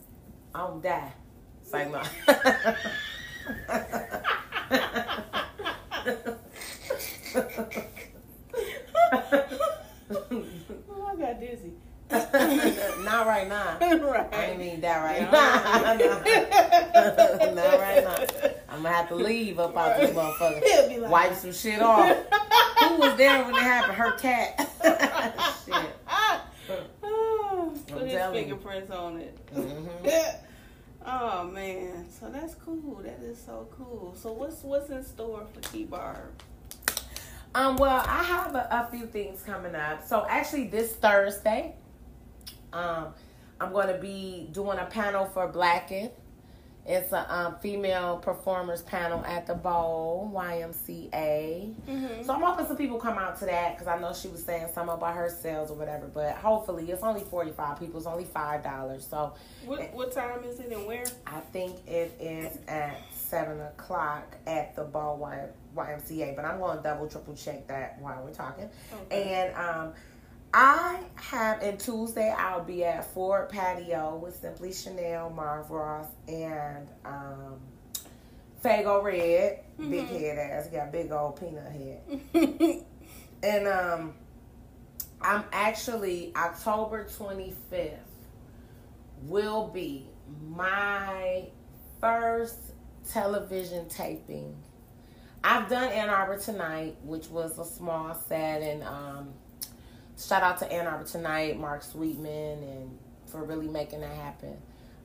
I'll 0.55 0.79
die. 0.79 1.11
It's 1.61 1.73
like 1.73 1.91
no. 1.91 2.01
Oh, 10.89 11.05
I 11.05 11.15
got 11.15 11.39
dizzy. 11.39 11.73
Not 12.09 13.27
right 13.27 13.47
now. 13.47 13.77
I 13.81 13.95
right. 13.95 14.33
ain't 14.33 14.59
need 14.59 14.81
that 14.81 15.03
right 15.03 15.21
now. 15.31 15.31
Not 17.53 17.79
right 17.79 18.03
now. 18.03 18.15
I'm 18.69 18.83
gonna 18.83 18.95
have 18.95 19.07
to 19.09 19.15
leave 19.15 19.59
up 19.59 19.75
out 19.75 19.99
this 19.99 20.11
motherfucker. 20.11 21.01
like- 21.01 21.11
Wipe 21.11 21.35
some 21.35 21.51
shit 21.53 21.81
off. 21.81 22.07
Who 22.79 22.95
was 22.97 23.17
there 23.17 23.43
when 23.43 23.55
it 23.55 23.61
happened? 23.61 23.97
Her 23.97 24.11
cat. 24.13 24.69
shit. 25.65 25.75
Oh, 27.03 27.73
put 27.87 28.01
I'm 28.01 28.05
his 28.07 28.13
telling 28.13 28.35
you. 28.35 28.41
fingerprints 28.41 28.91
on 28.91 29.17
it. 29.17 29.37
Mhm. 29.55 30.35
oh 31.05 31.43
man, 31.45 32.05
so 32.09 32.29
that's 32.29 32.55
cool. 32.55 33.01
That 33.03 33.19
is 33.21 33.37
so 33.41 33.67
cool. 33.77 34.15
So 34.21 34.31
what's 34.33 34.61
what's 34.63 34.89
in 34.89 35.03
store 35.03 35.45
for 35.53 35.61
T 35.71 35.85
Bar? 35.85 36.29
Um, 37.55 37.77
well, 37.77 38.03
I 38.07 38.23
have 38.23 38.53
a, 38.55 38.67
a 38.69 38.87
few 38.91 39.07
things 39.07 39.41
coming 39.41 39.73
up. 39.73 40.05
So 40.05 40.25
actually, 40.29 40.67
this 40.67 40.93
Thursday, 40.93 41.73
um, 42.77 43.13
I'm 43.59 43.71
going 43.71 43.87
to 43.87 43.97
be 43.99 44.47
doing 44.51 44.77
a 44.77 44.85
panel 44.85 45.25
for 45.25 45.47
Blacken. 45.47 46.11
It's 46.89 47.11
a 47.11 47.35
um, 47.35 47.55
female 47.61 48.17
performers 48.17 48.81
panel 48.81 49.21
at 49.25 49.45
the 49.45 49.55
Boll 49.55 50.31
YMCA. 50.33 51.73
So 52.25 52.33
I'm 52.33 52.41
hoping 52.41 52.65
some 52.65 52.77
people 52.77 52.97
come 52.97 53.17
out 53.17 53.37
to 53.39 53.45
that 53.45 53.75
because 53.77 53.87
I 53.87 53.99
know 53.99 54.13
she 54.13 54.29
was 54.29 54.41
saying 54.43 54.67
something 54.73 54.95
about 54.95 55.15
her 55.15 55.29
sales 55.29 55.69
or 55.69 55.73
whatever. 55.73 56.07
But 56.07 56.35
hopefully, 56.35 56.89
it's 56.89 57.03
only 57.03 57.21
45 57.25 57.79
people. 57.79 57.97
It's 57.97 58.07
only 58.07 58.23
five 58.23 58.63
dollars. 58.63 59.05
So 59.05 59.33
What 59.65 59.93
what 59.93 60.13
time 60.13 60.43
is 60.45 60.59
it 60.61 60.71
and 60.71 60.85
where? 60.87 61.03
I 61.25 61.39
think 61.51 61.75
it 61.87 62.15
is 62.21 62.57
at 62.69 63.01
seven 63.11 63.59
o'clock 63.59 64.37
at 64.45 64.73
the 64.77 64.83
Ball 64.85 65.17
y- 65.17 65.49
YMCA, 65.75 66.37
but 66.37 66.45
I'm 66.45 66.57
going 66.59 66.77
to 66.77 66.83
double 66.83 67.07
triple 67.09 67.35
check 67.35 67.67
that 67.67 67.99
while 67.99 68.21
we're 68.23 68.31
talking. 68.33 68.69
Okay. 69.07 69.33
And 69.43 69.55
um, 69.57 69.93
I 70.53 70.99
have 71.15 71.61
and 71.61 71.79
Tuesday 71.79 72.33
I'll 72.35 72.63
be 72.63 72.83
at 72.83 73.05
Ford 73.13 73.49
Patio 73.49 74.19
with 74.23 74.35
Simply 74.39 74.73
Chanel, 74.73 75.29
Marv 75.29 75.69
Ross, 75.69 76.07
and 76.27 76.87
um, 77.05 77.59
Fago 78.63 79.03
Red, 79.03 79.59
big 79.77 80.07
head 80.07 80.37
ass. 80.37 80.67
Got 80.67 80.91
big 80.91 81.11
old 81.11 81.39
peanut 81.39 81.71
head. 81.71 82.83
and 83.43 83.67
um, 83.67 84.13
I'm 85.21 85.43
actually 85.51 86.31
October 86.35 87.05
25th 87.05 87.97
will 89.23 89.67
be 89.67 90.07
my 90.47 91.47
first 91.99 92.57
television 93.09 93.87
taping. 93.89 94.55
I've 95.43 95.69
done 95.69 95.91
Ann 95.91 96.09
Arbor 96.09 96.37
Tonight, 96.37 96.97
which 97.03 97.27
was 97.29 97.57
a 97.57 97.65
small 97.65 98.15
set, 98.27 98.61
and 98.61 98.83
um, 98.83 99.33
shout 100.17 100.43
out 100.43 100.57
to 100.59 100.71
Ann 100.71 100.87
Arbor 100.87 101.05
Tonight, 101.05 101.59
Mark 101.59 101.83
Sweetman, 101.83 102.63
and 102.63 102.97
for 103.27 103.43
really 103.43 103.67
making 103.67 104.01
that 104.01 104.15
happen. 104.15 104.57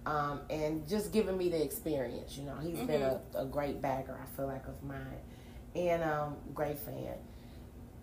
Um, 0.04 0.40
and 0.50 0.88
just 0.88 1.12
giving 1.12 1.38
me 1.38 1.48
the 1.48 1.62
experience, 1.62 2.36
you 2.36 2.44
know, 2.44 2.56
he's 2.60 2.78
been 2.80 3.02
a, 3.02 3.20
a 3.36 3.44
great 3.44 3.80
bagger, 3.80 4.18
I 4.20 4.36
feel 4.36 4.46
like, 4.48 4.66
of 4.66 4.82
mine, 4.82 4.98
and 5.76 6.02
um, 6.02 6.36
great 6.54 6.78
fan. 6.78 7.14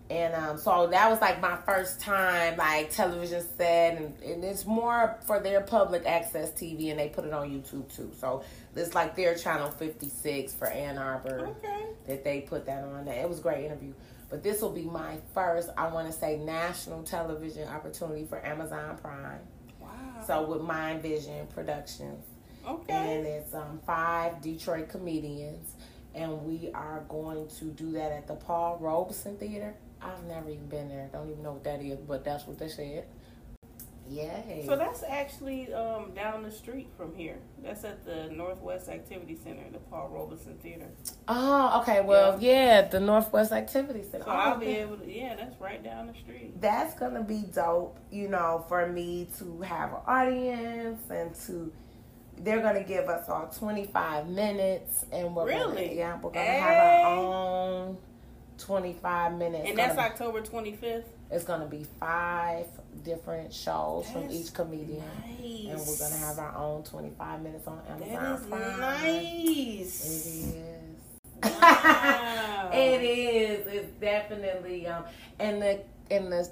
And 0.08 0.34
um, 0.34 0.58
so 0.58 0.88
that 0.88 1.08
was 1.08 1.20
like 1.20 1.40
my 1.40 1.56
first 1.58 2.00
time, 2.00 2.56
like 2.56 2.90
television 2.90 3.44
set, 3.56 3.96
and, 3.98 4.18
and 4.24 4.42
it's 4.42 4.66
more 4.66 5.18
for 5.26 5.38
their 5.40 5.60
public 5.60 6.04
access 6.06 6.50
TV, 6.52 6.90
and 6.90 6.98
they 6.98 7.10
put 7.10 7.26
it 7.26 7.32
on 7.32 7.48
YouTube 7.50 7.94
too. 7.94 8.10
So 8.18 8.42
it's 8.74 8.94
like 8.94 9.14
their 9.14 9.36
channel 9.36 9.70
56 9.70 10.54
for 10.54 10.68
Ann 10.68 10.96
Arbor 10.98 11.50
Okay. 11.58 11.84
that 12.08 12.24
they 12.24 12.40
put 12.40 12.66
that 12.66 12.82
on. 12.82 13.04
There. 13.04 13.22
It 13.22 13.28
was 13.28 13.38
a 13.38 13.42
great 13.42 13.66
interview. 13.66 13.92
But 14.30 14.42
this 14.42 14.62
will 14.62 14.70
be 14.70 14.84
my 14.84 15.16
first, 15.34 15.70
I 15.76 15.88
want 15.88 16.06
to 16.06 16.12
say, 16.12 16.36
national 16.38 17.02
television 17.02 17.68
opportunity 17.68 18.24
for 18.24 18.44
Amazon 18.46 18.96
Prime. 18.96 19.40
Wow. 19.80 19.88
So 20.24 20.42
with 20.44 20.62
Mind 20.62 21.02
Vision 21.02 21.48
Productions 21.48 22.24
okay. 22.66 22.92
and 22.94 23.26
it's 23.26 23.54
um, 23.54 23.80
five 23.86 24.40
Detroit 24.40 24.88
comedians, 24.88 25.74
and 26.14 26.44
we 26.44 26.70
are 26.74 27.04
going 27.08 27.48
to 27.58 27.66
do 27.66 27.92
that 27.92 28.12
at 28.12 28.26
the 28.26 28.34
Paul 28.34 28.78
Robeson 28.80 29.36
Theater. 29.36 29.74
I've 30.02 30.24
never 30.24 30.50
even 30.50 30.66
been 30.66 30.88
there. 30.88 31.08
Don't 31.12 31.30
even 31.30 31.42
know 31.42 31.52
what 31.52 31.64
that 31.64 31.82
is, 31.82 31.98
but 31.98 32.24
that's 32.24 32.46
what 32.46 32.58
they 32.58 32.68
said. 32.68 33.04
Yay! 34.10 34.64
So 34.66 34.74
that's 34.76 35.04
actually 35.08 35.72
um, 35.72 36.12
down 36.14 36.42
the 36.42 36.50
street 36.50 36.88
from 36.96 37.14
here. 37.14 37.38
That's 37.62 37.84
at 37.84 38.04
the 38.04 38.28
Northwest 38.34 38.88
Activity 38.88 39.36
Center, 39.42 39.62
the 39.72 39.78
Paul 39.78 40.08
Robeson 40.12 40.58
Theater. 40.58 40.88
oh, 41.28 41.80
okay. 41.82 42.00
Well, 42.00 42.36
yeah, 42.40 42.82
the 42.88 42.98
Northwest 42.98 43.52
Activity 43.52 44.02
Center. 44.02 44.24
So 44.24 44.30
Oh, 44.30 44.34
I'll 44.34 44.58
be 44.58 44.66
okay. 44.66 44.80
able 44.82 44.96
to. 44.96 45.08
Yeah, 45.10 45.36
that's 45.36 45.60
right 45.60 45.82
down 45.82 46.08
the 46.08 46.14
street. 46.14 46.60
that's 46.60 46.94
gonna 46.98 47.22
be 47.22 47.44
dope, 47.54 47.98
you 48.10 48.28
know, 48.28 48.64
for 48.68 48.86
me 48.88 49.28
to 49.38 49.60
have 49.62 49.90
an 49.92 50.00
audience 50.06 51.00
and 51.08 51.32
to 51.46 51.72
they're 52.42 52.62
gonna 52.62 52.82
give 52.82 53.08
us 53.08 53.28
all 53.28 53.46
25 53.48 54.26
minutes 54.28 55.04
and 55.12 55.36
we're 55.36 55.50
gonna, 55.50 55.66
Really? 55.74 55.98
yeah, 55.98 56.16
we're 56.20 56.30
gonna 56.30 56.44
Hey. 56.46 56.58
have 56.58 57.06
our 57.06 57.06
own 57.86 57.98
25 58.58 59.34
minutes. 59.38 59.68
And 59.68 59.78
that's 59.78 59.94
be- 59.94 60.00
October 60.00 60.40
25th. 60.40 61.04
it's 61.30 61.44
gonna 61.44 61.66
be 61.66 61.84
five 62.00 62.66
different 63.04 63.52
shows 63.52 64.08
from 64.10 64.30
each 64.30 64.52
comedian. 64.52 65.02
Nice. 65.28 65.66
And 65.68 65.78
we're 65.80 65.98
gonna 65.98 66.16
have 66.26 66.38
our 66.38 66.56
own 66.56 66.82
25 66.82 67.42
minutes 67.42 67.66
on 67.66 67.80
Amazon 67.88 68.48
Prime. 68.50 68.80
nice. 68.80 70.06
It 70.06 70.54
is. 70.56 70.56
Wow. 71.42 72.70
it 72.72 73.02
is. 73.02 73.66
It's 73.66 73.90
definitely 73.98 74.86
um 74.86 75.04
and 75.38 75.62
the 75.62 75.80
and 76.10 76.30
the 76.30 76.50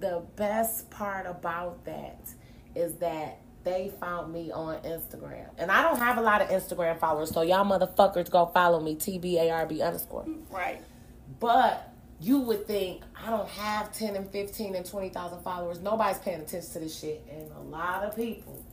the 0.00 0.22
best 0.34 0.90
part 0.90 1.26
about 1.26 1.84
that 1.84 2.28
is 2.74 2.94
that 2.96 3.38
they 3.62 3.92
found 4.00 4.32
me 4.32 4.50
on 4.52 4.76
Instagram. 4.82 5.48
And 5.58 5.70
I 5.70 5.82
don't 5.82 5.98
have 5.98 6.18
a 6.18 6.20
lot 6.20 6.40
of 6.40 6.48
Instagram 6.48 6.98
followers, 6.98 7.30
so 7.30 7.42
y'all 7.42 7.64
motherfuckers 7.64 8.30
go 8.30 8.46
follow 8.46 8.80
me, 8.80 8.94
TBARB 8.94 9.84
underscore. 9.84 10.26
Right. 10.50 10.80
But 11.40 11.92
you 12.20 12.40
would 12.40 12.66
think 12.66 13.02
I 13.14 13.30
don't 13.30 13.48
have 13.48 13.92
10 13.92 14.16
and 14.16 14.30
15 14.30 14.74
and 14.74 14.86
20,000 14.86 15.42
followers. 15.42 15.80
Nobody's 15.80 16.18
paying 16.18 16.40
attention 16.40 16.72
to 16.72 16.78
this 16.80 16.98
shit. 16.98 17.24
And 17.30 17.50
a 17.52 17.60
lot 17.60 18.04
of 18.04 18.16
people. 18.16 18.64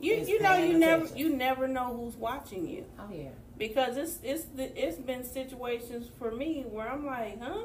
You 0.00 0.16
you 0.16 0.42
know 0.42 0.54
you 0.56 0.66
paying 0.66 0.80
never 0.80 1.06
you 1.16 1.28
never 1.34 1.66
know 1.68 1.96
who's 1.96 2.14
watching 2.16 2.66
you 2.68 2.84
Oh, 2.98 3.08
yeah. 3.10 3.28
because 3.56 3.96
it's 3.96 4.18
it's 4.22 4.44
the, 4.56 4.64
it's 4.76 4.98
been 4.98 5.24
situations 5.24 6.08
for 6.18 6.30
me 6.30 6.64
where 6.68 6.90
I'm 6.90 7.06
like, 7.06 7.40
huh? 7.40 7.62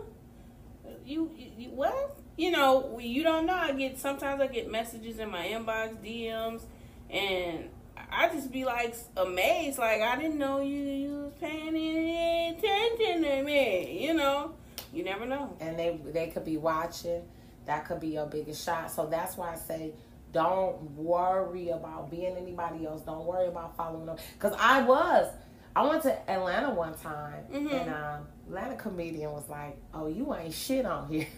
You, 1.05 1.31
you, 1.37 1.51
you 1.57 1.69
what? 1.71 2.17
You 2.37 2.51
know, 2.51 2.97
you 2.99 3.23
don't 3.23 3.45
know. 3.45 3.53
I 3.55 3.73
get 3.73 3.99
sometimes 3.99 4.41
I 4.41 4.47
get 4.47 4.71
messages 4.71 5.19
in 5.19 5.29
my 5.29 5.45
inbox, 5.47 5.95
DMs, 5.97 6.61
and 7.09 7.69
I 8.11 8.29
just 8.29 8.51
be 8.51 8.63
like 8.63 8.95
amazed, 9.17 9.77
like 9.77 10.01
I 10.01 10.15
didn't 10.15 10.37
know 10.37 10.61
you 10.61 10.77
you 10.77 11.11
was 11.23 11.33
paying 11.41 11.67
any 11.75 12.49
attention 12.51 13.23
to 13.23 13.43
me. 13.43 14.05
You 14.07 14.13
know, 14.13 14.53
you 14.93 15.03
never 15.03 15.25
know. 15.25 15.55
and 15.59 15.77
they 15.77 15.99
they 16.05 16.27
could 16.27 16.45
be 16.45 16.57
watching. 16.57 17.21
That 17.65 17.85
could 17.85 17.99
be 17.99 18.07
your 18.09 18.25
biggest 18.25 18.63
shot. 18.65 18.91
So 18.91 19.05
that's 19.05 19.37
why 19.37 19.53
I 19.53 19.55
say 19.55 19.93
Don't 20.31 20.79
worry 20.91 21.69
about 21.69 22.09
being 22.11 22.35
anybody 22.37 22.85
else. 22.85 23.01
Don't 23.01 23.25
worry 23.25 23.47
about 23.47 23.75
following 23.77 24.05
them. 24.05 24.17
Cause 24.39 24.53
I 24.59 24.81
was. 24.83 25.31
I 25.75 25.85
went 25.87 26.01
to 26.03 26.29
Atlanta 26.31 26.71
one 26.71 26.95
time, 26.95 27.43
Mhm. 27.51 27.71
and 27.73 27.89
um, 27.93 28.27
Atlanta 28.47 28.75
comedian 28.75 29.31
was 29.31 29.47
like, 29.49 29.77
"Oh, 29.93 30.07
you 30.07 30.33
ain't 30.35 30.53
shit 30.53 30.85
on 30.85 31.07
here." 31.07 31.27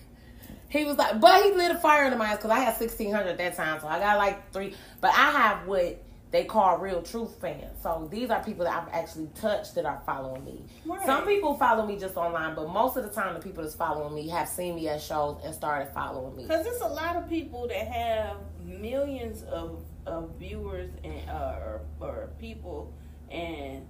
He 0.70 0.86
was 0.86 0.98
like, 0.98 1.20
but 1.20 1.44
he 1.44 1.52
lit 1.52 1.72
a 1.72 1.78
fire 1.78 2.06
in 2.06 2.18
my 2.18 2.28
eyes 2.32 2.38
because 2.38 2.50
I 2.52 2.60
had 2.60 2.78
sixteen 2.78 3.14
hundred 3.14 3.38
that 3.38 3.58
time, 3.58 3.82
so 3.82 3.88
I 3.88 4.00
got 4.00 4.18
like 4.18 4.52
three. 4.54 4.74
But 5.02 5.12
I 5.12 5.32
have 5.32 5.68
what 5.68 6.02
they 6.32 6.46
call 6.46 6.78
real 6.78 7.02
truth 7.02 7.40
fans. 7.42 7.78
So 7.84 8.08
these 8.10 8.30
are 8.30 8.42
people 8.42 8.64
that 8.64 8.84
I've 8.84 8.94
actually 8.94 9.30
touched 9.36 9.76
that 9.76 9.86
are 9.86 10.02
following 10.06 10.46
me. 10.46 10.64
Right. 10.86 11.06
Some 11.06 11.26
people 11.26 11.58
follow 11.58 11.86
me 11.86 11.98
just 12.00 12.16
online, 12.16 12.56
but 12.56 12.70
most 12.70 12.96
of 12.96 13.04
the 13.04 13.10
time, 13.10 13.34
the 13.34 13.42
people 13.42 13.64
that's 13.64 13.76
following 13.76 14.16
me 14.16 14.30
have 14.30 14.48
seen 14.48 14.76
me 14.76 14.88
at 14.88 15.02
shows 15.02 15.42
and 15.44 15.54
started 15.54 15.94
following 15.94 16.38
me. 16.38 16.44
Because 16.44 16.64
there's 16.64 16.82
a 16.82 16.88
lot 16.88 17.18
of 17.18 17.30
people 17.30 17.68
that 17.68 17.86
have 17.88 18.38
millions 18.66 19.44
of, 19.44 19.84
of 20.06 20.32
viewers 20.40 20.90
and 21.04 21.30
uh, 21.30 21.60
or, 21.60 21.82
or 22.00 22.30
people, 22.40 22.94
and 23.30 23.86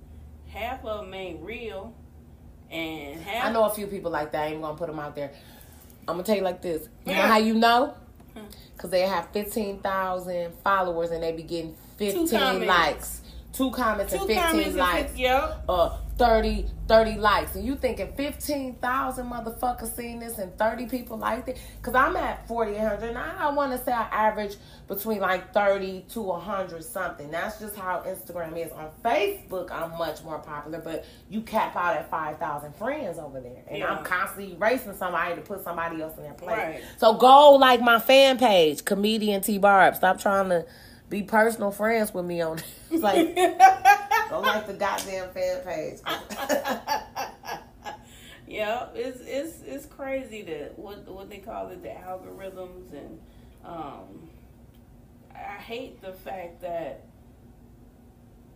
half 0.48 0.84
of 0.84 1.06
them 1.06 1.14
ain't 1.14 1.44
real, 1.44 1.94
and 2.72 3.22
half. 3.22 3.46
I 3.46 3.52
know 3.52 3.66
a 3.66 3.70
few 3.70 3.86
people 3.86 4.10
like 4.10 4.32
that. 4.32 4.46
I 4.46 4.48
ain't 4.48 4.62
gonna 4.62 4.78
put 4.78 4.88
them 4.88 5.00
out 5.00 5.16
there. 5.16 5.32
I'm 6.08 6.16
gonna 6.16 6.24
tell 6.24 6.36
you 6.36 6.42
like 6.42 6.64
this. 6.64 6.90
You 7.06 7.14
know 7.14 7.22
how 7.22 7.38
you 7.38 7.54
know? 7.54 7.94
Hmm. 8.36 8.46
Because 8.74 8.90
they 8.90 9.02
have 9.02 9.30
15,000 9.32 10.54
followers 10.64 11.12
and 11.12 11.22
they 11.22 11.34
be 11.34 11.44
getting 11.44 11.76
15 12.08 12.30
comments. 12.40 12.68
likes. 12.68 13.22
Two 13.54 13.70
comments 13.72 14.14
Two 14.14 14.20
and 14.20 14.28
15 14.28 14.44
comments 14.44 14.76
likes. 14.78 15.10
and 15.12 15.20
yep. 15.20 15.64
uh 15.68 15.98
30 16.18 16.68
30 16.88 17.16
likes 17.18 17.56
and 17.56 17.66
you 17.66 17.76
thinking 17.76 18.14
15,000 18.16 19.26
motherfuckers 19.30 19.94
seen 19.96 20.20
this 20.20 20.38
and 20.38 20.56
30 20.58 20.86
people 20.86 21.18
liked 21.18 21.50
it 21.50 21.60
cuz 21.82 21.94
I'm 21.96 22.16
at 22.16 22.48
4800 22.48 23.10
and 23.10 23.18
I 23.18 23.50
want 23.52 23.72
to 23.72 23.84
say 23.84 23.92
I 23.92 24.04
average 24.12 24.56
between 24.88 25.20
like 25.20 25.52
30 25.54 26.06
to 26.10 26.22
100 26.22 26.84
something 26.84 27.30
that's 27.32 27.60
just 27.60 27.76
how 27.76 28.04
Instagram 28.08 28.56
is 28.58 28.72
on 28.72 28.90
Facebook 29.04 29.72
I'm 29.72 29.98
much 29.98 30.24
more 30.24 30.40
popular 30.40 30.80
but 30.80 31.06
you 31.30 31.42
cap 31.42 31.76
out 31.76 31.96
at 31.98 32.10
5,000 32.10 32.74
friends 32.76 33.18
over 33.20 33.42
there 33.42 33.64
and 33.68 33.80
Yeah. 33.80 33.88
I'm 33.92 34.04
constantly 34.04 34.54
erasing 34.56 34.96
somebody 34.96 35.36
to 35.36 35.42
put 35.42 35.64
somebody 35.64 36.02
else 36.02 36.16
in 36.18 36.24
their 36.24 36.34
place 36.34 36.58
Right. 36.58 36.82
so 36.98 37.14
go 37.16 37.52
like 37.56 37.82
my 37.82 38.00
fan 38.00 38.38
page 38.38 38.86
comedian 38.86 39.42
T 39.42 39.58
Barb 39.58 39.96
stop 39.96 40.20
trying 40.20 40.50
to 40.50 40.66
be 41.12 41.22
personal 41.22 41.72
friends 41.72 42.14
with 42.14 42.26
me 42.26 42.42
on 42.42 42.58
it's 42.90 43.04
like 43.04 43.36
Go 44.32 44.40
like 44.40 44.66
the 44.66 44.74
goddamn 44.74 45.30
fan 45.32 45.60
page. 45.60 46.00
yeah, 48.48 48.88
it's 48.96 49.20
it's 49.20 49.62
it's 49.68 49.86
crazy 49.86 50.42
that 50.44 50.80
what 50.80 51.06
what 51.12 51.30
they 51.30 51.40
call 51.40 51.68
it 51.68 51.84
the 51.84 51.90
algorithms 51.90 52.94
and 52.94 53.20
um 53.66 54.30
I 55.36 55.60
hate 55.60 56.02
the 56.02 56.14
fact 56.14 56.62
that 56.62 57.04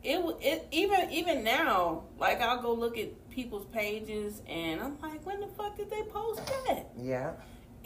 it 0.02 0.24
it 0.40 0.66
even 0.72 1.12
even 1.12 1.44
now 1.44 2.04
like 2.18 2.40
I'll 2.40 2.62
go 2.62 2.72
look 2.74 2.98
at 2.98 3.30
people's 3.32 3.66
pages 3.74 4.42
and 4.48 4.80
I'm 4.80 4.98
like 5.02 5.26
when 5.26 5.42
the 5.42 5.48
fuck 5.58 5.76
did 5.76 5.90
they 5.90 6.04
post 6.04 6.40
that 6.48 6.92
yeah. 6.98 7.34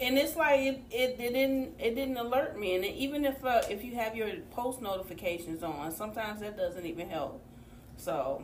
And 0.00 0.18
it's 0.18 0.36
like 0.36 0.60
it, 0.60 0.80
it, 0.90 1.16
it 1.20 1.32
didn't 1.32 1.74
it 1.78 1.94
didn't 1.94 2.16
alert 2.16 2.58
me 2.58 2.74
and 2.76 2.84
even 2.84 3.24
if 3.24 3.44
uh, 3.44 3.60
if 3.68 3.84
you 3.84 3.94
have 3.94 4.16
your 4.16 4.30
post 4.50 4.80
notifications 4.80 5.62
on 5.62 5.90
sometimes 5.92 6.40
that 6.40 6.56
doesn't 6.56 6.86
even 6.86 7.08
help 7.08 7.40
so 7.96 8.42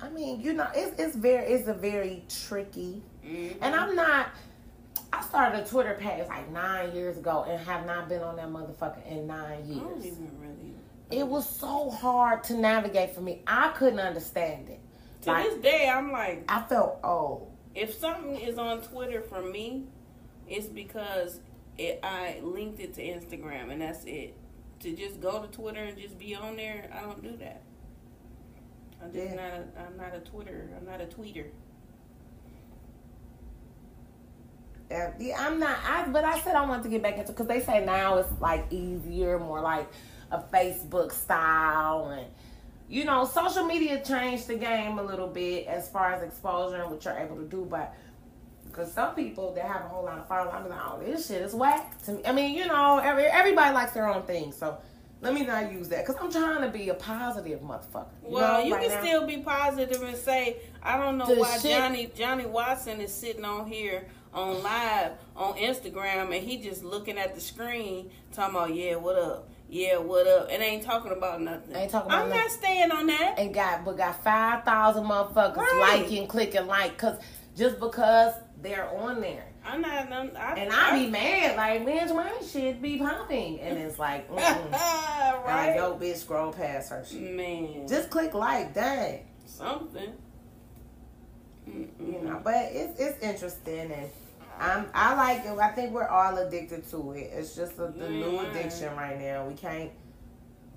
I 0.00 0.08
mean, 0.10 0.40
you 0.40 0.52
know, 0.52 0.66
it's 0.74 1.00
it's 1.00 1.16
very 1.16 1.46
it's 1.46 1.68
a 1.68 1.72
very 1.72 2.24
tricky, 2.28 3.00
mhm. 3.24 3.56
and 3.62 3.74
I'm 3.74 3.94
not. 3.94 4.28
I 5.12 5.22
started 5.22 5.60
a 5.60 5.66
Twitter 5.66 5.94
page 5.98 6.26
like 6.28 6.50
nine 6.50 6.94
years 6.94 7.16
ago 7.16 7.44
and 7.48 7.58
have 7.64 7.86
not 7.86 8.08
been 8.08 8.20
on 8.22 8.36
that 8.36 8.48
motherfucker 8.48 9.06
in 9.06 9.26
nine 9.28 9.62
I 9.62 9.74
don't 9.74 10.02
years. 10.02 10.06
even 10.06 10.30
really 10.40 10.74
It 11.10 11.26
was 11.26 11.48
so 11.48 11.88
hard 11.90 12.42
to 12.44 12.54
navigate 12.54 13.14
for 13.14 13.20
me. 13.20 13.42
I 13.46 13.68
couldn't 13.76 14.00
understand 14.00 14.68
it. 14.68 14.80
To 15.22 15.30
Like 15.30 15.44
this 15.50 15.58
day, 15.62 15.88
I'm 15.88 16.10
like, 16.10 16.44
I 16.48 16.62
felt 16.62 16.98
old. 17.04 17.50
if 17.74 17.94
something 17.94 18.36
is 18.36 18.58
on 18.58 18.82
Twitter 18.82 19.22
for 19.22 19.40
me, 19.40 19.84
it's 20.48 20.66
because 20.66 21.40
it, 21.78 22.00
I 22.02 22.40
linked 22.42 22.80
it 22.80 22.94
to 22.94 23.02
Instagram, 23.02 23.70
and 23.72 23.80
that's 23.80 24.04
it. 24.04 24.36
To 24.80 24.94
just 24.94 25.20
go 25.20 25.40
to 25.42 25.48
Twitter 25.48 25.80
and 25.82 25.96
just 25.98 26.18
be 26.18 26.34
on 26.34 26.56
there, 26.56 26.90
I 26.92 27.00
don't 27.02 27.22
do 27.22 27.36
that. 27.38 27.62
I'm 29.02 29.12
just 29.12 29.24
Yeah. 29.30 29.34
not. 29.34 29.52
A, 29.52 29.86
I'm 29.86 29.96
not 29.96 30.14
a 30.14 30.20
Twitter. 30.20 30.70
I'm 30.76 30.86
not 30.86 31.00
a 31.00 31.06
tweeter. 31.06 31.46
Yeah, 34.90 35.12
yeah, 35.18 35.36
I'm 35.40 35.58
not. 35.58 35.78
I 35.84 36.06
but 36.08 36.24
I 36.24 36.38
said 36.40 36.54
I 36.54 36.66
wanted 36.66 36.82
to 36.84 36.88
get 36.90 37.02
back 37.02 37.16
into 37.18 37.32
because 37.32 37.46
they 37.46 37.60
say 37.60 37.84
now 37.84 38.18
it's 38.18 38.40
like 38.40 38.66
easier, 38.70 39.38
more 39.38 39.60
like 39.60 39.88
a 40.30 40.40
Facebook 40.40 41.10
style, 41.12 42.10
and 42.10 42.26
you 42.88 43.04
know, 43.04 43.24
social 43.24 43.64
media 43.64 44.02
changed 44.04 44.46
the 44.46 44.56
game 44.56 44.98
a 44.98 45.02
little 45.02 45.26
bit 45.26 45.66
as 45.66 45.88
far 45.88 46.12
as 46.12 46.22
exposure 46.22 46.76
and 46.76 46.90
what 46.90 47.04
you're 47.04 47.16
able 47.16 47.36
to 47.36 47.44
do. 47.44 47.66
But 47.68 47.94
because 48.74 48.92
some 48.92 49.14
people 49.14 49.52
that 49.54 49.64
have 49.66 49.84
a 49.84 49.88
whole 49.88 50.04
lot 50.04 50.18
of 50.18 50.26
followers, 50.26 50.52
I'm 50.54 50.68
like, 50.68 50.78
oh, 50.84 51.00
this 51.04 51.28
shit 51.28 51.42
is 51.42 51.54
whack 51.54 52.02
to 52.04 52.12
me. 52.12 52.22
I 52.26 52.32
mean, 52.32 52.54
you 52.56 52.66
know, 52.66 52.98
every, 52.98 53.24
everybody 53.24 53.72
likes 53.74 53.92
their 53.92 54.08
own 54.08 54.22
thing, 54.24 54.50
so 54.52 54.78
let 55.20 55.32
me 55.32 55.44
not 55.44 55.72
use 55.72 55.88
that 55.90 56.04
because 56.06 56.20
I'm 56.20 56.30
trying 56.30 56.62
to 56.62 56.68
be 56.76 56.88
a 56.88 56.94
positive 56.94 57.60
motherfucker. 57.60 58.06
you 58.26 58.30
Well, 58.34 58.58
know, 58.60 58.64
you 58.66 58.74
right 58.74 58.88
can 58.88 58.90
now. 58.96 59.02
still 59.04 59.26
be 59.26 59.36
positive 59.38 60.02
and 60.02 60.16
say, 60.16 60.56
I 60.82 60.98
don't 60.98 61.16
know 61.18 61.26
The 61.26 61.36
why 61.40 61.58
shit- 61.58 61.70
Johnny 61.70 62.10
Johnny 62.14 62.46
Watson 62.46 63.00
is 63.00 63.12
sitting 63.14 63.44
on 63.44 63.66
here 63.66 64.06
on 64.34 64.60
live 64.64 65.12
on 65.36 65.54
Instagram 65.54 66.24
and 66.36 66.44
he 66.46 66.56
just 66.58 66.82
looking 66.82 67.16
at 67.18 67.34
the 67.36 67.40
screen 67.40 68.10
talking 68.32 68.56
about 68.56 68.74
yeah, 68.74 68.96
what 68.96 69.16
up? 69.16 69.48
Yeah, 69.70 69.96
what 69.98 70.26
up? 70.26 70.48
And 70.50 70.62
ain't 70.62 70.82
talking 70.82 71.12
about 71.12 71.40
nothing. 71.40 71.74
Ain't 71.74 71.90
talking 71.90 72.10
about 72.10 72.24
I'm 72.24 72.28
nothing. 72.28 72.42
not 72.44 72.50
staying 72.50 72.90
on 72.90 73.06
that. 73.06 73.38
and 73.38 73.54
got 73.54 73.84
but 73.84 73.96
got 73.96 74.22
five 74.24 74.64
thousand 74.64 75.04
motherfuckers 75.04 75.56
Right. 75.56 76.00
liking, 76.00 76.26
clicking, 76.26 76.66
like, 76.66 76.98
cause 76.98 77.16
just 77.56 77.80
because 77.80 78.34
they're 78.60 78.88
on 78.88 79.20
there. 79.20 79.46
I'm 79.64 79.80
not. 79.80 80.12
I'm, 80.12 80.30
I, 80.36 80.54
And 80.54 80.72
I 80.72 80.98
be 80.98 81.10
mad, 81.10 81.56
like, 81.56 81.84
man, 81.84 82.14
my 82.14 82.32
shit 82.46 82.82
be 82.82 82.98
popping. 82.98 83.60
And 83.60 83.78
it's 83.78 83.98
like, 83.98 84.30
mm-mm. 84.30 84.38
And 84.38 85.44
like, 85.44 85.76
yo, 85.76 85.96
bitch, 85.96 86.16
scroll 86.16 86.52
past 86.52 86.90
her 86.90 87.04
shit. 87.04 87.34
man. 87.34 87.88
Just 87.88 88.10
click 88.10 88.34
like, 88.34 88.74
dang. 88.74 89.26
something. 89.46 90.12
Mm-mm. 91.68 91.88
You 91.98 92.20
know, 92.22 92.40
but 92.44 92.54
it's 92.72 93.00
it's 93.00 93.22
interesting 93.22 93.90
and 93.90 94.10
I'm 94.58 94.86
I 94.92 95.14
like 95.14 95.46
it. 95.46 95.58
I 95.58 95.70
think 95.72 95.92
we're 95.92 96.08
all 96.08 96.36
addicted 96.36 96.88
to 96.90 97.12
it. 97.12 97.30
It's 97.32 97.56
just 97.56 97.78
a, 97.78 97.92
the 97.96 98.08
new 98.08 98.38
addiction 98.40 98.94
right 98.96 99.18
now. 99.18 99.46
We 99.46 99.54
can't 99.54 99.90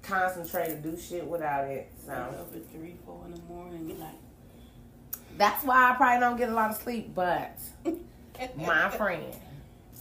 concentrate 0.01 0.69
and 0.69 0.83
do 0.83 0.97
shit 0.97 1.25
without 1.25 1.67
it. 1.67 1.91
So 2.05 2.13
up 2.13 2.53
at 2.55 2.71
three, 2.71 2.95
four 3.05 3.23
in 3.25 3.33
the 3.33 3.41
morning 3.41 3.85
be 3.87 3.93
like, 3.95 4.15
that's 5.37 5.63
why 5.63 5.91
I 5.91 5.95
probably 5.95 6.19
don't 6.19 6.37
get 6.37 6.49
a 6.49 6.53
lot 6.53 6.71
of 6.71 6.77
sleep, 6.77 7.13
but 7.15 7.57
my 8.57 8.89
friend. 8.89 9.33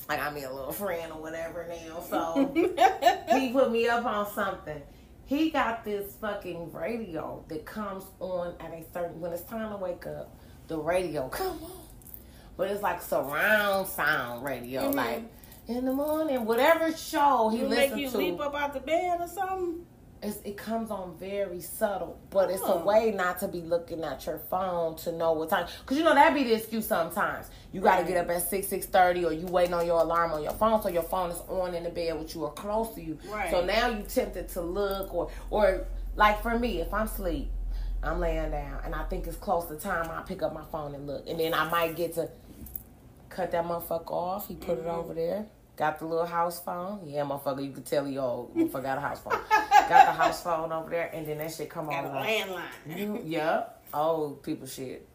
I 0.08 0.16
got 0.16 0.34
me 0.34 0.44
a 0.44 0.52
little 0.52 0.70
friend 0.72 1.10
or 1.12 1.20
whatever 1.20 1.66
now. 1.68 2.00
So 2.00 2.52
he 3.36 3.50
put 3.52 3.72
me 3.72 3.88
up 3.88 4.04
on 4.04 4.30
something. 4.32 4.80
He 5.24 5.50
got 5.50 5.84
this 5.84 6.14
fucking 6.20 6.72
radio 6.72 7.44
that 7.48 7.66
comes 7.66 8.04
on 8.20 8.54
at 8.60 8.70
a 8.72 8.84
certain 8.94 9.20
when 9.20 9.32
it's 9.32 9.42
time 9.42 9.70
to 9.70 9.76
wake 9.76 10.06
up. 10.06 10.32
The 10.68 10.78
radio 10.78 11.28
come 11.28 11.58
on, 11.62 11.70
but 12.56 12.70
it's 12.70 12.82
like 12.82 13.02
surround 13.02 13.88
sound 13.88 14.44
radio, 14.44 14.82
Mhm. 14.90 14.94
like 14.94 15.22
in 15.66 15.84
the 15.84 15.92
morning, 15.92 16.44
whatever 16.44 16.92
show 16.96 17.48
he 17.48 17.58
you 17.60 17.68
make 17.68 17.96
you 17.96 18.08
to. 18.08 18.16
leap 18.18 18.40
up 18.40 18.54
out 18.54 18.74
the 18.74 18.80
bed 18.80 19.20
or 19.20 19.26
something. 19.28 19.84
It's, 20.22 20.38
it 20.44 20.56
comes 20.56 20.90
on 20.90 21.14
very 21.18 21.60
subtle, 21.60 22.18
but 22.30 22.50
it's 22.50 22.62
a 22.62 22.72
Oh. 22.74 22.84
way 22.84 23.12
not 23.12 23.38
to 23.40 23.48
be 23.48 23.60
looking 23.60 24.02
at 24.02 24.24
your 24.26 24.38
phone 24.38 24.96
to 24.96 25.12
know 25.12 25.32
what 25.32 25.50
time. 25.50 25.66
Cause 25.84 25.98
you 25.98 26.04
know 26.04 26.14
that 26.14 26.32
be 26.34 26.42
the 26.42 26.54
excuse 26.54 26.86
sometimes. 26.86 27.46
You 27.72 27.80
got 27.82 27.96
to 27.96 28.02
Right. 28.02 28.08
get 28.08 28.16
up 28.24 28.30
at 28.30 28.48
six 28.48 28.66
six 28.66 28.86
thirty, 28.86 29.24
or 29.26 29.32
you 29.32 29.46
waiting 29.46 29.74
on 29.74 29.86
your 29.86 30.00
alarm 30.00 30.32
on 30.32 30.42
your 30.42 30.52
phone, 30.52 30.80
so 30.82 30.88
your 30.88 31.02
phone 31.02 31.30
is 31.30 31.40
on 31.48 31.74
in 31.74 31.84
the 31.84 31.90
bed 31.90 32.18
with 32.18 32.34
you 32.34 32.44
or 32.44 32.52
close 32.52 32.94
to 32.94 33.02
you. 33.02 33.18
Right. 33.30 33.50
So 33.50 33.64
now 33.64 33.88
you 33.88 34.02
tempted 34.04 34.48
to 34.50 34.62
look, 34.62 35.12
or 35.14 35.30
or 35.50 35.86
like 36.16 36.40
for 36.42 36.58
me, 36.58 36.80
if 36.80 36.92
I'm 36.94 37.06
asleep, 37.06 37.50
I'm 38.02 38.18
laying 38.18 38.50
down, 38.50 38.80
and 38.84 38.94
I 38.94 39.04
think 39.04 39.26
it's 39.26 39.36
close 39.36 39.66
to 39.66 39.76
time. 39.76 40.10
I 40.10 40.22
pick 40.22 40.42
up 40.42 40.54
my 40.54 40.64
phone 40.72 40.94
and 40.94 41.06
look, 41.06 41.28
and 41.28 41.38
then 41.38 41.52
I 41.52 41.68
might 41.68 41.94
get 41.94 42.14
to 42.14 42.30
cut 43.28 43.50
that 43.50 43.64
motherfucker 43.66 44.10
off. 44.12 44.48
He 44.48 44.54
put 44.54 44.78
Mm-hmm. 44.78 44.88
it 44.88 44.90
over 44.90 45.14
there. 45.14 45.46
Got 45.76 45.98
the 45.98 46.06
little 46.06 46.24
house 46.26 46.58
phone. 46.60 47.00
Yeah, 47.04 47.22
motherfucker, 47.24 47.62
you 47.64 47.70
could 47.70 47.84
tell 47.84 48.04
he 48.06 48.16
old. 48.18 48.54
Motherfucker 48.56 48.82
got 48.82 48.98
a 48.98 49.00
house 49.02 49.20
phone. 49.20 49.32
got 49.88 50.06
the 50.06 50.12
house 50.12 50.42
phone 50.42 50.72
over 50.72 50.88
there, 50.88 51.10
and 51.12 51.26
then 51.26 51.38
that 51.38 51.52
shit 51.52 51.68
come 51.68 51.86
Got 51.86 52.04
a 52.04 52.08
on. 52.08 52.14
like, 52.14 52.28
landline. 52.46 52.98
you, 52.98 53.20
yeah, 53.24 53.64
old 53.92 54.42
people 54.42 54.66
shit. 54.66 55.06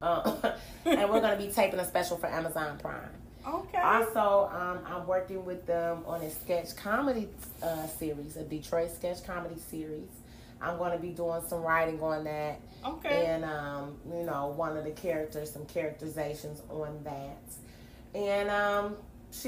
Uh, 0.00 0.34
and 0.84 1.10
we're 1.10 1.20
gonna 1.20 1.36
be 1.36 1.48
taping 1.48 1.78
a 1.80 1.84
special 1.84 2.16
for 2.16 2.26
Amazon 2.26 2.78
Prime. 2.78 3.10
Okay. 3.46 3.78
Also, 3.78 4.50
um, 4.52 4.80
I'm 4.84 5.06
working 5.06 5.44
with 5.44 5.64
them 5.66 6.02
on 6.06 6.20
a 6.22 6.30
sketch 6.30 6.74
comedy 6.76 7.28
uh, 7.62 7.86
series, 7.86 8.36
a 8.36 8.42
Detroit 8.42 8.90
sketch 8.90 9.24
comedy 9.24 9.56
series. 9.70 10.08
I'm 10.60 10.76
going 10.76 10.90
to 10.90 10.98
be 10.98 11.10
doing 11.10 11.40
some 11.48 11.62
writing 11.62 12.02
on 12.02 12.24
that, 12.24 12.60
Okay. 12.84 13.26
and 13.26 13.44
um, 13.44 13.96
you 14.10 14.24
know, 14.24 14.48
one 14.48 14.76
of 14.76 14.82
the 14.84 14.90
characters, 14.90 15.52
some 15.52 15.64
characterizations 15.66 16.60
on 16.68 17.00
that, 17.04 17.38
and 18.12 18.50
um, 18.50 18.96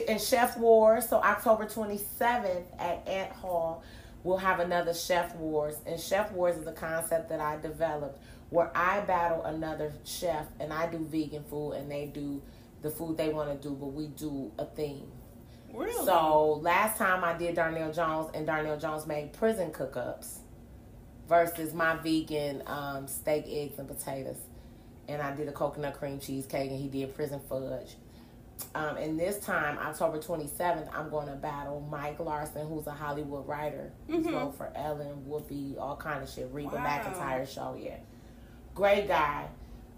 in 0.07 0.18
Chef 0.18 0.57
Wars. 0.57 1.09
So 1.09 1.16
October 1.16 1.66
27th 1.66 2.64
at 2.78 3.09
Ant 3.09 3.33
Hall, 3.33 3.83
we'll 4.22 4.39
have 4.39 4.61
another 4.61 4.95
Chef 4.95 5.35
Wars. 5.37 5.76
And 5.87 5.99
Chef 5.99 6.33
Wars 6.33 6.57
is 6.57 6.66
a 6.66 6.72
concept 6.72 7.28
that 7.31 7.41
I 7.41 7.59
developed 7.59 8.22
where 8.51 8.70
I 8.76 9.01
battle 9.01 9.45
another 9.45 9.93
chef 10.05 10.47
and 10.59 10.72
I 10.72 10.91
do 10.91 10.99
vegan 10.99 11.45
food 11.45 11.72
and 11.72 11.91
they 11.91 12.07
do 12.07 12.43
the 12.83 12.91
food 12.91 13.16
they 13.16 13.28
want 13.28 13.51
to 13.51 13.68
do, 13.68 13.74
but 13.74 13.89
we 13.89 14.09
do 14.09 14.51
a 14.59 14.64
theme. 14.64 15.07
Really? 15.72 16.05
So 16.05 16.59
last 16.62 16.99
time 16.99 17.22
I 17.22 17.37
did 17.37 17.55
Darnell 17.55 17.93
Jones 17.93 18.31
and 18.35 18.47
Darnell 18.47 18.78
Jones 18.78 19.07
made 19.07 19.33
prison 19.33 19.70
cook-ups 19.70 20.41
versus 21.28 21.72
my 21.72 21.97
vegan 21.97 22.62
um, 22.66 23.07
steak, 23.07 23.45
eggs, 23.47 23.78
and 23.78 23.87
potatoes. 23.87 24.39
And 25.09 25.22
I 25.22 25.35
did 25.35 25.49
a 25.49 25.53
coconut 25.53 25.99
cream 25.99 26.18
cheesecake 26.18 26.70
and 26.70 26.81
he 26.81 26.89
did 26.89 27.14
prison 27.14 27.41
fudge. 27.49 27.95
Um, 28.74 28.96
and 28.96 29.18
this 29.18 29.38
time, 29.38 29.78
October 29.78 30.18
27th, 30.18 30.88
I'm 30.94 31.08
going 31.11 31.26
to 31.28 31.34
battle 31.34 31.80
Mike 31.90 32.20
Larson, 32.20 32.66
who's 32.66 32.86
a 32.86 32.92
Hollywood 32.92 33.46
writer. 33.46 33.92
He's 34.06 34.24
Mhm. 34.26 34.32
wrote 34.34 34.54
for 34.56 34.70
Ellen, 34.74 35.24
Whoopi, 35.28 35.78
all 35.78 35.96
kind 35.96 36.22
of 36.22 36.28
shit. 36.28 36.48
Reba 36.52 36.76
Wow. 36.76 36.84
McEntire 36.84 37.46
show, 37.48 37.74
yeah. 37.78 37.96
Great 38.74 39.08
guy. 39.08 39.48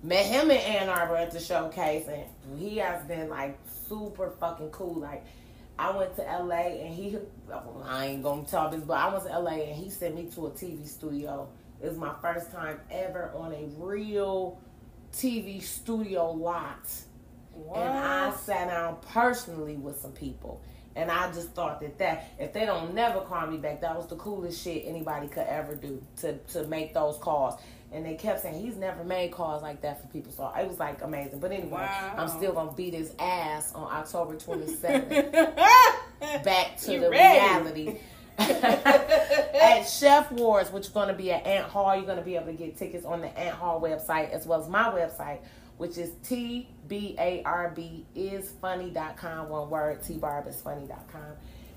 Met 0.03 0.27
him 0.27 0.51
in 0.51 0.57
Ann 0.57 0.89
Arbor 0.89 1.17
at 1.17 1.31
the 1.31 1.39
showcase, 1.41 2.09
and 2.09 2.59
he 2.59 2.79
has 2.79 3.05
been 3.05 3.29
like 3.29 3.59
super 3.89 4.31
fucking 4.31 4.71
cool. 4.71 4.95
Like, 5.01 5.25
I 5.79 5.97
went 5.97 6.17
to 6.17 6.23
LA 6.23 6.81
and 6.85 6.95
he, 6.95 7.19
oh, 7.53 7.83
I 7.85 8.07
ain't 8.07 8.23
gonna 8.23 8.45
tell 8.45 8.69
this, 8.71 8.83
but 8.83 8.95
I 8.99 9.13
went 9.13 9.25
to 9.27 9.39
LA 9.39 9.53
and 9.63 9.77
he 9.77 9.91
sent 9.91 10.15
me 10.15 10.25
to 10.35 10.47
a 10.47 10.51
TV 10.51 10.85
studio. 10.87 11.49
It 11.81 11.89
was 11.89 11.97
my 11.99 12.15
first 12.21 12.51
time 12.53 12.81
ever 12.91 13.31
on 13.35 13.53
a 13.53 13.65
real 13.79 14.59
TV 15.13 15.61
studio 15.61 16.31
lot. 16.33 16.89
And 17.75 17.99
I 17.99 18.31
sat 18.37 18.69
down 18.69 18.97
personally 19.13 19.77
with 19.77 20.01
some 20.01 20.13
people. 20.13 20.61
And 20.95 21.11
I 21.11 21.33
just 21.33 21.51
thought 21.53 21.81
that 21.81 21.97
that 21.99 22.29
if 22.39 22.53
they 22.53 22.67
don't 22.67 22.93
never 22.95 23.21
call 23.23 23.47
me 23.47 23.57
back, 23.57 23.81
that 23.81 23.97
was 23.97 24.07
the 24.09 24.17
coolest 24.17 24.63
shit 24.63 24.85
anybody 24.87 25.27
could 25.27 25.47
ever 25.47 25.75
do 25.75 26.03
to 26.19 26.37
to 26.53 26.65
make 26.67 26.93
those 26.93 27.17
calls. 27.17 27.59
And 27.93 28.05
they 28.05 28.15
kept 28.15 28.41
saying 28.41 28.61
he's 28.61 28.77
never 28.77 29.03
made 29.05 29.33
calls 29.33 29.63
like 29.63 29.81
that 29.83 30.01
for 30.03 30.07
people, 30.09 30.33
so 30.33 30.51
it 30.59 30.67
was 30.69 30.79
like 30.79 31.03
amazing. 31.03 31.41
But 31.41 31.53
anyway, 31.53 31.71
Wow. 31.71 32.15
I'm 32.17 32.29
still 32.29 32.53
gonna 32.53 32.73
beat 32.73 32.93
his 32.95 33.15
ass 33.19 33.73
on 33.75 33.85
October 33.91 34.35
27th. 34.37 35.55
Back 36.45 36.77
to 36.83 36.93
You 36.93 37.01
the 37.01 37.11
ready. 37.11 37.39
reality. 37.41 37.97
at 38.39 39.83
Chef 39.85 40.31
Wars, 40.33 40.71
which 40.71 40.85
is 40.87 40.91
going 40.93 41.09
to 41.09 41.15
be 41.15 41.31
at 41.33 41.47
Ant 41.47 41.67
Hall, 41.67 41.95
you're 41.95 42.05
going 42.07 42.17
to 42.19 42.25
be 42.25 42.35
able 42.37 42.47
to 42.47 42.53
get 42.55 42.77
tickets 42.77 43.05
on 43.05 43.21
the 43.21 43.29
Ant 43.39 43.55
Hall 43.55 43.81
website 43.81 44.31
as 44.31 44.47
well 44.47 44.61
as 44.63 44.69
my 44.69 44.85
website, 44.85 45.39
which 45.79 45.99
is 45.99 46.13
T 46.23 46.69
B 46.89 47.17
A 47.19 47.43
R 47.45 47.73
B 47.75 48.07
is 48.15 48.53
funny.com. 48.61 49.49
One 49.49 49.71
word, 49.71 50.03
T 50.03 50.15
Barb 50.15 50.47
is 50.47 50.61
funny.com. 50.61 51.23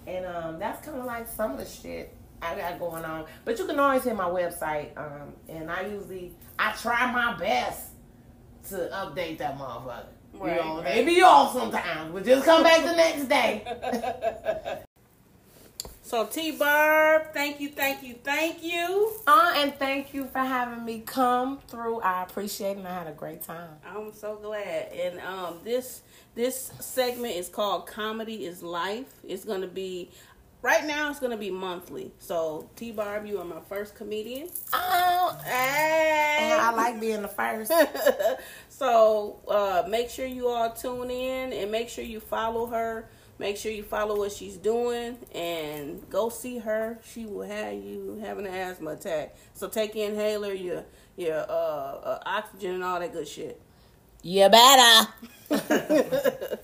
And 0.07 0.25
um, 0.25 0.59
that's 0.59 0.85
kind 0.85 0.99
of 0.99 1.05
like 1.05 1.27
some 1.27 1.51
of 1.51 1.57
the 1.57 1.65
shit 1.65 2.15
I 2.41 2.55
got 2.55 2.79
going 2.79 3.05
on. 3.05 3.25
But 3.43 3.57
you 3.57 3.65
can 3.65 3.79
always 3.79 4.03
hit 4.03 4.15
my 4.15 4.25
website. 4.25 4.95
Um, 4.97 5.33
and 5.49 5.71
I 5.71 5.87
usually, 5.87 6.33
I 6.59 6.73
try 6.73 7.11
my 7.11 7.37
best 7.37 7.89
to 8.69 8.75
update 8.93 9.39
that 9.39 9.57
motherfucker. 9.57 10.05
Right, 10.33 10.55
you 10.57 10.61
know, 10.61 10.75
right. 10.77 10.85
they 10.85 11.05
be 11.05 11.21
off 11.21 11.53
sometimes, 11.53 12.11
but 12.13 12.25
just 12.25 12.45
come 12.45 12.61
back 12.61 12.83
the 12.83 12.95
next 12.95 13.25
day. 13.25 14.81
So 16.15 16.25
T 16.25 16.51
Barb, 16.51 17.33
thank 17.33 17.59
you, 17.59 17.67
thank 17.67 18.01
you, 18.01 18.15
thank 18.23 18.63
you. 18.63 19.11
Uh, 19.27 19.51
and 19.57 19.75
thank 19.75 20.13
you 20.13 20.23
for 20.23 20.39
having 20.39 20.85
me 20.85 21.03
come 21.05 21.59
through. 21.67 21.99
I 21.99 22.23
appreciate 22.23 22.71
it 22.71 22.77
and 22.77 22.87
I 22.87 22.93
had 22.93 23.07
a 23.07 23.11
great 23.11 23.41
time. 23.41 23.67
I'm 23.85 24.13
so 24.13 24.37
glad. 24.37 24.93
And 24.93 25.19
um 25.19 25.59
this 25.65 26.03
this 26.33 26.71
segment 26.79 27.35
is 27.35 27.49
called 27.49 27.85
Comedy 27.85 28.45
is 28.45 28.63
Life. 28.63 29.13
It's 29.27 29.43
gonna 29.43 29.67
be 29.67 30.09
right 30.61 30.85
now 30.85 31.11
it's 31.11 31.19
gonna 31.19 31.35
be 31.35 31.51
monthly. 31.51 32.13
So 32.19 32.69
T 32.77 32.93
Barb, 32.93 33.25
you 33.25 33.39
are 33.39 33.43
my 33.43 33.59
first 33.67 33.93
comedian. 33.95 34.47
Oh, 34.71 35.37
Hey. 35.43 36.47
and 36.49 36.61
I 36.61 36.71
like 36.71 36.97
being 37.01 37.23
the 37.23 37.27
first. 37.27 37.73
so 38.69 39.41
uh, 39.49 39.83
make 39.89 40.09
sure 40.09 40.25
you 40.25 40.47
all 40.47 40.71
tune 40.71 41.11
in 41.11 41.51
and 41.51 41.69
make 41.69 41.89
sure 41.89 42.05
you 42.05 42.21
follow 42.21 42.67
her. 42.67 43.09
Make 43.37 43.57
sure 43.57 43.71
you 43.71 43.83
follow 43.83 44.17
what 44.17 44.31
she's 44.31 44.55
doing 44.55 45.17
and 45.33 46.09
go 46.09 46.29
see 46.29 46.59
her. 46.59 46.99
She 47.03 47.25
will 47.25 47.45
have 47.45 47.73
you 47.73 48.17
having 48.21 48.47
an 48.47 48.53
asthma 48.53 48.91
attack. 48.91 49.35
So 49.53 49.67
take 49.67 49.93
your 49.93 50.09
inhaler, 50.09 50.53
your 50.53 50.85
your 51.17 51.39
uh, 51.39 51.43
uh, 51.43 52.19
oxygen, 52.25 52.75
and 52.75 52.83
all 52.83 52.99
that 52.99 53.11
good 53.11 53.27
shit. 53.27 53.61
You 54.21 54.49
better. 54.49 55.13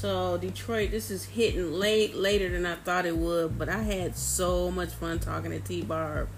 So 0.00 0.38
Detroit, 0.38 0.92
this 0.92 1.10
is 1.10 1.26
hitting 1.26 1.74
late, 1.74 2.14
later 2.14 2.48
than 2.48 2.64
I 2.64 2.76
thought 2.76 3.04
it 3.04 3.14
would, 3.14 3.58
but 3.58 3.68
I 3.68 3.82
had 3.82 4.16
so 4.16 4.70
much 4.70 4.88
fun 4.88 5.18
talking 5.18 5.50
to 5.50 5.60
T 5.60 5.82
Barb, 5.82 6.30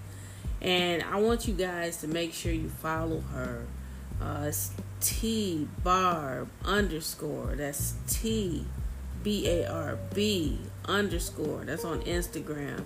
and 0.61 1.01
I 1.01 1.21
want 1.21 1.47
you 1.47 1.53
guys 1.53 1.95
to 2.01 2.09
make 2.09 2.33
sure 2.33 2.51
you 2.51 2.67
follow 2.67 3.21
her. 3.31 3.65
Uh, 4.21 4.45
it's 4.47 4.71
T 4.99 5.67
Barb 5.83 6.49
underscore. 6.63 7.55
That's 7.55 7.95
T 8.07 8.65
B 9.23 9.47
A 9.47 9.65
R 9.67 9.97
B 10.13 10.59
underscore. 10.85 11.65
That's 11.65 11.85
on 11.85 12.01
Instagram, 12.03 12.85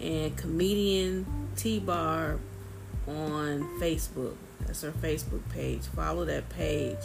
and 0.00 0.36
comedian 0.36 1.26
T 1.56 1.78
Barb 1.78 2.40
on 3.06 3.62
Facebook. 3.80 4.36
That's 4.66 4.82
her 4.82 4.92
Facebook 4.92 5.42
page. 5.50 5.82
Follow 5.82 6.24
that 6.24 6.48
page. 6.50 6.98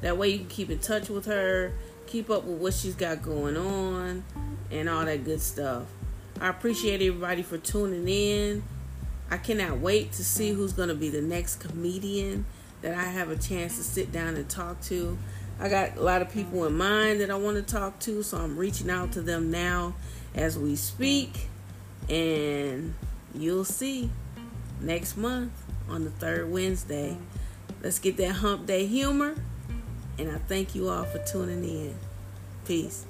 That 0.00 0.18
way 0.18 0.28
you 0.28 0.38
can 0.38 0.48
keep 0.48 0.70
in 0.70 0.78
touch 0.78 1.08
with 1.08 1.26
her, 1.26 1.72
keep 2.06 2.30
up 2.30 2.44
with 2.44 2.58
what 2.60 2.74
she's 2.74 2.94
got 2.94 3.22
going 3.22 3.56
on, 3.56 4.24
and 4.70 4.88
all 4.88 5.04
that 5.04 5.24
good 5.24 5.40
stuff. 5.40 5.84
I 6.40 6.48
appreciate 6.48 7.00
everybody 7.00 7.42
for 7.42 7.58
tuning 7.58 8.08
in. 8.08 8.64
I 9.30 9.36
cannot 9.38 9.78
wait 9.78 10.12
to 10.12 10.24
see 10.24 10.52
who's 10.52 10.72
going 10.72 10.88
to 10.88 10.94
be 10.94 11.08
the 11.08 11.22
next 11.22 11.56
comedian 11.56 12.44
that 12.84 12.94
I 12.94 13.04
have 13.04 13.30
a 13.30 13.36
chance 13.36 13.78
to 13.78 13.82
sit 13.82 14.12
down 14.12 14.36
and 14.36 14.46
talk 14.46 14.78
to. 14.82 15.16
I 15.58 15.70
got 15.70 15.96
a 15.96 16.02
lot 16.02 16.20
of 16.20 16.30
people 16.30 16.66
in 16.66 16.76
mind 16.76 17.22
that 17.22 17.30
I 17.30 17.34
want 17.34 17.56
to 17.56 17.62
talk 17.62 17.98
to, 18.00 18.22
so 18.22 18.36
I'm 18.36 18.58
reaching 18.58 18.90
out 18.90 19.12
to 19.12 19.22
them 19.22 19.50
now 19.50 19.94
as 20.34 20.58
we 20.58 20.76
speak. 20.76 21.48
And 22.10 22.94
you'll 23.34 23.64
see 23.64 24.10
next 24.82 25.16
month 25.16 25.52
on 25.88 26.04
the 26.04 26.10
third 26.10 26.52
Wednesday. 26.52 27.16
Let's 27.82 27.98
get 27.98 28.18
that 28.18 28.32
hump 28.32 28.66
day 28.66 28.84
humor. 28.84 29.34
And 30.18 30.30
I 30.30 30.36
thank 30.36 30.74
you 30.74 30.90
all 30.90 31.04
for 31.04 31.20
tuning 31.20 31.64
in. 31.64 31.94
Peace. 32.66 33.06